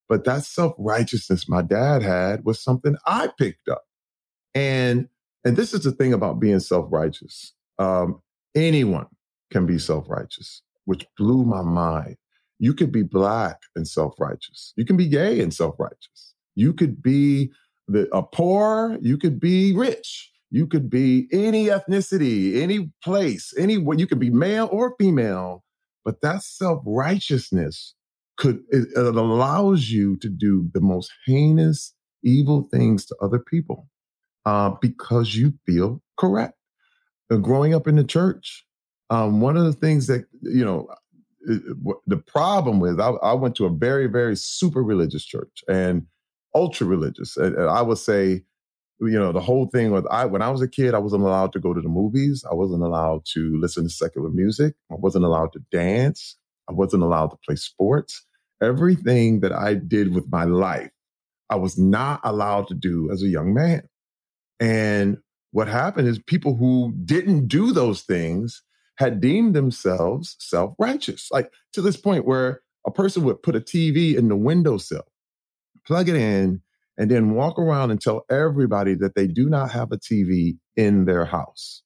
But 0.07 0.25
that 0.25 0.43
self-righteousness 0.43 1.49
my 1.49 1.61
dad 1.61 2.03
had 2.03 2.45
was 2.45 2.63
something 2.63 2.95
i 3.05 3.29
picked 3.37 3.69
up. 3.69 3.83
And 4.53 5.07
and 5.43 5.57
this 5.57 5.73
is 5.73 5.81
the 5.83 5.91
thing 5.91 6.13
about 6.13 6.39
being 6.39 6.59
self-righteous. 6.59 7.53
Um, 7.77 8.21
anyone 8.55 9.07
can 9.51 9.65
be 9.65 9.77
self-righteous 9.77 10.61
which 10.85 11.05
blew 11.17 11.43
my 11.43 11.61
mind. 11.61 12.15
You 12.59 12.73
could 12.73 12.91
be 12.91 13.03
black 13.03 13.61
and 13.75 13.87
self-righteous. 13.87 14.73
You 14.77 14.85
can 14.85 14.97
be 14.97 15.07
gay 15.07 15.41
and 15.41 15.53
self-righteous. 15.53 16.35
You 16.55 16.73
could 16.73 17.01
be 17.01 17.51
the, 17.87 18.07
a 18.15 18.23
poor 18.23 18.97
you 19.01 19.17
could 19.17 19.39
be 19.39 19.75
rich 19.75 20.31
you 20.55 20.65
could 20.65 20.89
be 20.89 21.27
any 21.33 21.65
ethnicity, 21.65 22.61
any 22.61 22.89
place, 23.03 23.53
any 23.57 23.73
you 23.73 24.07
could 24.07 24.21
be 24.21 24.29
male 24.29 24.69
or 24.71 24.95
female, 24.97 25.65
but 26.05 26.21
that 26.21 26.43
self 26.43 26.81
righteousness 26.85 27.93
could 28.37 28.61
it, 28.69 28.87
it 28.95 29.15
allows 29.15 29.89
you 29.89 30.15
to 30.17 30.29
do 30.29 30.69
the 30.73 30.79
most 30.79 31.11
heinous, 31.25 31.93
evil 32.23 32.69
things 32.71 33.05
to 33.05 33.15
other 33.21 33.37
people 33.37 33.89
uh, 34.45 34.69
because 34.81 35.35
you 35.35 35.53
feel 35.65 36.01
correct. 36.17 36.57
Uh, 37.29 37.35
growing 37.35 37.73
up 37.73 37.85
in 37.85 37.97
the 37.97 38.05
church, 38.05 38.65
um, 39.09 39.41
one 39.41 39.57
of 39.57 39.65
the 39.65 39.73
things 39.73 40.07
that 40.07 40.23
you 40.41 40.63
know 40.63 40.87
the 42.07 42.17
problem 42.25 42.79
with 42.79 43.01
I, 43.01 43.09
I, 43.09 43.33
went 43.33 43.55
to 43.57 43.65
a 43.65 43.69
very 43.69 44.07
very 44.07 44.37
super 44.37 44.81
religious 44.81 45.25
church 45.25 45.65
and 45.67 46.07
ultra 46.55 46.87
religious 46.87 47.37
and, 47.37 47.55
and 47.55 47.69
i 47.69 47.83
would 47.83 47.99
say 47.99 48.41
you 49.01 49.19
know, 49.19 49.31
the 49.31 49.41
whole 49.41 49.67
thing 49.67 49.91
with 49.91 50.05
I 50.09 50.25
when 50.25 50.41
I 50.41 50.49
was 50.49 50.61
a 50.61 50.67
kid, 50.67 50.93
I 50.93 50.99
wasn't 50.99 51.23
allowed 51.23 51.53
to 51.53 51.59
go 51.59 51.73
to 51.73 51.81
the 51.81 51.89
movies. 51.89 52.45
I 52.49 52.53
wasn't 52.53 52.83
allowed 52.83 53.25
to 53.33 53.59
listen 53.59 53.83
to 53.83 53.89
secular 53.89 54.29
music. 54.29 54.75
I 54.91 54.95
wasn't 54.95 55.25
allowed 55.25 55.53
to 55.53 55.59
dance. 55.71 56.37
I 56.69 56.73
wasn't 56.73 57.03
allowed 57.03 57.27
to 57.27 57.37
play 57.45 57.55
sports. 57.55 58.25
Everything 58.61 59.41
that 59.41 59.51
I 59.51 59.73
did 59.73 60.13
with 60.15 60.31
my 60.31 60.45
life, 60.45 60.91
I 61.49 61.55
was 61.55 61.77
not 61.77 62.21
allowed 62.23 62.67
to 62.69 62.73
do 62.73 63.11
as 63.11 63.21
a 63.21 63.27
young 63.27 63.53
man. 63.53 63.87
And 64.59 65.17
what 65.51 65.67
happened 65.67 66.07
is 66.07 66.19
people 66.19 66.55
who 66.55 66.93
didn't 67.03 67.47
do 67.47 67.71
those 67.71 68.01
things 68.01 68.63
had 68.97 69.19
deemed 69.19 69.53
themselves 69.53 70.37
self 70.39 70.73
righteous, 70.79 71.29
like 71.31 71.51
to 71.73 71.81
this 71.81 71.97
point 71.97 72.25
where 72.25 72.61
a 72.87 72.91
person 72.91 73.23
would 73.23 73.43
put 73.43 73.55
a 73.55 73.59
TV 73.59 74.15
in 74.15 74.29
the 74.29 74.35
windowsill, 74.35 75.03
plug 75.85 76.07
it 76.07 76.15
in, 76.15 76.61
and 76.97 77.11
then 77.11 77.33
walk 77.33 77.59
around 77.59 77.91
and 77.91 78.01
tell 78.01 78.25
everybody 78.29 78.95
that 78.95 79.15
they 79.15 79.27
do 79.27 79.49
not 79.49 79.71
have 79.71 79.91
a 79.91 79.97
TV 79.97 80.57
in 80.75 81.05
their 81.05 81.25
house. 81.25 81.83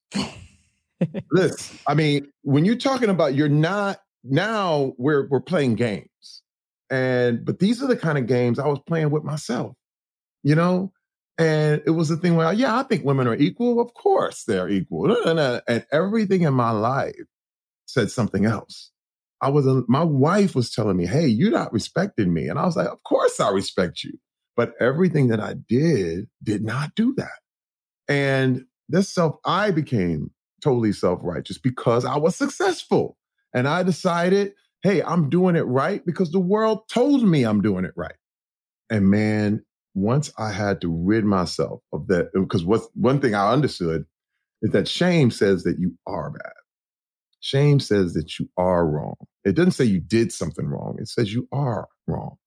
Listen, 1.32 1.80
I 1.88 1.94
mean, 1.94 2.28
when 2.44 2.66
you're 2.66 2.76
talking 2.76 3.10
about 3.10 3.36
you're 3.36 3.50
not 3.50 4.00
now 4.24 4.94
we're 4.98 5.28
we're 5.30 5.42
playing 5.42 5.76
games. 5.76 6.42
And 6.92 7.46
but 7.46 7.60
these 7.60 7.84
are 7.84 7.88
the 7.88 7.98
kind 7.98 8.18
of 8.18 8.28
games 8.28 8.60
I 8.60 8.68
was 8.68 8.80
playing 8.88 9.12
with 9.12 9.24
myself. 9.24 9.76
You 10.44 10.56
know, 10.56 10.94
and 11.40 11.82
it 11.86 11.92
was 11.92 12.12
a 12.12 12.18
thing 12.18 12.36
where, 12.36 12.52
yeah, 12.52 12.78
I 12.78 12.84
think 12.84 13.06
women 13.06 13.26
are 13.26 13.36
equal. 13.36 13.80
Of 13.80 13.94
course 13.94 14.44
they're 14.44 14.68
equal. 14.68 15.16
And 15.26 15.86
everything 15.90 16.42
in 16.42 16.54
my 16.54 16.72
life 16.72 17.16
said 17.86 18.12
something 18.12 18.46
else. 18.46 18.92
I 19.42 19.50
was, 19.50 19.66
my 19.88 20.04
wife 20.04 20.54
was 20.54 20.70
telling 20.70 20.98
me, 20.98 21.06
hey, 21.06 21.28
you're 21.28 21.50
not 21.50 21.72
respecting 21.72 22.34
me. 22.34 22.50
And 22.50 22.60
I 22.60 22.66
was 22.66 22.76
like, 22.76 22.90
of 22.90 23.02
course 23.04 23.40
I 23.40 23.52
respect 23.52 24.04
you. 24.04 24.20
But 24.60 24.74
everything 24.82 25.30
that 25.30 25.40
I 25.40 25.54
did 25.54 26.28
did 26.44 26.66
not 26.66 26.94
do 26.94 27.14
that. 27.16 27.40
And 28.10 28.66
this 28.90 29.08
self, 29.08 29.38
I 29.46 29.72
became 29.72 30.32
totally 30.62 30.92
self 30.92 31.22
righteous 31.24 31.58
because 31.58 32.04
I 32.04 32.18
was 32.18 32.36
successful. 32.36 33.16
And 33.56 33.70
I 33.70 33.84
decided, 33.84 34.52
hey, 34.84 35.02
I'm 35.02 35.30
doing 35.30 35.56
it 35.56 35.62
right 35.62 36.06
because 36.06 36.34
the 36.34 36.42
world 36.42 36.90
told 36.90 37.24
me 37.24 37.44
I'm 37.46 37.62
doing 37.62 37.86
it 37.86 37.94
right. 37.96 38.18
And 38.90 39.10
man, 39.10 39.64
once 39.96 40.34
I 40.38 40.52
had 40.52 40.82
to 40.82 40.94
rid 40.94 41.24
myself 41.24 41.80
of 41.94 42.08
that, 42.08 42.28
uh, 42.36 42.42
because 42.42 42.66
what 42.66 42.82
one 42.96 43.22
thing 43.22 43.36
I 43.36 43.54
understood 43.54 44.04
is 44.62 44.74
that 44.74 44.90
shame 44.90 45.32
says 45.32 45.64
that 45.64 45.80
you 45.80 45.98
are 46.06 46.32
bad. 46.32 46.54
Shame 47.40 47.80
says 47.80 48.14
that 48.16 48.40
you 48.40 48.50
are 48.58 48.86
wrong. 48.86 49.16
It 49.46 49.56
doesn't 49.56 49.72
say 49.72 49.86
you 49.86 50.02
did 50.02 50.34
something 50.34 50.68
wrong. 50.68 50.98
It 51.00 51.08
says 51.08 51.34
you 51.34 51.48
are 51.54 51.88
wrong. 52.10 52.39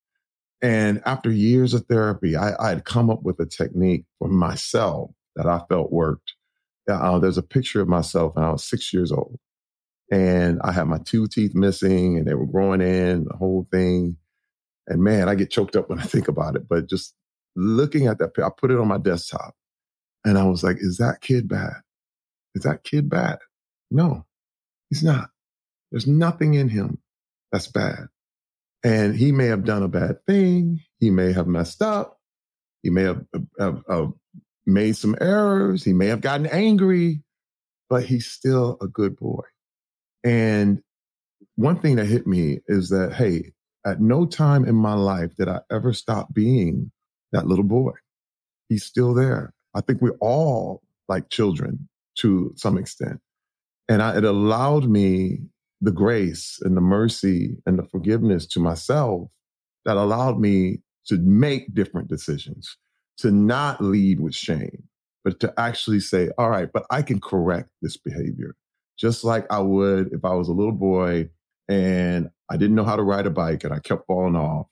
And 0.63 1.03
after 1.05 1.31
years 1.31 1.75
of 1.75 1.87
therapy, 1.87 2.37
I, 2.37 2.55
I 2.65 2.69
had 2.69 2.85
come 2.85 3.11
up 3.11 3.25
with 3.25 3.41
a 3.41 3.47
technique 3.47 4.05
for 4.19 4.29
myself 4.29 5.11
that 5.35 5.47
I 5.47 5.61
felt 5.69 5.93
worked. 5.93 6.35
Uh, 6.89 7.19
there's 7.19 7.39
a 7.39 7.43
picture 7.43 7.81
of 7.81 7.89
myself 7.89 8.37
when 8.37 8.45
I 8.45 8.53
was 8.53 8.65
six 8.65 8.93
years 8.93 9.11
old. 9.11 9.39
And 10.11 10.61
I 10.63 10.73
had 10.73 10.85
my 10.85 10.99
two 10.99 11.27
teeth 11.27 11.55
missing 11.55 12.17
and 12.17 12.27
they 12.27 12.35
were 12.35 12.47
growing 12.47 12.81
in, 12.81 13.25
the 13.25 13.37
whole 13.37 13.67
thing. 13.73 14.17
And 14.87 15.03
man, 15.03 15.29
I 15.29 15.35
get 15.35 15.51
choked 15.51 15.75
up 15.75 15.89
when 15.89 15.99
I 15.99 16.03
think 16.05 16.29
about 16.29 16.55
it. 16.55 16.69
But 16.69 16.89
just 16.89 17.15
looking 17.57 18.07
at 18.07 18.19
that, 18.19 18.31
I 18.39 18.49
put 18.57 18.71
it 18.71 18.79
on 18.79 18.89
my 18.89 18.99
desktop 18.99 19.55
and 20.25 20.39
I 20.39 20.45
was 20.45 20.63
like, 20.63 20.77
is 20.79 20.99
that 20.99 21.21
kid 21.21 21.49
bad? 21.49 21.81
Is 22.55 22.63
that 22.63 22.85
kid 22.85 23.09
bad? 23.09 23.39
No, 23.91 24.27
he's 24.91 25.03
not. 25.03 25.31
There's 25.91 26.07
nothing 26.07 26.55
in 26.55 26.69
him 26.69 26.99
that's 27.51 27.67
bad. 27.67 28.09
And 28.85 29.15
he 29.15 29.33
may 29.33 29.47
have 29.47 29.65
done 29.65 29.83
a 29.83 29.89
bad 29.89 30.25
thing. 30.27 30.81
He 30.99 31.11
may 31.11 31.33
have 31.33 31.47
messed 31.47 31.83
up. 31.83 32.19
He 32.83 32.91
may 32.91 33.03
have, 33.03 33.25
uh, 33.35 33.39
have, 33.59 33.83
have 33.89 34.13
made 34.67 34.97
some 34.97 35.17
errors. 35.21 35.85
He 35.85 35.93
may 35.93 36.07
have 36.07 36.21
gotten 36.21 36.47
angry, 36.47 37.23
but 37.89 38.05
he's 38.05 38.27
still 38.27 38.79
a 38.81 38.89
good 38.89 39.17
boy. 39.17 39.43
And 40.25 40.83
one 41.57 41.79
thing 41.79 41.97
that 41.97 42.07
hit 42.07 42.27
me 42.27 42.61
is 42.67 42.89
that, 42.89 43.13
hey, 43.13 43.53
at 43.85 44.01
no 44.01 44.27
time 44.27 44.65
in 44.65 44.75
my 44.75 44.95
life 44.95 45.35
did 45.37 45.49
I 45.49 45.61
ever 45.71 45.93
stop 45.93 46.33
being 46.33 46.91
that 47.33 47.47
little 47.47 47.65
boy. 47.65 47.93
He's 48.69 48.85
still 48.85 49.15
there. 49.15 49.55
I 49.75 49.81
think 49.81 50.01
we're 50.01 50.17
all 50.21 50.83
like 51.09 51.31
children 51.31 51.89
to 52.19 52.53
some 52.57 52.79
extent. 52.79 53.21
And 53.89 54.03
I, 54.03 54.17
it 54.17 54.25
allowed 54.25 54.89
me 54.89 55.41
the 55.83 55.93
grace 55.93 56.59
and 56.63 56.77
the 56.77 56.81
mercy 56.81 57.59
and 57.67 57.79
the 57.79 57.85
forgiveness 57.85 58.47
to 58.47 58.61
myself 58.61 59.29
that 59.85 59.97
allowed 59.97 60.41
me 60.41 60.79
to 61.07 61.19
make 61.19 61.75
different 61.75 62.09
decisions, 62.09 62.77
to 63.19 63.31
not 63.31 63.83
lead 63.83 64.21
with 64.21 64.35
shame, 64.35 64.85
but 65.25 65.41
to 65.41 65.53
actually 65.59 66.01
say, 66.01 66.31
all 66.39 66.49
right, 66.49 66.71
but 66.73 66.87
I 66.91 67.03
can 67.03 67.21
correct 67.21 67.69
this 67.83 67.97
behavior. 67.97 68.55
Just 68.99 69.25
like 69.25 69.45
I 69.51 69.59
would 69.59 70.13
if 70.13 70.25
I 70.25 70.35
was 70.35 70.49
a 70.49 70.53
little 70.53 70.73
boy 70.73 71.29
and 71.69 72.31
I 72.51 72.57
didn't 72.57 72.77
know 72.77 72.85
how 72.85 72.97
to 72.97 73.03
ride 73.03 73.27
a 73.27 73.31
bike 73.31 73.65
and 73.65 73.75
I 73.75 73.81
kept 73.81 74.07
falling 74.07 74.37
off 74.37 74.67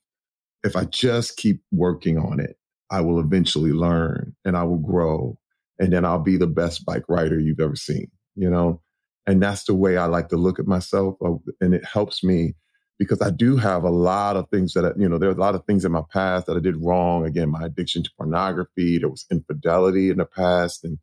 if 0.63 0.77
I 0.77 0.85
just 0.85 1.37
keep 1.37 1.63
working 1.73 2.19
on 2.19 2.41
it, 2.41 2.57
I 2.91 3.01
will 3.01 3.21
eventually 3.21 3.73
learn 3.73 4.35
and 4.45 4.57
I 4.57 4.65
will 4.65 4.79
grow. 4.79 5.39
And 5.79 5.93
then 5.93 6.05
I'll 6.05 6.19
be 6.19 6.37
the 6.37 6.47
best 6.47 6.85
bike 6.85 7.05
rider 7.09 7.39
you've 7.39 7.61
ever 7.61 7.77
seen, 7.77 8.11
you 8.37 8.51
know? 8.51 8.83
And 9.31 9.43
that's 9.43 9.65
the 9.65 9.75
way 9.75 9.97
I 9.97 10.07
like 10.07 10.29
to 10.31 10.37
look 10.37 10.59
at 10.59 10.67
myself. 10.67 11.17
Uh, 11.25 11.35
and 11.61 11.73
it 11.73 11.85
helps 11.85 12.25
me 12.25 12.55
because 12.99 13.23
I 13.23 13.31
do 13.31 13.57
have 13.57 13.85
a 13.85 13.91
lot 13.91 14.37
of 14.37 14.49
things 14.51 14.75
that, 14.75 14.85
I, 14.85 14.91
you 14.99 15.09
know, 15.09 15.19
there 15.19 15.29
are 15.31 15.33
a 15.35 15.41
lot 15.41 15.55
of 15.55 15.65
things 15.65 15.85
in 15.85 15.93
my 15.93 16.03
past 16.13 16.47
that 16.47 16.57
I 16.57 16.61
did 16.61 16.77
wrong. 16.77 17.25
Again, 17.25 17.49
my 17.51 17.65
addiction 17.65 18.03
to 18.03 18.11
pornography, 18.19 18.99
there 18.99 19.09
was 19.09 19.27
infidelity 19.31 20.11
in 20.11 20.19
the 20.19 20.27
past. 20.27 20.85
And, 20.85 20.99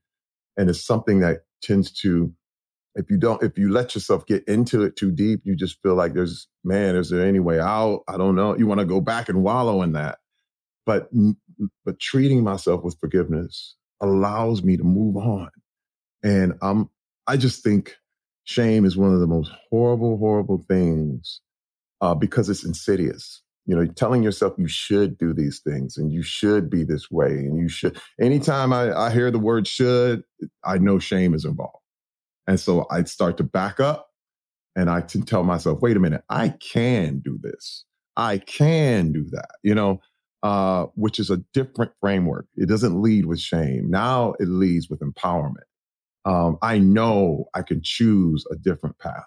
and 0.58 0.70
it's 0.70 0.86
something 0.86 1.22
that 1.22 1.44
tends 1.62 1.92
to 2.02 2.34
if 2.96 3.10
you 3.12 3.18
don't 3.18 3.42
if 3.44 3.58
you 3.58 3.72
let 3.72 3.96
yourself 3.96 4.26
get 4.26 4.44
into 4.48 4.84
it 4.84 4.96
too 4.96 5.12
deep 5.12 5.42
you 5.44 5.56
just 5.56 5.82
feel 5.82 5.96
like 5.96 6.14
there's 6.14 6.48
man 6.64 6.96
is 6.96 7.10
there 7.10 7.26
any 7.26 7.40
way 7.40 7.60
out 7.60 8.02
i 8.08 8.18
don't 8.18 8.36
know 8.36 8.58
you 8.58 8.68
want 8.68 8.80
to 8.80 8.86
go 8.86 9.00
back 9.00 9.30
and 9.30 9.44
wallow 9.44 9.82
in 9.82 9.94
that 9.94 10.18
but 10.86 11.10
but 11.86 12.00
treating 12.00 12.44
myself 12.44 12.84
with 12.84 12.98
forgiveness 13.00 13.76
allows 14.02 14.64
me 14.64 14.78
to 14.78 14.84
move 14.84 15.16
on 15.16 15.50
and 16.24 16.54
i'm 16.62 16.90
i 17.28 17.38
just 17.38 17.64
think 17.64 17.96
shame 18.48 18.86
is 18.86 18.98
one 18.98 19.14
of 19.14 19.20
the 19.20 19.28
most 19.28 19.52
horrible 19.70 20.18
horrible 20.18 20.64
things 20.68 21.42
uh, 22.02 22.16
because 22.16 22.50
it's 22.50 22.66
insidious 22.66 23.42
you 23.66 23.76
know 23.76 23.86
telling 23.86 24.24
yourself 24.24 24.54
you 24.58 24.68
should 24.68 25.18
do 25.18 25.34
these 25.34 25.60
things 25.60 25.98
and 25.98 26.12
you 26.12 26.22
should 26.24 26.70
be 26.70 26.84
this 26.84 27.10
way 27.12 27.30
and 27.30 27.58
you 27.60 27.68
should 27.68 28.00
anytime 28.20 28.74
i, 28.74 28.92
I 28.94 29.12
hear 29.12 29.32
the 29.32 29.40
word 29.40 29.68
should 29.68 30.24
i 30.64 30.78
know 30.78 31.00
shame 31.00 31.34
is 31.34 31.46
involved 31.46 31.80
and 32.48 32.60
so 32.60 32.88
I'd 32.90 33.10
start 33.10 33.38
to 33.38 33.44
back 33.44 33.80
up 33.80 34.10
and 34.76 34.90
I 34.90 35.02
can 35.02 35.24
tell 35.24 35.44
myself, 35.44 35.82
wait 35.82 35.98
a 35.98 36.00
minute, 36.00 36.24
I 36.30 36.50
can 36.50 37.20
do 37.20 37.38
this. 37.42 37.86
I 38.16 38.40
can 38.40 39.12
do 39.12 39.26
that, 39.32 39.50
you 39.64 39.76
know, 39.76 40.00
uh, 40.44 40.86
which 40.96 41.20
is 41.20 41.30
a 41.30 41.38
different 41.54 41.92
framework. 42.00 42.48
It 42.56 42.70
doesn't 42.70 43.02
lead 43.02 43.26
with 43.26 43.40
shame. 43.40 43.90
Now 43.90 44.34
it 44.40 44.48
leads 44.48 44.90
with 44.90 45.02
empowerment. 45.02 45.68
Um, 46.28 46.58
I 46.62 46.78
know 46.78 47.46
I 47.54 47.62
can 47.62 47.82
choose 47.82 48.46
a 48.52 48.56
different 48.56 49.00
path. 49.00 49.26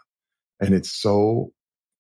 And 0.61 0.75
it's 0.75 0.91
so, 0.91 1.53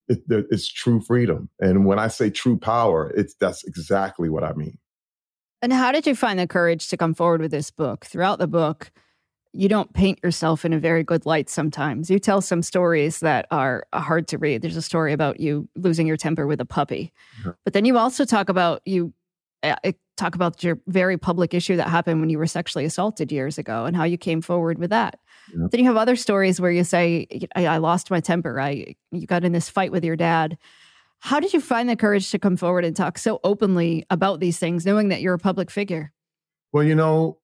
it, 0.09 0.19
it's 0.29 0.71
true 0.71 1.01
freedom. 1.01 1.49
And 1.59 1.87
when 1.87 1.99
I 1.99 2.09
say 2.09 2.29
true 2.29 2.59
power, 2.59 3.11
it's 3.17 3.35
that's 3.41 3.65
exactly 3.65 4.29
what 4.29 4.45
I 4.45 4.53
mean. 4.53 4.77
And 5.63 5.73
how 5.73 5.91
did 5.91 6.07
you 6.07 6.15
find 6.15 6.39
the 6.39 6.47
courage 6.47 6.89
to 6.89 6.99
come 6.99 7.15
forward 7.15 7.41
with 7.41 7.51
this 7.51 7.71
book? 7.71 8.05
Throughout 8.05 8.39
the 8.39 8.47
book, 8.47 8.93
you 9.53 9.69
don't 9.69 9.93
paint 9.95 10.21
yourself 10.23 10.65
in 10.65 10.73
a 10.73 10.79
very 10.79 11.03
good 11.03 11.27
light 11.27 11.49
sometimes. 11.49 12.11
You 12.11 12.19
tell 12.19 12.41
some 12.41 12.63
stories 12.63 13.21
that 13.21 13.47
are 13.51 13.85
hard 13.95 14.29
to 14.29 14.39
read. 14.39 14.63
There's 14.63 14.77
a 14.77 14.83
story 14.83 15.13
about 15.13 15.41
you 15.41 15.69
losing 15.77 16.07
your 16.07 16.17
temper 16.17 16.47
with 16.47 16.61
a 16.61 16.67
puppy. 16.67 17.13
But 17.65 17.73
then 17.73 17.85
you 17.85 17.99
also 17.99 18.25
talk 18.25 18.49
about 18.49 18.83
you 18.85 19.13
Uh, 19.63 19.93
talk 20.17 20.35
about 20.35 20.63
your 20.63 20.79
very 20.87 21.17
public 21.19 21.55
issue 21.55 21.77
that 21.77 21.89
happened 21.89 22.21
when 22.21 22.31
you 22.31 22.39
were 22.39 22.47
sexually 22.47 22.85
assaulted 22.85 23.33
years 23.33 23.59
ago 23.59 23.85
and 23.85 23.97
how 23.97 24.05
you 24.05 24.19
came 24.19 24.41
forward 24.41 24.79
with 24.79 24.91
that. 24.91 25.19
Yeah. 25.53 25.67
Then 25.71 25.81
you 25.81 25.87
have 25.87 25.97
other 25.97 26.17
stories 26.17 26.61
where 26.61 26.71
you 26.71 26.85
say 26.85 27.27
I, 27.57 27.67
I 27.67 27.77
lost 27.79 28.11
my 28.11 28.21
temper. 28.21 28.61
I 28.61 28.95
you 29.13 29.27
got 29.27 29.45
in 29.45 29.53
this 29.53 29.69
fight 29.69 29.93
with 29.93 30.05
your 30.05 30.17
dad. 30.17 30.59
How 31.21 31.41
did 31.41 31.53
you 31.53 31.61
find 31.61 31.89
the 31.89 31.97
courage 31.97 32.31
to 32.31 32.39
come 32.39 32.57
forward 32.57 32.85
and 32.85 32.97
talk 32.97 33.19
so 33.19 33.41
openly 33.45 34.07
about 34.09 34.41
these 34.41 34.59
things 34.59 34.87
knowing 34.87 35.09
that 35.09 35.21
you're 35.21 35.35
a 35.35 35.39
public 35.39 35.71
figure? 35.71 36.13
Well, 36.73 36.85
you 36.85 36.95
know, 36.95 37.39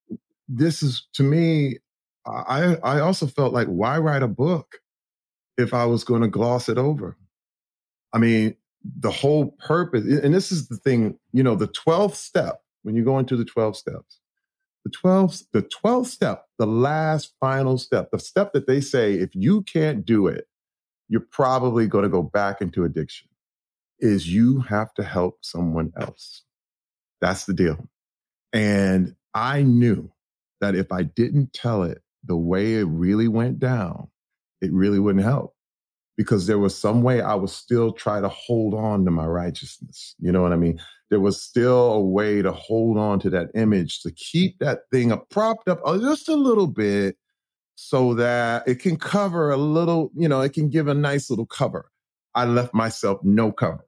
this 0.48 0.82
is 0.82 1.06
to 1.14 1.22
me 1.22 1.78
I 2.26 2.76
I 2.82 3.00
also 3.00 3.26
felt 3.26 3.52
like 3.52 3.68
why 3.68 3.98
write 3.98 4.22
a 4.22 4.28
book 4.28 4.80
if 5.56 5.72
I 5.72 5.86
was 5.86 6.04
going 6.04 6.22
to 6.22 6.28
gloss 6.28 6.68
it 6.68 6.78
over? 6.78 7.16
I 8.12 8.18
mean, 8.18 8.56
the 8.98 9.10
whole 9.10 9.52
purpose, 9.52 10.04
and 10.04 10.34
this 10.34 10.52
is 10.52 10.68
the 10.68 10.76
thing, 10.76 11.18
you 11.32 11.42
know, 11.42 11.54
the 11.54 11.68
12th 11.68 12.14
step, 12.14 12.62
when 12.82 12.94
you 12.94 13.04
go 13.04 13.18
into 13.18 13.36
the 13.36 13.44
12 13.44 13.76
steps, 13.76 14.20
the 14.84 14.90
12th, 14.90 15.44
the 15.52 15.62
12th 15.62 16.06
step, 16.06 16.44
the 16.58 16.66
last 16.66 17.34
final 17.40 17.78
step, 17.78 18.10
the 18.12 18.18
step 18.18 18.52
that 18.52 18.66
they 18.66 18.80
say, 18.80 19.14
if 19.14 19.34
you 19.34 19.62
can't 19.62 20.04
do 20.04 20.26
it, 20.26 20.46
you're 21.08 21.26
probably 21.30 21.86
going 21.86 22.04
to 22.04 22.08
go 22.08 22.22
back 22.22 22.60
into 22.60 22.84
addiction, 22.84 23.28
is 23.98 24.32
you 24.32 24.60
have 24.60 24.94
to 24.94 25.02
help 25.02 25.38
someone 25.42 25.92
else. 25.98 26.42
That's 27.20 27.46
the 27.46 27.54
deal. 27.54 27.88
And 28.52 29.16
I 29.34 29.62
knew 29.62 30.12
that 30.60 30.74
if 30.74 30.92
I 30.92 31.02
didn't 31.02 31.52
tell 31.52 31.82
it 31.82 32.02
the 32.24 32.36
way 32.36 32.74
it 32.74 32.84
really 32.84 33.28
went 33.28 33.58
down, 33.58 34.08
it 34.60 34.72
really 34.72 34.98
wouldn't 34.98 35.24
help 35.24 35.55
because 36.16 36.46
there 36.46 36.58
was 36.58 36.76
some 36.76 37.02
way 37.02 37.20
I 37.20 37.34
was 37.34 37.52
still 37.52 37.92
try 37.92 38.20
to 38.20 38.28
hold 38.28 38.74
on 38.74 39.04
to 39.04 39.10
my 39.10 39.26
righteousness. 39.26 40.14
You 40.18 40.32
know 40.32 40.42
what 40.42 40.52
I 40.52 40.56
mean? 40.56 40.80
There 41.10 41.20
was 41.20 41.40
still 41.40 41.92
a 41.92 42.00
way 42.00 42.42
to 42.42 42.52
hold 42.52 42.98
on 42.98 43.20
to 43.20 43.30
that 43.30 43.50
image, 43.54 44.00
to 44.02 44.10
keep 44.10 44.58
that 44.58 44.80
thing 44.90 45.12
up, 45.12 45.28
propped 45.30 45.68
up 45.68 45.80
just 46.00 46.28
a 46.28 46.34
little 46.34 46.66
bit 46.66 47.16
so 47.76 48.14
that 48.14 48.66
it 48.66 48.80
can 48.80 48.96
cover 48.96 49.50
a 49.50 49.56
little, 49.56 50.10
you 50.16 50.28
know, 50.28 50.40
it 50.40 50.54
can 50.54 50.70
give 50.70 50.88
a 50.88 50.94
nice 50.94 51.28
little 51.30 51.46
cover. 51.46 51.90
I 52.34 52.46
left 52.46 52.74
myself 52.74 53.20
no 53.22 53.52
cover. 53.52 53.84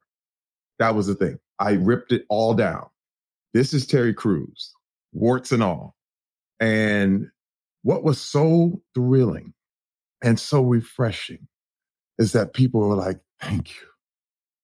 That 0.77 0.95
was 0.95 1.07
the 1.07 1.15
thing. 1.15 1.39
I 1.59 1.71
ripped 1.71 2.11
it 2.11 2.23
all 2.29 2.53
down. 2.53 2.85
This 3.53 3.73
is 3.73 3.85
Terry 3.85 4.13
Crews, 4.13 4.71
warts 5.11 5.51
and 5.51 5.63
all. 5.63 5.95
And 6.59 7.27
what 7.81 8.03
was 8.03 8.21
so 8.21 8.81
thrilling 8.93 9.53
and 10.23 10.39
so 10.39 10.61
refreshing 10.61 11.47
is 12.19 12.33
that 12.33 12.53
people 12.53 12.81
were 12.81 12.95
like, 12.95 13.19
thank 13.41 13.69
you. 13.69 13.87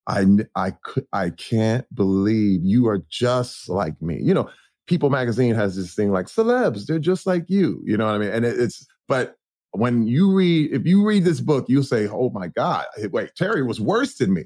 I, 0.07 0.25
I 0.55 0.71
could, 0.83 1.07
I 1.13 1.31
can't 1.31 1.85
believe 1.95 2.63
you 2.63 2.87
are 2.87 3.03
just 3.09 3.67
like 3.67 3.99
me. 4.01 4.19
You 4.21 4.35
know, 4.35 4.49
People 4.87 5.09
magazine 5.09 5.55
has 5.55 5.75
this 5.75 5.95
thing 5.95 6.11
like 6.11 6.27
celebs, 6.27 6.85
they're 6.85 6.99
just 6.99 7.25
like 7.25 7.45
you. 7.47 7.81
You 7.85 7.97
know 7.97 8.05
what 8.05 8.15
I 8.15 8.17
mean? 8.19 8.29
And 8.29 8.45
it, 8.45 8.59
it's, 8.59 8.85
but 9.07 9.35
when 9.71 10.05
you 10.05 10.31
read, 10.31 10.71
if 10.71 10.85
you 10.85 11.05
read 11.05 11.23
this 11.23 11.41
book, 11.41 11.65
you'll 11.67 11.83
say, 11.83 12.07
oh 12.07 12.29
my 12.29 12.47
God, 12.47 12.85
wait, 13.11 13.31
Terry 13.35 13.63
was 13.63 13.81
worse 13.81 14.15
than 14.15 14.33
me. 14.33 14.45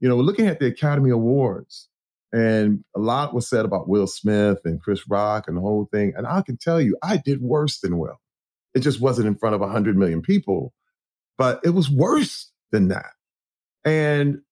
You 0.00 0.08
know, 0.08 0.16
looking 0.16 0.46
at 0.46 0.58
the 0.58 0.66
Academy 0.66 1.10
Awards, 1.10 1.88
and 2.32 2.84
a 2.94 2.98
lot 2.98 3.34
was 3.34 3.48
said 3.48 3.64
about 3.64 3.88
Will 3.88 4.06
Smith 4.06 4.58
and 4.64 4.82
Chris 4.82 5.08
Rock 5.08 5.44
and 5.48 5.56
the 5.56 5.62
whole 5.62 5.88
thing. 5.92 6.12
And 6.16 6.26
I 6.26 6.42
can 6.42 6.58
tell 6.58 6.80
you, 6.80 6.96
I 7.02 7.16
did 7.16 7.40
worse 7.40 7.78
than 7.78 7.98
Will. 7.98 8.20
It 8.74 8.80
just 8.80 9.00
wasn't 9.00 9.28
in 9.28 9.36
front 9.36 9.54
of 9.54 9.60
100 9.62 9.96
million 9.96 10.20
people, 10.20 10.74
but 11.38 11.60
it 11.64 11.70
was 11.70 11.88
worse 11.88 12.50
than 12.72 12.88
that. 12.88 13.12
And 13.84 14.42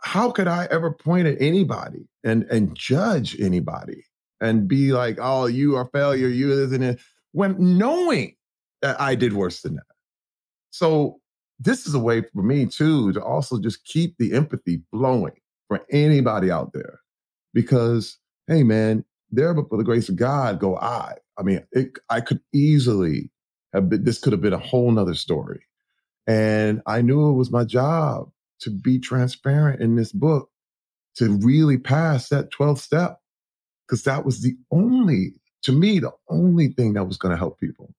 how 0.00 0.30
could 0.30 0.48
I 0.48 0.66
ever 0.70 0.90
point 0.90 1.26
at 1.26 1.40
anybody 1.40 2.08
and, 2.24 2.44
and 2.44 2.74
judge 2.74 3.38
anybody 3.40 4.04
and 4.40 4.66
be 4.66 4.92
like, 4.92 5.18
oh, 5.20 5.46
you 5.46 5.76
are 5.76 5.90
failure, 5.92 6.28
you 6.28 6.50
isn't 6.52 6.82
it, 6.82 7.00
when 7.32 7.56
knowing 7.58 8.34
that 8.82 9.00
I 9.00 9.14
did 9.14 9.32
worse 9.32 9.62
than 9.62 9.76
that. 9.76 9.84
So 10.70 11.20
this 11.58 11.86
is 11.86 11.94
a 11.94 11.98
way 11.98 12.22
for 12.22 12.42
me 12.42 12.66
too 12.66 13.12
to 13.12 13.22
also 13.22 13.58
just 13.58 13.84
keep 13.84 14.16
the 14.18 14.34
empathy 14.34 14.82
flowing 14.90 15.32
for 15.68 15.84
anybody 15.90 16.50
out 16.50 16.72
there. 16.72 17.00
Because, 17.54 18.18
hey 18.46 18.62
man, 18.62 19.04
there 19.30 19.54
but 19.54 19.68
for 19.68 19.78
the 19.78 19.84
grace 19.84 20.08
of 20.08 20.16
God 20.16 20.58
go 20.58 20.76
I. 20.76 21.14
I 21.38 21.42
mean, 21.42 21.66
it, 21.72 21.98
I 22.10 22.20
could 22.20 22.40
easily 22.52 23.30
have 23.72 23.88
been, 23.88 24.04
this 24.04 24.18
could 24.18 24.32
have 24.32 24.42
been 24.42 24.52
a 24.52 24.58
whole 24.58 24.90
nother 24.90 25.14
story. 25.14 25.62
And 26.26 26.82
I 26.86 27.02
knew 27.02 27.30
it 27.30 27.34
was 27.34 27.50
my 27.50 27.64
job 27.64 28.30
to 28.60 28.70
be 28.70 28.98
transparent 28.98 29.80
in 29.80 29.96
this 29.96 30.12
book, 30.12 30.50
to 31.16 31.38
really 31.38 31.78
pass 31.78 32.28
that 32.28 32.50
12th 32.50 32.78
step, 32.78 33.20
because 33.86 34.02
that 34.04 34.24
was 34.24 34.42
the 34.42 34.56
only, 34.70 35.34
to 35.62 35.72
me, 35.72 35.98
the 35.98 36.12
only 36.28 36.68
thing 36.68 36.94
that 36.94 37.04
was 37.04 37.16
going 37.16 37.30
to 37.30 37.38
help 37.38 37.60
people. 37.60 37.94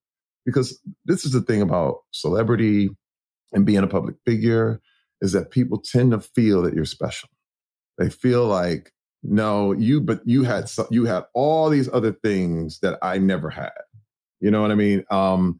Because 0.45 0.79
this 1.05 1.25
is 1.25 1.31
the 1.31 1.41
thing 1.41 1.61
about 1.61 1.99
celebrity 2.11 2.89
and 3.53 3.65
being 3.65 3.83
a 3.83 3.87
public 3.87 4.15
figure 4.25 4.81
is 5.21 5.31
that 5.33 5.51
people 5.51 5.79
tend 5.79 6.11
to 6.11 6.19
feel 6.19 6.61
that 6.63 6.73
you're 6.73 6.85
special. 6.85 7.29
They 7.97 8.09
feel 8.09 8.45
like, 8.45 8.91
no, 9.23 9.71
you, 9.71 9.99
but 10.01 10.21
you 10.25 10.43
had, 10.43 10.69
you 10.91 11.05
had 11.05 11.23
all 11.33 11.69
these 11.69 11.89
other 11.91 12.11
things 12.11 12.79
that 12.79 12.99
I 13.01 13.17
never 13.17 13.49
had. 13.49 13.71
You 14.39 14.51
know 14.51 14.61
what 14.61 14.71
I 14.71 14.75
mean? 14.75 15.03
Um, 15.09 15.59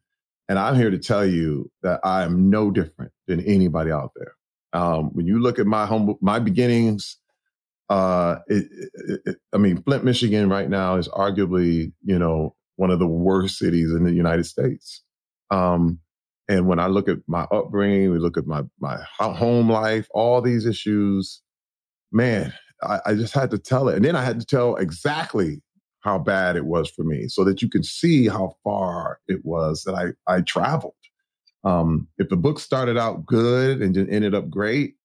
and 0.50 0.58
I'm 0.58 0.76
here 0.76 0.90
to 0.90 0.98
tell 0.98 1.26
you 1.26 1.72
that 1.84 2.00
I 2.04 2.24
am 2.24 2.50
no 2.50 2.72
different 2.72 3.12
than 3.28 3.42
anybody 3.42 3.92
out 3.92 4.12
there. 4.16 4.34
Um, 4.74 5.10
when 5.14 5.28
you 5.28 5.40
look 5.40 5.60
at 5.60 5.66
my 5.66 5.86
home, 5.86 6.16
my 6.22 6.40
beginnings, 6.40 7.18
uh, 7.90 8.38
it, 8.48 8.68
it, 8.94 9.22
it, 9.26 9.36
I 9.54 9.58
mean, 9.58 9.82
Flint, 9.84 10.04
Michigan 10.04 10.50
right 10.50 10.70
now 10.70 10.96
is 10.96 11.08
arguably, 11.10 11.94
you 12.04 12.20
know, 12.20 12.56
one 12.76 12.92
of 12.92 13.00
the 13.00 13.08
worst 13.08 13.58
cities 13.58 13.92
in 13.92 14.04
the 14.04 14.12
United 14.12 14.46
States. 14.46 15.04
Um, 15.52 16.00
and 16.50 16.68
when 16.68 16.80
I 16.80 16.88
look 16.88 17.10
at 17.10 17.18
my 17.28 17.44
upbringing, 17.52 18.12
we 18.12 18.20
look 18.20 18.38
at 18.38 18.46
my, 18.46 18.64
my 18.80 18.98
home 19.20 19.70
life, 19.70 20.08
all 20.12 20.42
these 20.42 20.66
issues, 20.66 21.42
man, 22.12 22.54
I, 22.84 23.00
I 23.08 23.14
just 23.16 23.34
had 23.34 23.52
to 23.52 23.58
tell 23.58 23.90
it. 23.90 23.96
And 23.96 24.06
then 24.06 24.16
I 24.16 24.24
had 24.24 24.40
to 24.40 24.46
tell 24.46 24.76
exactly 24.76 25.62
how 26.02 26.20
bad 26.20 26.56
it 26.56 26.66
was 26.66 26.90
for 26.90 27.04
me 27.04 27.28
so 27.28 27.44
that 27.44 27.62
you 27.62 27.70
can 27.70 27.84
see 27.84 28.28
how 28.28 28.56
far 28.64 29.20
it 29.28 29.40
was 29.44 29.84
that 29.84 29.94
I, 29.94 30.32
I 30.32 30.42
traveled. 30.42 30.94
Um, 31.64 32.08
if 32.18 32.30
the 32.30 32.38
book 32.38 32.60
started 32.60 32.98
out 32.98 33.26
good 33.26 33.82
and 33.82 33.94
just 33.94 34.10
ended 34.10 34.34
up 34.34 34.50
great, 34.50 34.96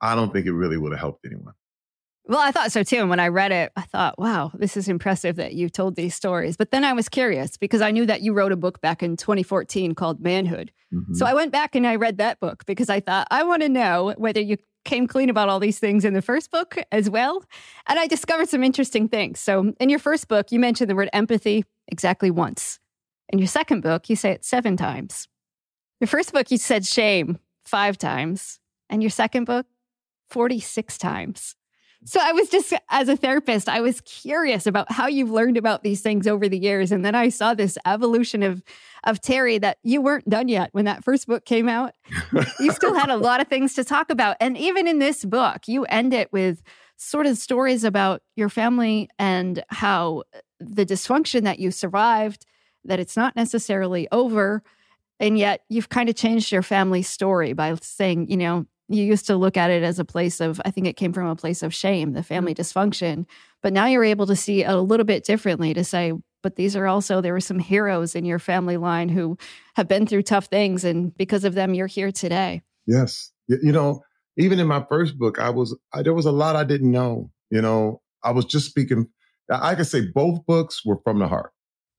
I 0.00 0.14
don't 0.14 0.32
think 0.32 0.46
it 0.46 0.52
really 0.52 0.76
would 0.76 0.92
have 0.92 1.00
helped 1.00 1.26
anyone. 1.26 1.54
Well, 2.28 2.38
I 2.38 2.52
thought 2.52 2.72
so 2.72 2.82
too. 2.82 2.98
And 2.98 3.08
when 3.08 3.20
I 3.20 3.28
read 3.28 3.52
it, 3.52 3.72
I 3.74 3.82
thought, 3.82 4.18
wow, 4.18 4.52
this 4.52 4.76
is 4.76 4.86
impressive 4.86 5.36
that 5.36 5.54
you 5.54 5.70
told 5.70 5.96
these 5.96 6.14
stories. 6.14 6.58
But 6.58 6.70
then 6.70 6.84
I 6.84 6.92
was 6.92 7.08
curious 7.08 7.56
because 7.56 7.80
I 7.80 7.90
knew 7.90 8.04
that 8.04 8.20
you 8.20 8.34
wrote 8.34 8.52
a 8.52 8.56
book 8.56 8.82
back 8.82 9.02
in 9.02 9.16
2014 9.16 9.94
called 9.94 10.20
Manhood. 10.20 10.70
Mm-hmm. 10.92 11.14
So 11.14 11.24
I 11.24 11.32
went 11.32 11.52
back 11.52 11.74
and 11.74 11.86
I 11.86 11.96
read 11.96 12.18
that 12.18 12.38
book 12.38 12.66
because 12.66 12.90
I 12.90 13.00
thought, 13.00 13.28
I 13.30 13.44
want 13.44 13.62
to 13.62 13.68
know 13.70 14.14
whether 14.18 14.40
you 14.40 14.58
came 14.88 15.06
clean 15.06 15.28
about 15.28 15.48
all 15.48 15.60
these 15.60 15.78
things 15.78 16.04
in 16.04 16.14
the 16.14 16.22
first 16.22 16.50
book 16.50 16.78
as 16.90 17.10
well. 17.10 17.44
And 17.86 17.98
I 17.98 18.06
discovered 18.06 18.48
some 18.48 18.64
interesting 18.64 19.06
things. 19.06 19.38
So 19.38 19.74
in 19.78 19.90
your 19.90 19.98
first 19.98 20.28
book, 20.28 20.50
you 20.50 20.58
mentioned 20.58 20.88
the 20.88 20.94
word 20.96 21.10
empathy 21.12 21.64
exactly 21.86 22.30
once. 22.30 22.80
In 23.28 23.38
your 23.38 23.48
second 23.48 23.82
book, 23.82 24.08
you 24.08 24.16
say 24.16 24.30
it 24.30 24.44
seven 24.44 24.76
times. 24.76 25.28
Your 26.00 26.08
first 26.08 26.32
book, 26.32 26.50
you 26.50 26.56
said 26.56 26.86
shame 26.86 27.38
five 27.62 27.98
times. 27.98 28.60
And 28.88 29.02
your 29.02 29.10
second 29.10 29.44
book, 29.44 29.66
46 30.30 30.96
times. 30.96 31.54
So 32.04 32.20
I 32.22 32.32
was 32.32 32.48
just, 32.48 32.72
as 32.90 33.08
a 33.08 33.16
therapist, 33.16 33.68
I 33.68 33.80
was 33.80 34.00
curious 34.02 34.66
about 34.66 34.90
how 34.90 35.08
you've 35.08 35.30
learned 35.30 35.56
about 35.56 35.82
these 35.82 36.00
things 36.00 36.26
over 36.26 36.48
the 36.48 36.58
years. 36.58 36.92
And 36.92 37.04
then 37.04 37.14
I 37.14 37.28
saw 37.28 37.54
this 37.54 37.76
evolution 37.84 38.42
of, 38.42 38.62
of 39.04 39.20
Terry 39.20 39.58
that 39.58 39.78
you 39.82 40.00
weren't 40.00 40.28
done 40.28 40.48
yet 40.48 40.70
when 40.72 40.84
that 40.84 41.02
first 41.02 41.26
book 41.26 41.44
came 41.44 41.68
out. 41.68 41.94
you 42.60 42.70
still 42.72 42.94
had 42.94 43.10
a 43.10 43.16
lot 43.18 43.40
of 43.40 43.48
things 43.48 43.74
to 43.74 43.84
talk 43.84 44.10
about. 44.10 44.36
And 44.40 44.56
even 44.56 44.86
in 44.86 45.00
this 45.00 45.24
book, 45.24 45.66
you 45.66 45.84
end 45.86 46.14
it 46.14 46.32
with 46.32 46.62
sort 46.96 47.26
of 47.26 47.36
stories 47.36 47.82
about 47.84 48.22
your 48.36 48.48
family 48.48 49.08
and 49.18 49.64
how 49.68 50.22
the 50.60 50.86
dysfunction 50.86 51.42
that 51.44 51.58
you 51.58 51.70
survived, 51.70 52.46
that 52.84 53.00
it's 53.00 53.16
not 53.16 53.34
necessarily 53.34 54.08
over. 54.12 54.62
And 55.20 55.36
yet 55.36 55.62
you've 55.68 55.88
kind 55.88 56.08
of 56.08 56.14
changed 56.14 56.52
your 56.52 56.62
family 56.62 57.02
story 57.02 57.52
by 57.52 57.74
saying, 57.82 58.30
you 58.30 58.36
know, 58.36 58.66
you 58.88 59.04
used 59.04 59.26
to 59.26 59.36
look 59.36 59.56
at 59.56 59.70
it 59.70 59.82
as 59.82 59.98
a 59.98 60.04
place 60.04 60.40
of 60.40 60.60
i 60.64 60.70
think 60.70 60.86
it 60.86 60.96
came 60.96 61.12
from 61.12 61.26
a 61.26 61.36
place 61.36 61.62
of 61.62 61.74
shame 61.74 62.12
the 62.12 62.22
family 62.22 62.54
mm-hmm. 62.54 62.62
dysfunction. 62.62 63.26
But 63.60 63.72
now 63.72 63.86
you're 63.86 64.04
able 64.04 64.26
to 64.26 64.36
see 64.36 64.62
it 64.62 64.70
a 64.70 64.80
little 64.80 65.04
bit 65.04 65.24
differently 65.24 65.74
to 65.74 65.82
say 65.84 66.12
but 66.42 66.54
these 66.54 66.76
are 66.76 66.86
also 66.86 67.20
there 67.20 67.32
were 67.32 67.40
some 67.40 67.58
heroes 67.58 68.14
in 68.14 68.24
your 68.24 68.38
family 68.38 68.76
line 68.76 69.08
who 69.08 69.36
have 69.74 69.88
been 69.88 70.06
through 70.06 70.22
tough 70.22 70.46
things 70.46 70.84
and 70.84 71.16
because 71.16 71.44
of 71.44 71.54
them 71.54 71.74
you're 71.74 71.88
here 71.88 72.12
today. 72.12 72.62
Yes. 72.86 73.32
You 73.48 73.72
know 73.72 74.02
even 74.38 74.60
in 74.60 74.66
my 74.66 74.84
first 74.88 75.18
book 75.18 75.38
i 75.38 75.50
was 75.50 75.76
I, 75.92 76.02
there 76.02 76.14
was 76.14 76.24
a 76.24 76.32
lot 76.32 76.56
i 76.56 76.64
didn't 76.64 76.90
know 76.90 77.30
you 77.50 77.62
know? 77.62 78.02
I 78.22 78.30
was 78.30 78.44
just 78.44 78.66
speaking 78.66 79.08
i 79.50 79.74
could 79.74 79.86
say 79.86 80.06
both 80.14 80.46
books 80.46 80.84
were 80.84 80.98
from 81.04 81.18
the 81.18 81.28
heart 81.28 81.52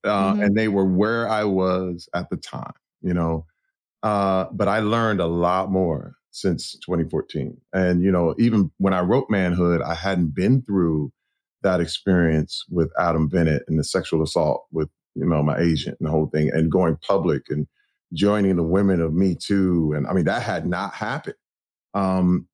uh, 0.06 0.34
mm-hmm. 0.34 0.42
and 0.42 0.58
they 0.58 0.68
were 0.68 0.86
where 0.86 1.30
i 1.30 1.44
was 1.44 2.10
at 2.16 2.30
the 2.30 2.38
time 2.38 2.74
you 3.02 3.14
know? 3.14 3.46
Uh, 4.02 4.46
but 4.52 4.68
i 4.68 4.80
learned 4.80 5.20
a 5.20 5.28
lot 5.28 5.70
more 5.70 6.16
since 6.32 6.74
2014. 6.86 7.58
And, 7.74 8.04
you 8.04 8.12
know, 8.12 8.36
even 8.38 8.72
when 8.78 8.94
I 8.94 9.02
wrote 9.02 9.30
Manhood, 9.30 9.82
I 9.82 9.94
hadn't 9.94 10.36
been 10.36 10.62
through 10.62 11.12
that 11.62 11.82
experience 11.82 12.64
with 12.70 12.92
Adam 13.00 13.30
Venit 13.30 13.62
and 13.68 13.78
the 13.80 13.84
sexual 13.84 14.22
assault 14.24 14.66
with, 14.72 14.90
you 15.16 15.26
know, 15.26 15.44
my 15.44 15.60
agent 15.60 15.98
and 16.00 16.08
the 16.08 16.12
whole 16.12 16.28
thing 16.28 16.50
and 16.54 16.72
going 16.72 16.98
public 16.98 17.44
and 17.50 17.68
joining 18.14 18.56
the 18.56 18.64
women 18.64 19.02
of 19.02 19.14
Me 19.14 19.36
Too. 19.36 19.94
And 19.96 20.08
I 20.08 20.14
mean, 20.14 20.26
that 20.26 20.42
had 20.42 20.66
not 20.66 20.94
happened. 20.94 21.36
Um, 21.94 22.48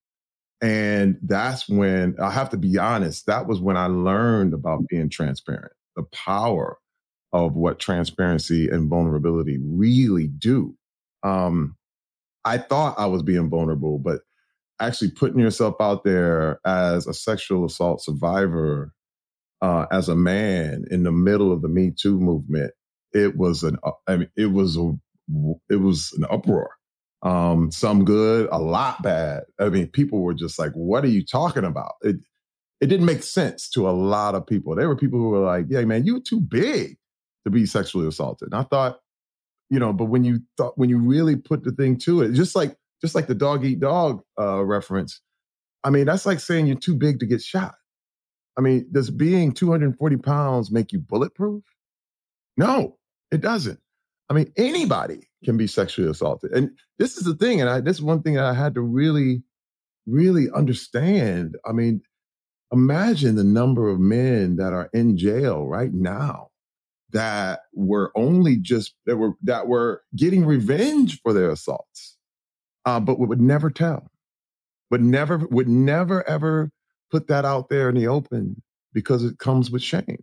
and 0.62 1.18
that's 1.22 1.68
when 1.68 2.16
I 2.20 2.30
have 2.30 2.50
to 2.50 2.56
be 2.56 2.78
honest, 2.78 3.26
that 3.26 3.46
was 3.46 3.60
when 3.60 3.76
I 3.76 3.86
learned 3.86 4.54
about 4.54 4.86
being 4.88 5.10
transparent, 5.10 5.72
the 5.96 6.04
power 6.04 6.78
of 7.32 7.54
what 7.54 7.78
transparency 7.78 8.68
and 8.68 8.88
vulnerability 8.88 9.58
really 9.62 10.28
do. 10.28 10.74
Um, 11.22 11.76
I 12.46 12.58
thought 12.58 12.98
I 12.98 13.06
was 13.06 13.22
being 13.22 13.50
vulnerable, 13.50 13.98
but 13.98 14.20
actually 14.80 15.10
putting 15.10 15.40
yourself 15.40 15.74
out 15.80 16.04
there 16.04 16.60
as 16.64 17.06
a 17.06 17.14
sexual 17.14 17.64
assault 17.64 18.02
survivor, 18.02 18.92
uh, 19.60 19.86
as 19.90 20.08
a 20.08 20.14
man 20.14 20.84
in 20.90 21.02
the 21.02 21.12
middle 21.12 21.52
of 21.52 21.62
the 21.62 21.68
Me 21.68 21.90
Too 21.90 22.20
movement, 22.20 22.72
it 23.12 23.36
was 23.36 23.62
an, 23.62 23.78
uh, 23.82 23.92
I 24.06 24.16
mean, 24.16 24.30
it 24.36 24.52
was 24.52 24.76
a, 24.76 24.92
it 25.70 25.76
was 25.76 26.12
an 26.16 26.26
uproar. 26.30 26.70
Um, 27.22 27.72
some 27.72 28.04
good, 28.04 28.48
a 28.52 28.58
lot 28.58 29.02
bad. 29.02 29.44
I 29.58 29.68
mean, 29.70 29.88
people 29.88 30.20
were 30.20 30.34
just 30.34 30.58
like, 30.58 30.72
"What 30.72 31.02
are 31.04 31.08
you 31.08 31.24
talking 31.24 31.64
about?" 31.64 31.94
It, 32.02 32.16
it 32.80 32.86
didn't 32.86 33.06
make 33.06 33.22
sense 33.22 33.68
to 33.70 33.88
a 33.88 33.90
lot 33.90 34.34
of 34.34 34.46
people. 34.46 34.76
There 34.76 34.86
were 34.86 34.96
people 34.96 35.18
who 35.18 35.30
were 35.30 35.40
like, 35.40 35.66
"Yeah, 35.68 35.82
man, 35.84 36.04
you're 36.04 36.20
too 36.20 36.40
big 36.40 36.98
to 37.44 37.50
be 37.50 37.66
sexually 37.66 38.06
assaulted." 38.06 38.52
And 38.52 38.60
I 38.60 38.64
thought, 38.64 39.00
you 39.70 39.78
know, 39.78 39.92
but 39.92 40.06
when 40.06 40.24
you 40.24 40.40
thought 40.56 40.76
when 40.76 40.88
you 40.88 40.98
really 40.98 41.36
put 41.36 41.64
the 41.64 41.72
thing 41.72 41.98
to 41.98 42.22
it, 42.22 42.32
just 42.32 42.54
like 42.54 42.76
just 43.00 43.14
like 43.14 43.26
the 43.26 43.34
dog 43.34 43.64
eat 43.64 43.80
dog 43.80 44.22
uh, 44.38 44.64
reference, 44.64 45.20
I 45.84 45.90
mean, 45.90 46.06
that's 46.06 46.26
like 46.26 46.40
saying 46.40 46.66
you're 46.66 46.76
too 46.76 46.94
big 46.94 47.20
to 47.20 47.26
get 47.26 47.42
shot. 47.42 47.74
I 48.56 48.62
mean, 48.62 48.86
does 48.90 49.10
being 49.10 49.52
240 49.52 50.16
pounds 50.18 50.70
make 50.70 50.92
you 50.92 50.98
bulletproof? 50.98 51.62
No, 52.56 52.96
it 53.30 53.40
doesn't. 53.40 53.78
I 54.30 54.34
mean, 54.34 54.52
anybody 54.56 55.28
can 55.44 55.56
be 55.56 55.66
sexually 55.66 56.10
assaulted. 56.10 56.52
And 56.52 56.70
this 56.98 57.16
is 57.16 57.24
the 57.24 57.34
thing. 57.34 57.60
And 57.60 57.68
I, 57.68 57.80
this 57.80 57.96
is 57.96 58.02
one 58.02 58.22
thing 58.22 58.34
that 58.34 58.44
I 58.44 58.54
had 58.54 58.74
to 58.74 58.80
really, 58.80 59.42
really 60.06 60.48
understand. 60.54 61.56
I 61.66 61.72
mean, 61.72 62.00
imagine 62.72 63.36
the 63.36 63.44
number 63.44 63.88
of 63.88 64.00
men 64.00 64.56
that 64.56 64.72
are 64.72 64.88
in 64.92 65.16
jail 65.16 65.66
right 65.66 65.92
now 65.92 66.48
that 67.16 67.60
were 67.72 68.12
only 68.14 68.58
just 68.58 68.94
that 69.06 69.16
were 69.16 69.32
that 69.42 69.68
were 69.68 70.02
getting 70.14 70.44
revenge 70.44 71.18
for 71.22 71.32
their 71.32 71.50
assaults, 71.50 72.18
uh, 72.84 73.00
but 73.00 73.18
would 73.18 73.40
never 73.40 73.70
tell, 73.70 74.10
would 74.90 75.02
never 75.02 75.38
would 75.50 75.68
never 75.68 76.28
ever 76.28 76.70
put 77.10 77.28
that 77.28 77.46
out 77.46 77.70
there 77.70 77.88
in 77.88 77.94
the 77.94 78.06
open 78.06 78.62
because 78.92 79.24
it 79.24 79.38
comes 79.38 79.70
with 79.70 79.82
shame, 79.82 80.22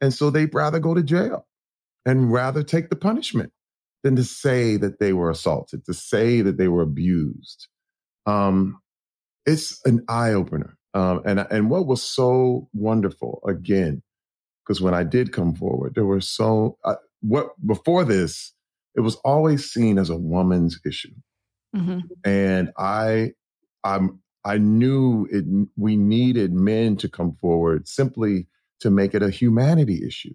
and 0.00 0.12
so 0.12 0.28
they'd 0.28 0.52
rather 0.52 0.80
go 0.80 0.94
to 0.94 1.02
jail 1.02 1.46
and 2.04 2.32
rather 2.32 2.64
take 2.64 2.90
the 2.90 2.96
punishment 2.96 3.52
than 4.02 4.16
to 4.16 4.24
say 4.24 4.76
that 4.76 4.98
they 4.98 5.12
were 5.12 5.30
assaulted, 5.30 5.84
to 5.84 5.94
say 5.94 6.40
that 6.40 6.58
they 6.58 6.68
were 6.68 6.82
abused. 6.82 7.68
Um, 8.26 8.80
it's 9.46 9.80
an 9.86 10.04
eye 10.08 10.32
opener. 10.32 10.76
Um, 10.94 11.22
and 11.24 11.46
and 11.50 11.70
what 11.70 11.86
was 11.86 12.02
so 12.02 12.68
wonderful 12.72 13.42
again, 13.46 14.02
because 14.66 14.80
when 14.80 14.94
I 14.94 15.04
did 15.04 15.32
come 15.32 15.54
forward, 15.54 15.94
there 15.94 16.06
were 16.06 16.20
so 16.20 16.78
uh, 16.84 16.96
what 17.20 17.50
before 17.66 18.04
this, 18.04 18.52
it 18.94 19.00
was 19.00 19.16
always 19.16 19.70
seen 19.70 19.98
as 19.98 20.10
a 20.10 20.16
woman's 20.16 20.80
issue, 20.84 21.14
mm-hmm. 21.74 22.00
and 22.24 22.72
I, 22.76 23.32
I'm 23.84 24.20
I 24.44 24.58
knew 24.58 25.26
it. 25.30 25.44
We 25.76 25.96
needed 25.96 26.52
men 26.52 26.96
to 26.98 27.08
come 27.08 27.36
forward 27.40 27.88
simply 27.88 28.46
to 28.80 28.90
make 28.90 29.14
it 29.14 29.22
a 29.22 29.30
humanity 29.30 30.02
issue, 30.06 30.34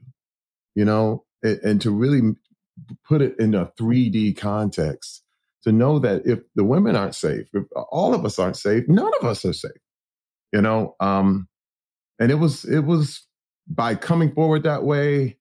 you 0.76 0.86
know, 0.86 1.26
and, 1.44 1.60
and 1.63 1.82
to 1.82 1.91
really 1.91 2.36
put 3.08 3.22
it 3.22 3.36
in 3.39 3.54
a 3.54 3.72
3D 3.80 4.38
context 4.38 5.24
to 5.63 5.72
know 5.72 6.00
that 6.00 6.24
if 6.26 6.39
the 6.56 6.63
women 6.63 6.96
aren't 6.96 7.13
safe, 7.13 7.48
if 7.54 7.65
all 7.91 8.15
of 8.15 8.26
us 8.26 8.39
aren't 8.39 8.58
safe, 8.58 8.84
none 8.88 9.12
of 9.20 9.28
us 9.28 9.46
are 9.46 9.54
safe 9.54 9.72
you 10.52 10.62
know 10.62 10.96
um 11.00 11.48
and 12.20 12.32
it 12.32 12.36
was 12.36 12.65
it 12.65 12.82
was 12.82 13.26
by 13.67 13.95
coming 13.95 14.34
forward 14.34 14.63
that 14.63 14.84
way 14.84 15.38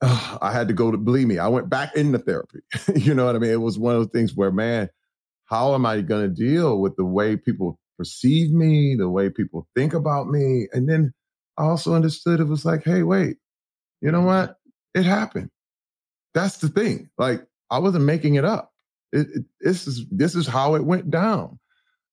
uh, 0.00 0.38
i 0.42 0.52
had 0.52 0.68
to 0.68 0.74
go 0.74 0.90
to 0.90 0.98
believe 0.98 1.26
me 1.26 1.38
i 1.38 1.48
went 1.48 1.68
back 1.68 1.94
into 1.96 2.18
therapy. 2.18 2.60
You 2.96 3.14
know 3.14 3.26
what 3.26 3.36
i 3.36 3.38
mean? 3.38 3.50
It 3.50 3.60
was 3.60 3.78
one 3.78 3.96
of 3.96 4.02
the 4.02 4.08
things 4.08 4.34
where 4.34 4.52
man 4.52 4.88
how 5.46 5.74
am 5.74 5.86
i 5.86 6.00
going 6.00 6.22
to 6.22 6.34
deal 6.34 6.80
with 6.80 6.96
the 6.96 7.04
way 7.04 7.36
people 7.36 7.78
perceive 7.98 8.52
me 8.52 8.96
the 8.98 9.08
way 9.08 9.30
people 9.30 9.68
think 9.76 9.94
about 9.94 10.28
me? 10.28 10.68
And 10.72 10.88
then 10.88 11.12
i 11.58 11.64
also 11.64 11.94
understood 11.94 12.40
it 12.40 12.44
was 12.44 12.64
like 12.64 12.84
hey 12.84 13.02
wait 13.02 13.36
you 14.02 14.10
know 14.10 14.22
what? 14.22 14.56
It 14.94 15.04
happened. 15.04 15.50
That's 16.34 16.58
the 16.58 16.68
thing. 16.68 17.08
Like 17.18 17.46
i 17.70 17.78
wasn't 17.78 18.04
making 18.04 18.34
it 18.34 18.44
up. 18.44 18.72
It, 19.12 19.28
it, 19.34 19.44
this 19.60 19.86
is 19.86 20.06
this 20.10 20.34
is 20.34 20.46
how 20.46 20.74
it 20.74 20.84
went 20.84 21.10
down. 21.10 21.58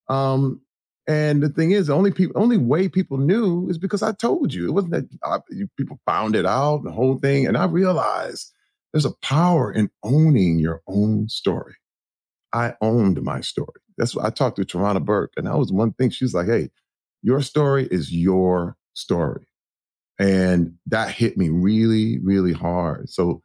Um 0.08 0.62
and 1.10 1.42
the 1.42 1.48
thing 1.48 1.72
is, 1.72 1.88
the 1.88 1.92
only 1.92 2.12
people, 2.12 2.40
only 2.40 2.56
way 2.56 2.88
people 2.88 3.18
knew 3.18 3.68
is 3.68 3.78
because 3.78 4.00
I 4.00 4.12
told 4.12 4.54
you. 4.54 4.68
It 4.68 4.70
wasn't 4.70 4.92
that 4.92 5.08
uh, 5.24 5.40
I, 5.40 5.64
people 5.76 5.98
found 6.06 6.36
it 6.36 6.46
out, 6.46 6.84
the 6.84 6.92
whole 6.92 7.18
thing. 7.18 7.48
And 7.48 7.56
I 7.56 7.64
realized 7.64 8.52
there's 8.92 9.04
a 9.04 9.16
power 9.20 9.72
in 9.72 9.90
owning 10.04 10.60
your 10.60 10.82
own 10.86 11.28
story. 11.28 11.74
I 12.52 12.74
owned 12.80 13.20
my 13.24 13.40
story. 13.40 13.80
That's 13.98 14.14
what 14.14 14.24
I 14.24 14.30
talked 14.30 14.54
to 14.56 14.64
Tarana 14.64 15.04
Burke, 15.04 15.32
and 15.36 15.48
that 15.48 15.58
was 15.58 15.72
one 15.72 15.92
thing. 15.94 16.10
She's 16.10 16.32
like, 16.32 16.46
"Hey, 16.46 16.70
your 17.22 17.42
story 17.42 17.88
is 17.90 18.12
your 18.12 18.76
story," 18.94 19.46
and 20.18 20.74
that 20.86 21.10
hit 21.10 21.36
me 21.36 21.48
really, 21.48 22.20
really 22.20 22.52
hard. 22.52 23.10
So 23.10 23.42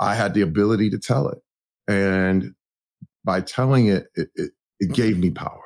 I 0.00 0.14
had 0.14 0.32
the 0.32 0.40
ability 0.40 0.88
to 0.90 0.98
tell 0.98 1.28
it, 1.28 1.38
and 1.86 2.54
by 3.24 3.42
telling 3.42 3.88
it, 3.88 4.06
it, 4.14 4.28
it, 4.34 4.50
it 4.80 4.92
gave 4.92 5.18
me 5.18 5.30
power 5.30 5.63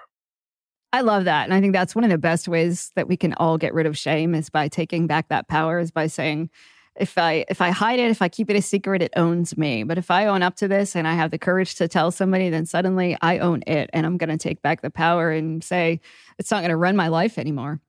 I 0.92 1.02
love 1.02 1.24
that. 1.24 1.44
And 1.44 1.52
I 1.52 1.60
think 1.60 1.74
that's 1.74 1.94
one 1.94 2.04
of 2.04 2.10
the 2.10 2.18
best 2.18 2.48
ways 2.48 2.92
that 2.96 3.08
we 3.08 3.16
can 3.16 3.34
all 3.34 3.58
get 3.58 3.74
rid 3.74 3.86
of 3.86 3.96
shame 3.96 4.34
is 4.34 4.48
by 4.48 4.68
taking 4.68 5.06
back 5.06 5.28
that 5.28 5.48
power, 5.48 5.78
is 5.78 5.90
by 5.90 6.06
saying, 6.06 6.50
if 6.98 7.16
I 7.16 7.44
if 7.48 7.60
I 7.60 7.70
hide 7.70 8.00
it, 8.00 8.10
if 8.10 8.22
I 8.22 8.28
keep 8.28 8.50
it 8.50 8.56
a 8.56 8.62
secret, 8.62 9.02
it 9.02 9.12
owns 9.14 9.56
me. 9.56 9.84
But 9.84 9.98
if 9.98 10.10
I 10.10 10.26
own 10.26 10.42
up 10.42 10.56
to 10.56 10.68
this 10.68 10.96
and 10.96 11.06
I 11.06 11.14
have 11.14 11.30
the 11.30 11.38
courage 11.38 11.76
to 11.76 11.88
tell 11.88 12.10
somebody, 12.10 12.50
then 12.50 12.66
suddenly 12.66 13.16
I 13.22 13.38
own 13.38 13.62
it 13.66 13.88
and 13.92 14.04
I'm 14.04 14.16
gonna 14.16 14.38
take 14.38 14.62
back 14.62 14.82
the 14.82 14.90
power 14.90 15.30
and 15.30 15.62
say, 15.62 16.00
it's 16.38 16.50
not 16.50 16.62
gonna 16.62 16.76
run 16.76 16.96
my 16.96 17.08
life 17.08 17.38
anymore. 17.38 17.80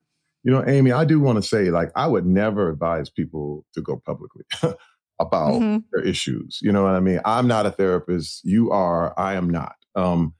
You 0.44 0.52
know, 0.52 0.64
Amy, 0.66 0.92
I 0.92 1.06
do 1.06 1.20
want 1.20 1.38
to 1.38 1.42
say, 1.42 1.70
like, 1.70 1.92
I 1.96 2.08
would 2.08 2.26
never 2.26 2.70
advise 2.70 3.10
people 3.10 3.66
to 3.74 3.82
go 3.82 3.98
publicly 3.98 4.44
about 5.20 5.54
mm-hmm. 5.54 5.80
their 5.92 6.04
issues. 6.04 6.60
You 6.62 6.72
know 6.72 6.84
what 6.84 6.94
I 6.94 7.02
mean? 7.02 7.20
I'm 7.26 7.48
not 7.48 7.66
a 7.66 7.72
therapist. 7.72 8.46
You 8.46 8.72
are, 8.72 9.14
I 9.20 9.34
am 9.34 9.50
not. 9.50 9.76
Um, 9.96 10.34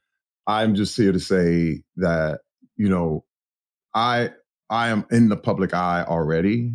I'm 0.48 0.74
just 0.74 0.96
here 0.96 1.12
to 1.12 1.20
say 1.20 1.84
that 1.98 2.40
you 2.80 2.90
know, 2.90 3.26
I 3.94 4.32
I 4.70 4.90
am 4.90 5.06
in 5.12 5.30
the 5.30 5.38
public 5.38 5.74
eye 5.74 6.04
already. 6.08 6.74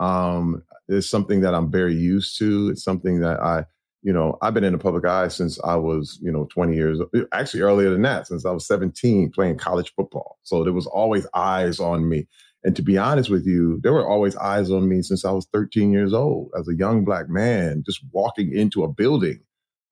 Um, 0.00 0.62
it's 0.88 1.08
something 1.08 1.40
that 1.40 1.54
I'm 1.54 1.70
very 1.70 1.94
used 1.94 2.38
to. 2.38 2.70
It's 2.70 2.84
something 2.84 3.20
that 3.20 3.40
I, 3.40 3.64
you 4.02 4.12
know, 4.12 4.38
I've 4.42 4.54
been 4.54 4.64
in 4.64 4.72
the 4.72 4.78
public 4.78 5.04
eye 5.04 5.28
since 5.28 5.60
I 5.62 5.76
was, 5.76 6.18
you 6.22 6.32
know, 6.32 6.48
20 6.52 6.74
years, 6.74 7.00
actually 7.32 7.60
earlier 7.60 7.90
than 7.90 8.02
that, 8.02 8.26
since 8.26 8.44
I 8.44 8.50
was 8.50 8.66
17 8.66 9.30
playing 9.30 9.58
college 9.58 9.92
football. 9.94 10.38
So 10.42 10.64
there 10.64 10.72
was 10.72 10.86
always 10.86 11.26
eyes 11.34 11.80
on 11.80 12.08
me. 12.08 12.26
And 12.64 12.74
to 12.74 12.82
be 12.82 12.98
honest 12.98 13.30
with 13.30 13.46
you, 13.46 13.80
there 13.82 13.92
were 13.92 14.08
always 14.08 14.36
eyes 14.36 14.70
on 14.70 14.88
me 14.88 15.02
since 15.02 15.24
I 15.24 15.30
was 15.30 15.46
13 15.52 15.92
years 15.92 16.12
old. 16.12 16.50
As 16.58 16.68
a 16.68 16.74
young 16.74 17.04
black 17.04 17.28
man, 17.28 17.84
just 17.86 18.00
walking 18.12 18.52
into 18.52 18.82
a 18.82 18.88
building, 18.88 19.40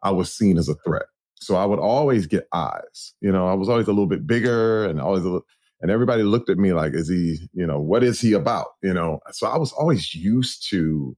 I 0.03 0.11
was 0.11 0.33
seen 0.33 0.59
as 0.59 0.69
a 0.69 0.75
threat. 0.85 1.07
So 1.37 1.57
I 1.57 1.65
would 1.65 1.79
always 1.79 2.27
get 2.27 2.49
eyes. 2.53 3.15
You 3.21 3.33
know, 3.33 3.47
I 3.47 3.55
was 3.55 3.69
always 3.69 3.87
a 3.87 3.93
little 3.93 4.07
bit 4.07 4.27
bigger 4.27 4.87
and 4.87 5.01
always 5.01 5.23
a 5.23 5.27
little, 5.27 5.47
and 5.81 5.91
everybody 5.91 6.23
looked 6.23 6.49
at 6.49 6.59
me 6.59 6.73
like, 6.73 6.95
is 6.95 7.09
he, 7.09 7.49
you 7.53 7.67
know, 7.67 7.79
what 7.79 8.03
is 8.03 8.21
he 8.21 8.33
about? 8.33 8.69
You 8.83 8.95
know, 8.95 9.21
so 9.33 9.47
I 9.47 9.59
was 9.59 9.73
always 9.73 10.15
used 10.15 10.69
to 10.71 11.17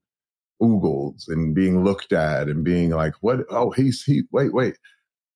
oogles 0.60 1.28
and 1.28 1.54
being 1.54 1.84
looked 1.84 2.12
at 2.12 2.48
and 2.48 2.64
being 2.64 2.90
like, 2.90 3.14
what? 3.20 3.40
Oh, 3.50 3.70
he's, 3.70 4.02
he, 4.02 4.22
wait, 4.32 4.52
wait. 4.52 4.76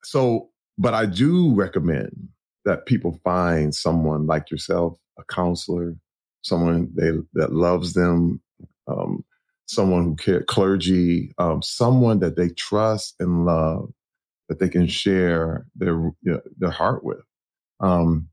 So, 0.02 0.48
but 0.78 0.94
I 0.94 1.06
do 1.06 1.54
recommend 1.54 2.28
that 2.64 2.86
people 2.86 3.20
find 3.22 3.74
someone 3.74 4.26
like 4.26 4.50
yourself, 4.50 4.96
a 5.18 5.24
counselor, 5.24 5.94
someone 6.42 6.90
they, 6.94 7.10
that 7.34 7.52
loves 7.52 7.92
them, 7.92 8.40
um, 8.88 9.24
someone 9.66 10.04
who 10.04 10.16
care, 10.16 10.42
clergy, 10.42 11.32
um, 11.38 11.62
someone 11.62 12.18
that 12.20 12.36
they 12.36 12.48
trust 12.48 13.14
and 13.20 13.44
love 13.44 13.92
that 14.50 14.58
they 14.58 14.68
can 14.68 14.88
share 14.88 15.64
their 15.76 15.94
you 15.94 16.32
know, 16.32 16.40
their 16.58 16.70
heart 16.70 17.04
with. 17.04 17.22
Um, 17.78 18.28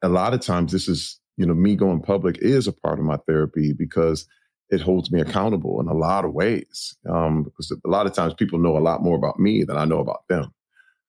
a 0.00 0.08
lot 0.08 0.32
of 0.32 0.40
times, 0.40 0.70
this 0.72 0.88
is 0.88 1.18
you 1.36 1.44
know 1.44 1.54
me 1.54 1.74
going 1.74 2.00
public 2.00 2.38
is 2.38 2.68
a 2.68 2.72
part 2.72 3.00
of 3.00 3.04
my 3.04 3.18
therapy 3.26 3.74
because 3.74 4.26
it 4.70 4.80
holds 4.80 5.10
me 5.10 5.20
accountable 5.20 5.80
in 5.80 5.88
a 5.88 5.94
lot 5.94 6.24
of 6.24 6.32
ways. 6.32 6.96
Um, 7.12 7.42
because 7.42 7.72
a 7.72 7.88
lot 7.88 8.06
of 8.06 8.14
times 8.14 8.32
people 8.34 8.60
know 8.60 8.78
a 8.78 8.78
lot 8.78 9.02
more 9.02 9.16
about 9.16 9.40
me 9.40 9.64
than 9.64 9.76
I 9.76 9.84
know 9.84 9.98
about 9.98 10.22
them. 10.28 10.54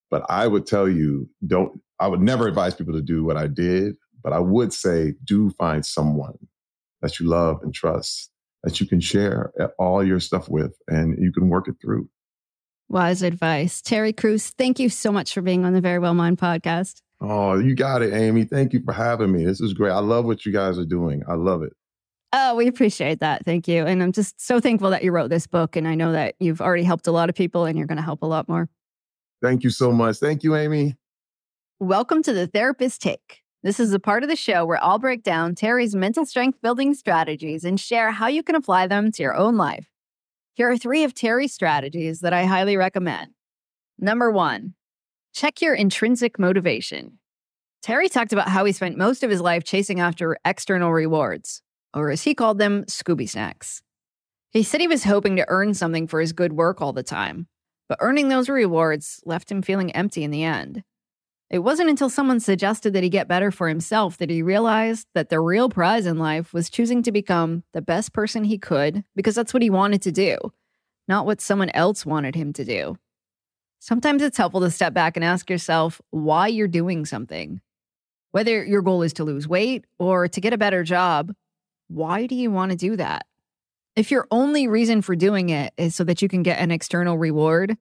But 0.10 0.26
I 0.28 0.48
would 0.48 0.66
tell 0.66 0.90
you, 0.90 1.30
don't. 1.46 1.80
I 2.00 2.08
would 2.08 2.22
never 2.22 2.48
advise 2.48 2.74
people 2.74 2.96
to 2.96 3.02
do 3.02 3.24
what 3.24 3.38
I 3.38 3.46
did, 3.46 3.96
but 4.24 4.34
I 4.34 4.40
would 4.40 4.74
say, 4.74 5.14
do 5.24 5.52
find 5.52 5.86
someone 5.86 6.40
that 7.04 7.20
you 7.20 7.28
love 7.28 7.60
and 7.62 7.72
trust 7.74 8.32
that 8.64 8.80
you 8.80 8.88
can 8.88 9.00
share 9.00 9.54
all 9.78 10.04
your 10.04 10.20
stuff 10.20 10.50
with, 10.50 10.76
and 10.88 11.16
you 11.22 11.32
can 11.32 11.48
work 11.48 11.68
it 11.68 11.76
through. 11.80 12.10
Wise 12.92 13.22
advice. 13.22 13.82
Terry 13.82 14.12
Crews, 14.12 14.50
thank 14.58 14.78
you 14.78 14.90
so 14.90 15.14
much 15.14 15.34
for 15.34 15.42
being 15.42 15.64
on 15.64 15.72
the 15.72 15.82
Verywell 15.82 16.14
Mind 16.14 16.38
podcast. 16.38 17.02
Oh, 17.22 17.58
you 17.58 17.74
got 17.74 18.02
it, 18.02 18.14
Amy. 18.14 18.44
Thank 18.44 18.74
you 18.74 18.82
for 18.84 18.92
having 18.92 19.32
me. 19.32 19.46
This 19.46 19.62
is 19.62 19.72
great. 19.72 19.92
I 19.92 20.00
love 20.00 20.26
what 20.26 20.46
you 20.46 20.52
guys 20.52 20.78
are 20.78 20.86
doing. 20.86 21.24
I 21.26 21.36
love 21.36 21.64
it. 21.64 21.72
Oh, 22.34 22.54
we 22.56 22.68
appreciate 22.68 23.22
that. 23.22 23.46
Thank 23.46 23.66
you. 23.70 23.86
And 23.86 24.04
I'm 24.04 24.12
just 24.12 24.46
so 24.46 24.60
thankful 24.60 24.90
that 24.90 25.06
you 25.06 25.14
wrote 25.14 25.30
this 25.30 25.48
book. 25.48 25.78
And 25.78 25.88
I 25.88 25.96
know 25.96 26.12
that 26.12 26.36
you've 26.42 26.60
already 26.60 26.84
helped 26.84 27.08
a 27.08 27.14
lot 27.14 27.30
of 27.30 27.36
people 27.36 27.64
and 27.64 27.78
you're 27.78 27.88
going 27.88 27.96
to 27.96 28.04
help 28.04 28.24
a 28.24 28.28
lot 28.28 28.50
more. 28.50 28.68
Thank 29.42 29.64
you 29.64 29.70
so 29.70 29.94
much. 29.94 30.18
Thank 30.18 30.44
you, 30.44 30.58
Amy. 30.58 30.98
Welcome 31.80 32.22
to 32.24 32.34
the 32.34 32.48
Therapist 32.48 33.02
Take. 33.02 33.40
This 33.64 33.80
is 33.80 33.94
a 33.94 34.00
part 34.00 34.24
of 34.24 34.30
the 34.30 34.36
show 34.36 34.66
where 34.66 34.84
I'll 34.84 35.00
break 35.00 35.24
down 35.24 35.56
Terry's 35.56 35.96
mental 35.96 36.26
strength 36.26 36.62
building 36.62 36.94
strategies 36.94 37.64
and 37.64 37.80
share 37.80 38.12
how 38.12 38.28
you 38.28 38.44
can 38.44 38.56
apply 38.56 38.88
them 38.88 39.14
to 39.14 39.24
your 39.24 39.36
own 39.36 39.56
life. 39.56 39.91
Here 40.54 40.70
are 40.70 40.78
three 40.78 41.04
of 41.04 41.14
Terry's 41.14 41.54
strategies 41.54 42.20
that 42.20 42.34
I 42.34 42.46
highly 42.46 42.76
recommend. 42.78 43.32
Number 43.98 44.30
one, 44.30 44.74
check 45.34 45.62
your 45.62 45.74
intrinsic 45.74 46.38
motivation. 46.38 47.20
Terry 47.82 48.10
talked 48.10 48.34
about 48.34 48.50
how 48.50 48.66
he 48.66 48.74
spent 48.74 48.98
most 48.98 49.24
of 49.24 49.30
his 49.30 49.42
life 49.42 49.64
chasing 49.64 50.00
after 50.00 50.38
external 50.46 50.92
rewards, 50.92 51.62
or 51.94 52.12
as 52.12 52.24
he 52.24 52.36
called 52.36 52.58
them, 52.58 52.84
Scooby 52.86 53.28
snacks. 53.28 53.82
He 54.52 54.64
said 54.64 54.82
he 54.82 54.88
was 54.88 55.06
hoping 55.06 55.38
to 55.38 55.46
earn 55.48 55.74
something 55.74 56.08
for 56.08 56.20
his 56.20 56.34
good 56.34 56.54
work 56.54 56.82
all 56.82 56.94
the 56.94 57.04
time, 57.04 57.48
but 57.88 57.98
earning 58.02 58.28
those 58.28 58.50
rewards 58.50 59.22
left 59.26 59.50
him 59.50 59.62
feeling 59.62 59.92
empty 59.94 60.24
in 60.24 60.32
the 60.32 60.44
end. 60.44 60.84
It 61.52 61.60
wasn't 61.60 61.90
until 61.90 62.10
someone 62.10 62.40
suggested 62.40 62.94
that 62.94 63.04
he 63.04 63.10
get 63.10 63.28
better 63.28 63.52
for 63.52 63.68
himself 63.68 64.18
that 64.18 64.30
he 64.30 64.42
realized 64.42 65.06
that 65.14 65.28
the 65.28 65.42
real 65.42 65.68
prize 65.68 66.06
in 66.06 66.18
life 66.18 66.54
was 66.54 66.70
choosing 66.70 67.04
to 67.04 67.12
become 67.12 67.64
the 67.74 67.82
best 67.82 68.14
person 68.14 68.46
he 68.46 68.58
could 68.58 69.04
because 69.18 69.36
that's 69.36 69.54
what 69.54 69.62
he 69.62 69.70
wanted 69.70 70.02
to 70.04 70.14
do, 70.14 70.38
not 71.10 71.26
what 71.26 71.42
someone 71.42 71.70
else 71.72 72.06
wanted 72.06 72.36
him 72.36 72.54
to 72.54 72.64
do. 72.64 72.98
Sometimes 73.80 74.22
it's 74.22 74.38
helpful 74.38 74.62
to 74.62 74.72
step 74.72 74.94
back 74.94 75.18
and 75.18 75.26
ask 75.26 75.50
yourself 75.50 76.00
why 76.12 76.48
you're 76.48 76.70
doing 76.70 77.06
something. 77.06 77.60
Whether 78.32 78.64
your 78.64 78.82
goal 78.82 79.02
is 79.02 79.12
to 79.14 79.26
lose 79.26 79.46
weight 79.46 79.84
or 80.00 80.30
to 80.30 80.40
get 80.40 80.54
a 80.54 80.58
better 80.58 80.86
job, 80.86 81.34
why 81.90 82.28
do 82.28 82.36
you 82.36 82.50
want 82.50 82.72
to 82.72 82.78
do 82.78 82.96
that? 82.96 83.26
If 83.98 84.10
your 84.10 84.26
only 84.32 84.70
reason 84.70 85.02
for 85.02 85.18
doing 85.18 85.50
it 85.50 85.74
is 85.76 85.96
so 85.96 86.06
that 86.06 86.22
you 86.22 86.30
can 86.30 86.44
get 86.44 86.60
an 86.60 86.72
external 86.72 87.18
reward, 87.18 87.76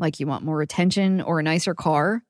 like 0.00 0.18
you 0.18 0.26
want 0.26 0.44
more 0.44 0.62
attention 0.62 1.20
or 1.20 1.38
a 1.38 1.44
nicer 1.44 1.76
car, 1.76 2.24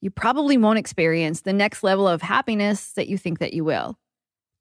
you 0.00 0.10
probably 0.10 0.56
won't 0.56 0.78
experience 0.78 1.40
the 1.40 1.52
next 1.52 1.82
level 1.82 2.06
of 2.06 2.22
happiness 2.22 2.92
that 2.92 3.08
you 3.08 3.18
think 3.18 3.38
that 3.38 3.52
you 3.52 3.64
will. 3.64 3.98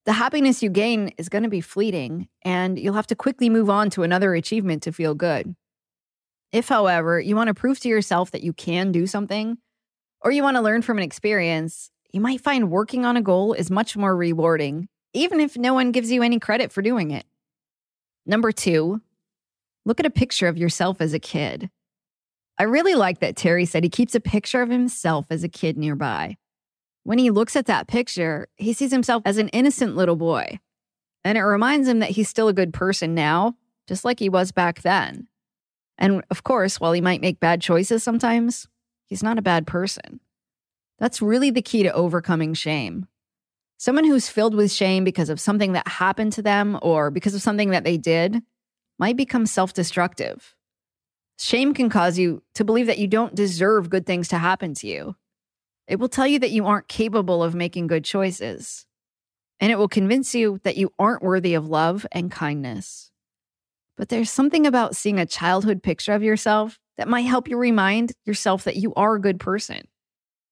The 0.05 0.13
happiness 0.13 0.63
you 0.63 0.69
gain 0.69 1.09
is 1.17 1.29
going 1.29 1.43
to 1.43 1.49
be 1.49 1.61
fleeting, 1.61 2.29
and 2.43 2.79
you'll 2.79 2.93
have 2.93 3.07
to 3.07 3.15
quickly 3.15 3.49
move 3.49 3.69
on 3.69 3.89
to 3.91 4.03
another 4.03 4.33
achievement 4.33 4.83
to 4.83 4.91
feel 4.91 5.13
good. 5.13 5.55
If, 6.51 6.69
however, 6.69 7.19
you 7.19 7.35
want 7.35 7.49
to 7.49 7.53
prove 7.53 7.79
to 7.81 7.89
yourself 7.89 8.31
that 8.31 8.43
you 8.43 8.53
can 8.53 8.91
do 8.91 9.05
something, 9.05 9.57
or 10.21 10.31
you 10.31 10.43
want 10.43 10.55
to 10.55 10.61
learn 10.61 10.81
from 10.81 10.97
an 10.97 11.03
experience, 11.03 11.91
you 12.11 12.21
might 12.21 12.41
find 12.41 12.71
working 12.71 13.05
on 13.05 13.17
a 13.17 13.21
goal 13.21 13.53
is 13.53 13.69
much 13.69 13.97
more 13.97 14.15
rewarding, 14.15 14.87
even 15.13 15.39
if 15.39 15.57
no 15.57 15.73
one 15.73 15.91
gives 15.91 16.09
you 16.09 16.23
any 16.23 16.39
credit 16.39 16.71
for 16.71 16.81
doing 16.81 17.11
it. 17.11 17.25
Number 18.25 18.51
two, 18.51 19.01
look 19.85 19.99
at 19.99 20.05
a 20.05 20.09
picture 20.09 20.47
of 20.47 20.57
yourself 20.57 21.01
as 21.01 21.13
a 21.13 21.19
kid. 21.19 21.69
I 22.59 22.63
really 22.63 22.95
like 22.95 23.19
that 23.19 23.35
Terry 23.35 23.65
said 23.65 23.83
he 23.83 23.89
keeps 23.89 24.15
a 24.15 24.19
picture 24.19 24.61
of 24.61 24.69
himself 24.69 25.27
as 25.29 25.43
a 25.43 25.49
kid 25.49 25.77
nearby. 25.77 26.37
When 27.03 27.19
he 27.19 27.29
looks 27.29 27.55
at 27.55 27.67
that 27.67 27.87
picture, 27.87 28.47
he 28.55 28.73
sees 28.73 28.91
himself 28.91 29.23
as 29.25 29.37
an 29.37 29.49
innocent 29.49 29.95
little 29.95 30.15
boy. 30.15 30.59
And 31.23 31.37
it 31.37 31.43
reminds 31.43 31.87
him 31.87 31.99
that 31.99 32.11
he's 32.11 32.29
still 32.29 32.47
a 32.47 32.53
good 32.53 32.73
person 32.73 33.13
now, 33.13 33.55
just 33.87 34.03
like 34.03 34.19
he 34.19 34.29
was 34.29 34.51
back 34.51 34.81
then. 34.81 35.27
And 35.97 36.23
of 36.29 36.43
course, 36.43 36.79
while 36.79 36.93
he 36.93 37.01
might 37.01 37.21
make 37.21 37.39
bad 37.39 37.61
choices 37.61 38.03
sometimes, 38.03 38.67
he's 39.05 39.23
not 39.23 39.37
a 39.37 39.43
bad 39.43 39.67
person. 39.67 40.19
That's 40.99 41.21
really 41.21 41.51
the 41.51 41.61
key 41.61 41.83
to 41.83 41.93
overcoming 41.93 42.53
shame. 42.53 43.07
Someone 43.77 44.05
who's 44.05 44.29
filled 44.29 44.55
with 44.55 44.71
shame 44.71 45.03
because 45.03 45.29
of 45.29 45.39
something 45.39 45.73
that 45.73 45.87
happened 45.87 46.33
to 46.33 46.41
them 46.41 46.79
or 46.81 47.11
because 47.11 47.35
of 47.35 47.41
something 47.43 47.69
that 47.69 47.83
they 47.83 47.97
did 47.97 48.41
might 48.97 49.15
become 49.15 49.45
self 49.45 49.73
destructive. 49.73 50.56
Shame 51.37 51.73
can 51.73 51.89
cause 51.89 52.17
you 52.17 52.41
to 52.55 52.65
believe 52.65 52.87
that 52.87 52.97
you 52.97 53.07
don't 53.07 53.35
deserve 53.35 53.89
good 53.89 54.05
things 54.05 54.27
to 54.29 54.37
happen 54.37 54.73
to 54.75 54.87
you. 54.87 55.15
It 55.87 55.99
will 55.99 56.09
tell 56.09 56.27
you 56.27 56.39
that 56.39 56.51
you 56.51 56.65
aren't 56.65 56.87
capable 56.87 57.43
of 57.43 57.55
making 57.55 57.87
good 57.87 58.03
choices. 58.03 58.85
And 59.59 59.71
it 59.71 59.77
will 59.77 59.87
convince 59.87 60.35
you 60.35 60.59
that 60.63 60.77
you 60.77 60.91
aren't 60.99 61.23
worthy 61.23 61.53
of 61.53 61.67
love 61.67 62.05
and 62.11 62.31
kindness. 62.31 63.11
But 63.95 64.09
there's 64.09 64.29
something 64.29 64.67
about 64.67 64.95
seeing 64.95 65.19
a 65.19 65.25
childhood 65.25 65.81
picture 65.81 66.13
of 66.13 66.23
yourself 66.23 66.77
that 66.97 67.07
might 67.07 67.21
help 67.21 67.47
you 67.47 67.57
remind 67.57 68.13
yourself 68.25 68.63
that 68.65 68.75
you 68.75 68.93
are 68.95 69.15
a 69.15 69.21
good 69.21 69.39
person. 69.39 69.87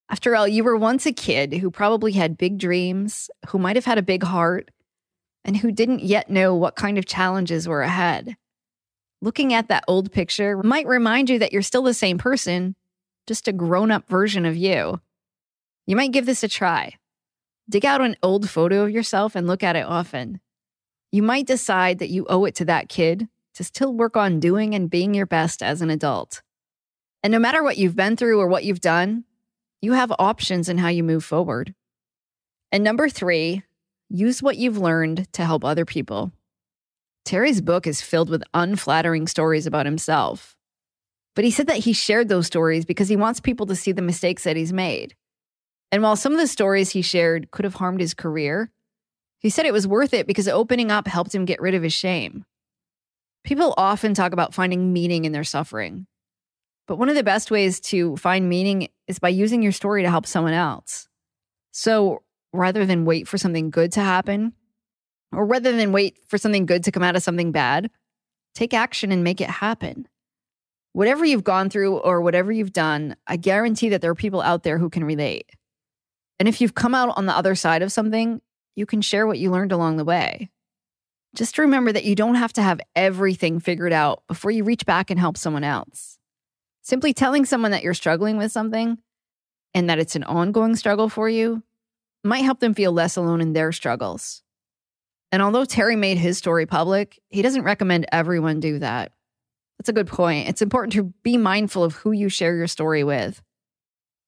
After 0.10 0.36
all, 0.36 0.48
you 0.48 0.64
were 0.64 0.78
once 0.78 1.06
a 1.06 1.12
kid 1.12 1.54
who 1.54 1.72
probably 1.72 2.12
had 2.12 2.38
big 2.38 2.58
dreams, 2.58 3.30
who 3.50 3.58
might 3.58 3.76
have 3.76 3.86
had 3.86 3.98
a 3.98 4.04
big 4.04 4.24
heart, 4.24 4.70
and 5.44 5.58
who 5.58 5.72
didn't 5.72 6.04
yet 6.04 6.30
know 6.30 6.56
what 6.56 6.76
kind 6.76 6.98
of 6.98 7.06
challenges 7.06 7.68
were 7.68 7.82
ahead. 7.82 8.36
Looking 9.26 9.56
at 9.56 9.70
that 9.70 9.86
old 9.88 10.12
picture 10.12 10.62
might 10.62 10.86
remind 10.86 11.32
you 11.32 11.40
that 11.40 11.52
you're 11.52 11.64
still 11.64 11.82
the 11.82 11.96
same 11.96 12.20
person, 12.20 12.76
just 13.26 13.48
a 13.48 13.52
grown 13.52 13.90
up 13.90 14.08
version 14.08 14.46
of 14.46 14.56
you. 14.56 15.02
You 15.88 15.96
might 15.96 16.12
give 16.12 16.28
this 16.28 16.44
a 16.44 16.48
try. 16.48 17.00
Dig 17.68 17.88
out 17.88 18.02
an 18.02 18.18
old 18.22 18.48
photo 18.48 18.84
of 18.84 18.92
yourself 18.92 19.36
and 19.36 19.48
look 19.48 19.64
at 19.64 19.76
it 19.76 19.88
often. 19.88 20.42
You 21.12 21.24
might 21.24 21.48
decide 21.48 21.98
that 21.98 22.12
you 22.12 22.28
owe 22.30 22.46
it 22.46 22.54
to 22.54 22.66
that 22.66 22.88
kid 22.88 23.28
to 23.56 23.64
still 23.64 23.96
work 23.96 24.16
on 24.16 24.40
doing 24.40 24.76
and 24.76 24.92
being 24.92 25.16
your 25.16 25.26
best 25.26 25.64
as 25.64 25.82
an 25.82 25.90
adult. 25.90 26.44
And 27.24 27.32
no 27.32 27.40
matter 27.40 27.64
what 27.64 27.80
you've 27.80 27.96
been 27.96 28.16
through 28.16 28.40
or 28.40 28.48
what 28.48 28.64
you've 28.64 28.80
done, 28.80 29.24
you 29.82 29.94
have 29.94 30.14
options 30.20 30.70
in 30.70 30.78
how 30.78 30.90
you 30.90 31.04
move 31.04 31.26
forward. 31.26 31.74
And 32.72 32.84
number 32.84 33.10
three, 33.10 33.64
use 34.08 34.44
what 34.44 34.58
you've 34.58 34.78
learned 34.78 35.34
to 35.34 35.44
help 35.44 35.66
other 35.66 35.84
people. 35.84 36.32
Terry's 37.26 37.60
book 37.60 37.88
is 37.88 38.02
filled 38.02 38.30
with 38.30 38.44
unflattering 38.54 39.28
stories 39.28 39.66
about 39.66 39.86
himself. 39.86 40.56
But 41.36 41.44
he 41.44 41.52
said 41.52 41.68
that 41.68 41.80
he 41.80 41.92
shared 41.92 42.30
those 42.30 42.48
stories 42.48 42.86
because 42.86 43.10
he 43.10 43.16
wants 43.16 43.40
people 43.40 43.66
to 43.66 43.76
see 43.76 43.92
the 43.92 44.02
mistakes 44.02 44.44
that 44.44 44.56
he's 44.56 44.72
made. 44.72 45.16
And 45.92 46.02
while 46.02 46.16
some 46.16 46.34
of 46.34 46.40
the 46.40 46.48
stories 46.48 46.92
he 46.92 47.02
shared 47.02 47.52
could 47.52 47.66
have 47.66 47.76
harmed 47.76 48.00
his 48.00 48.14
career, 48.14 48.72
he 49.40 49.50
said 49.50 49.66
it 49.66 49.74
was 49.74 49.88
worth 49.88 50.14
it 50.14 50.28
because 50.28 50.48
opening 50.48 50.92
up 50.92 51.08
helped 51.08 51.36
him 51.36 51.46
get 51.46 51.62
rid 51.62 51.74
of 51.74 51.84
his 51.84 51.94
shame. 51.94 52.46
People 53.44 53.74
often 53.78 54.14
talk 54.14 54.32
about 54.32 54.54
finding 54.54 54.94
meaning 54.94 55.26
in 55.26 55.32
their 55.32 55.44
suffering. 55.44 56.08
But 56.88 56.98
one 56.98 57.10
of 57.10 57.16
the 57.16 57.24
best 57.24 57.52
ways 57.52 57.80
to 57.82 58.16
find 58.18 58.48
meaning 58.48 58.90
is 59.08 59.20
by 59.20 59.30
using 59.30 59.62
your 59.62 59.72
story 59.72 60.04
to 60.04 60.10
help 60.10 60.26
someone 60.26 60.54
else. 60.54 61.08
So 61.72 62.24
rather 62.54 62.86
than 62.86 63.06
wait 63.06 63.28
for 63.28 63.38
something 63.38 63.70
good 63.70 63.92
to 63.94 64.02
happen, 64.02 64.54
or 65.32 65.46
rather 65.46 65.76
than 65.76 65.92
wait 65.92 66.20
for 66.28 66.38
something 66.38 66.66
good 66.66 66.84
to 66.84 66.92
come 66.92 67.04
out 67.04 67.16
of 67.16 67.24
something 67.24 67.52
bad, 67.52 67.90
take 68.54 68.74
action 68.74 69.12
and 69.12 69.24
make 69.24 69.42
it 69.42 69.50
happen. 69.50 70.08
Whatever 70.94 71.26
you've 71.26 71.44
gone 71.44 71.70
through 71.70 71.98
or 71.98 72.22
whatever 72.22 72.52
you've 72.52 72.74
done, 72.74 73.16
I 73.28 73.36
guarantee 73.36 73.90
that 73.90 74.02
there 74.02 74.12
are 74.12 74.16
people 74.16 74.42
out 74.42 74.64
there 74.64 74.78
who 74.78 74.90
can 74.90 75.04
relate. 75.04 75.50
And 76.40 76.48
if 76.48 76.62
you've 76.62 76.76
come 76.76 76.96
out 76.96 77.18
on 77.18 77.26
the 77.26 77.36
other 77.36 77.56
side 77.56 77.82
of 77.82 77.92
something, 77.92 78.42
you 78.76 78.86
can 78.86 79.02
share 79.02 79.28
what 79.28 79.40
you 79.40 79.52
learned 79.52 79.72
along 79.72 79.98
the 79.98 80.06
way. 80.06 80.50
Just 81.36 81.58
remember 81.58 81.92
that 81.92 82.06
you 82.06 82.16
don't 82.16 82.36
have 82.36 82.54
to 82.54 82.62
have 82.62 82.80
everything 82.96 83.60
figured 83.60 83.92
out 83.92 84.24
before 84.28 84.52
you 84.52 84.64
reach 84.64 84.86
back 84.86 85.10
and 85.10 85.20
help 85.20 85.38
someone 85.38 85.66
else. 85.66 86.18
Simply 86.82 87.14
telling 87.14 87.44
someone 87.44 87.72
that 87.72 87.84
you're 87.84 87.94
struggling 87.94 88.38
with 88.38 88.54
something 88.54 88.98
and 89.74 89.90
that 89.90 90.00
it's 90.00 90.16
an 90.16 90.24
ongoing 90.24 90.78
struggle 90.78 91.10
for 91.10 91.28
you 91.28 91.62
might 92.24 92.46
help 92.46 92.62
them 92.62 92.74
feel 92.74 92.94
less 92.94 93.18
alone 93.18 93.42
in 93.42 93.52
their 93.52 93.74
struggles. 93.74 94.44
And 95.36 95.42
although 95.42 95.66
Terry 95.66 95.98
made 95.98 96.18
his 96.18 96.38
story 96.38 96.66
public, 96.66 97.20
he 97.28 97.42
doesn't 97.42 97.64
recommend 97.64 98.06
everyone 98.10 98.62
do 98.62 98.80
that. 98.80 99.12
That's 99.78 99.90
a 99.90 99.92
good 99.92 100.08
point. 100.08 100.48
It's 100.48 100.62
important 100.62 100.94
to 100.94 101.14
be 101.24 101.36
mindful 101.36 101.84
of 101.84 101.96
who 101.96 102.14
you 102.14 102.30
share 102.30 102.56
your 102.56 102.68
story 102.68 103.04
with. 103.04 103.42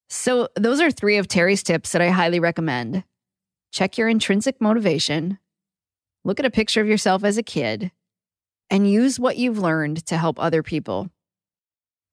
So, 0.10 0.50
those 0.58 0.82
are 0.82 0.92
three 0.92 1.16
of 1.16 1.30
Terry's 1.30 1.64
tips 1.64 1.94
that 1.94 2.02
I 2.02 2.10
highly 2.10 2.42
recommend. 2.42 3.06
Check 3.72 3.98
your 3.98 4.10
intrinsic 4.10 4.60
motivation, 4.60 5.40
look 6.26 6.42
at 6.42 6.46
a 6.46 6.52
picture 6.52 6.82
of 6.82 6.90
yourself 6.90 7.24
as 7.24 7.38
a 7.38 7.42
kid, 7.42 7.90
and 8.70 8.92
use 8.92 9.18
what 9.18 9.38
you've 9.38 9.60
learned 9.60 10.06
to 10.08 10.18
help 10.18 10.38
other 10.38 10.62
people. 10.62 11.10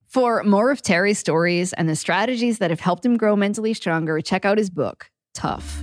For 0.07 0.45
more 0.45 0.70
of 0.70 0.82
Terry's 0.82 1.18
stories 1.18 1.72
and 1.72 1.88
the 1.88 1.97
strategies 1.97 2.59
that 2.59 2.70
have 2.70 2.78
helped 2.78 3.05
him 3.05 3.16
grow 3.16 3.34
mentally 3.34 3.74
stronger, 3.74 4.20
check 4.20 4.45
out 4.45 4.57
his 4.57 4.70
book, 4.70 5.11
Tough. 5.34 5.82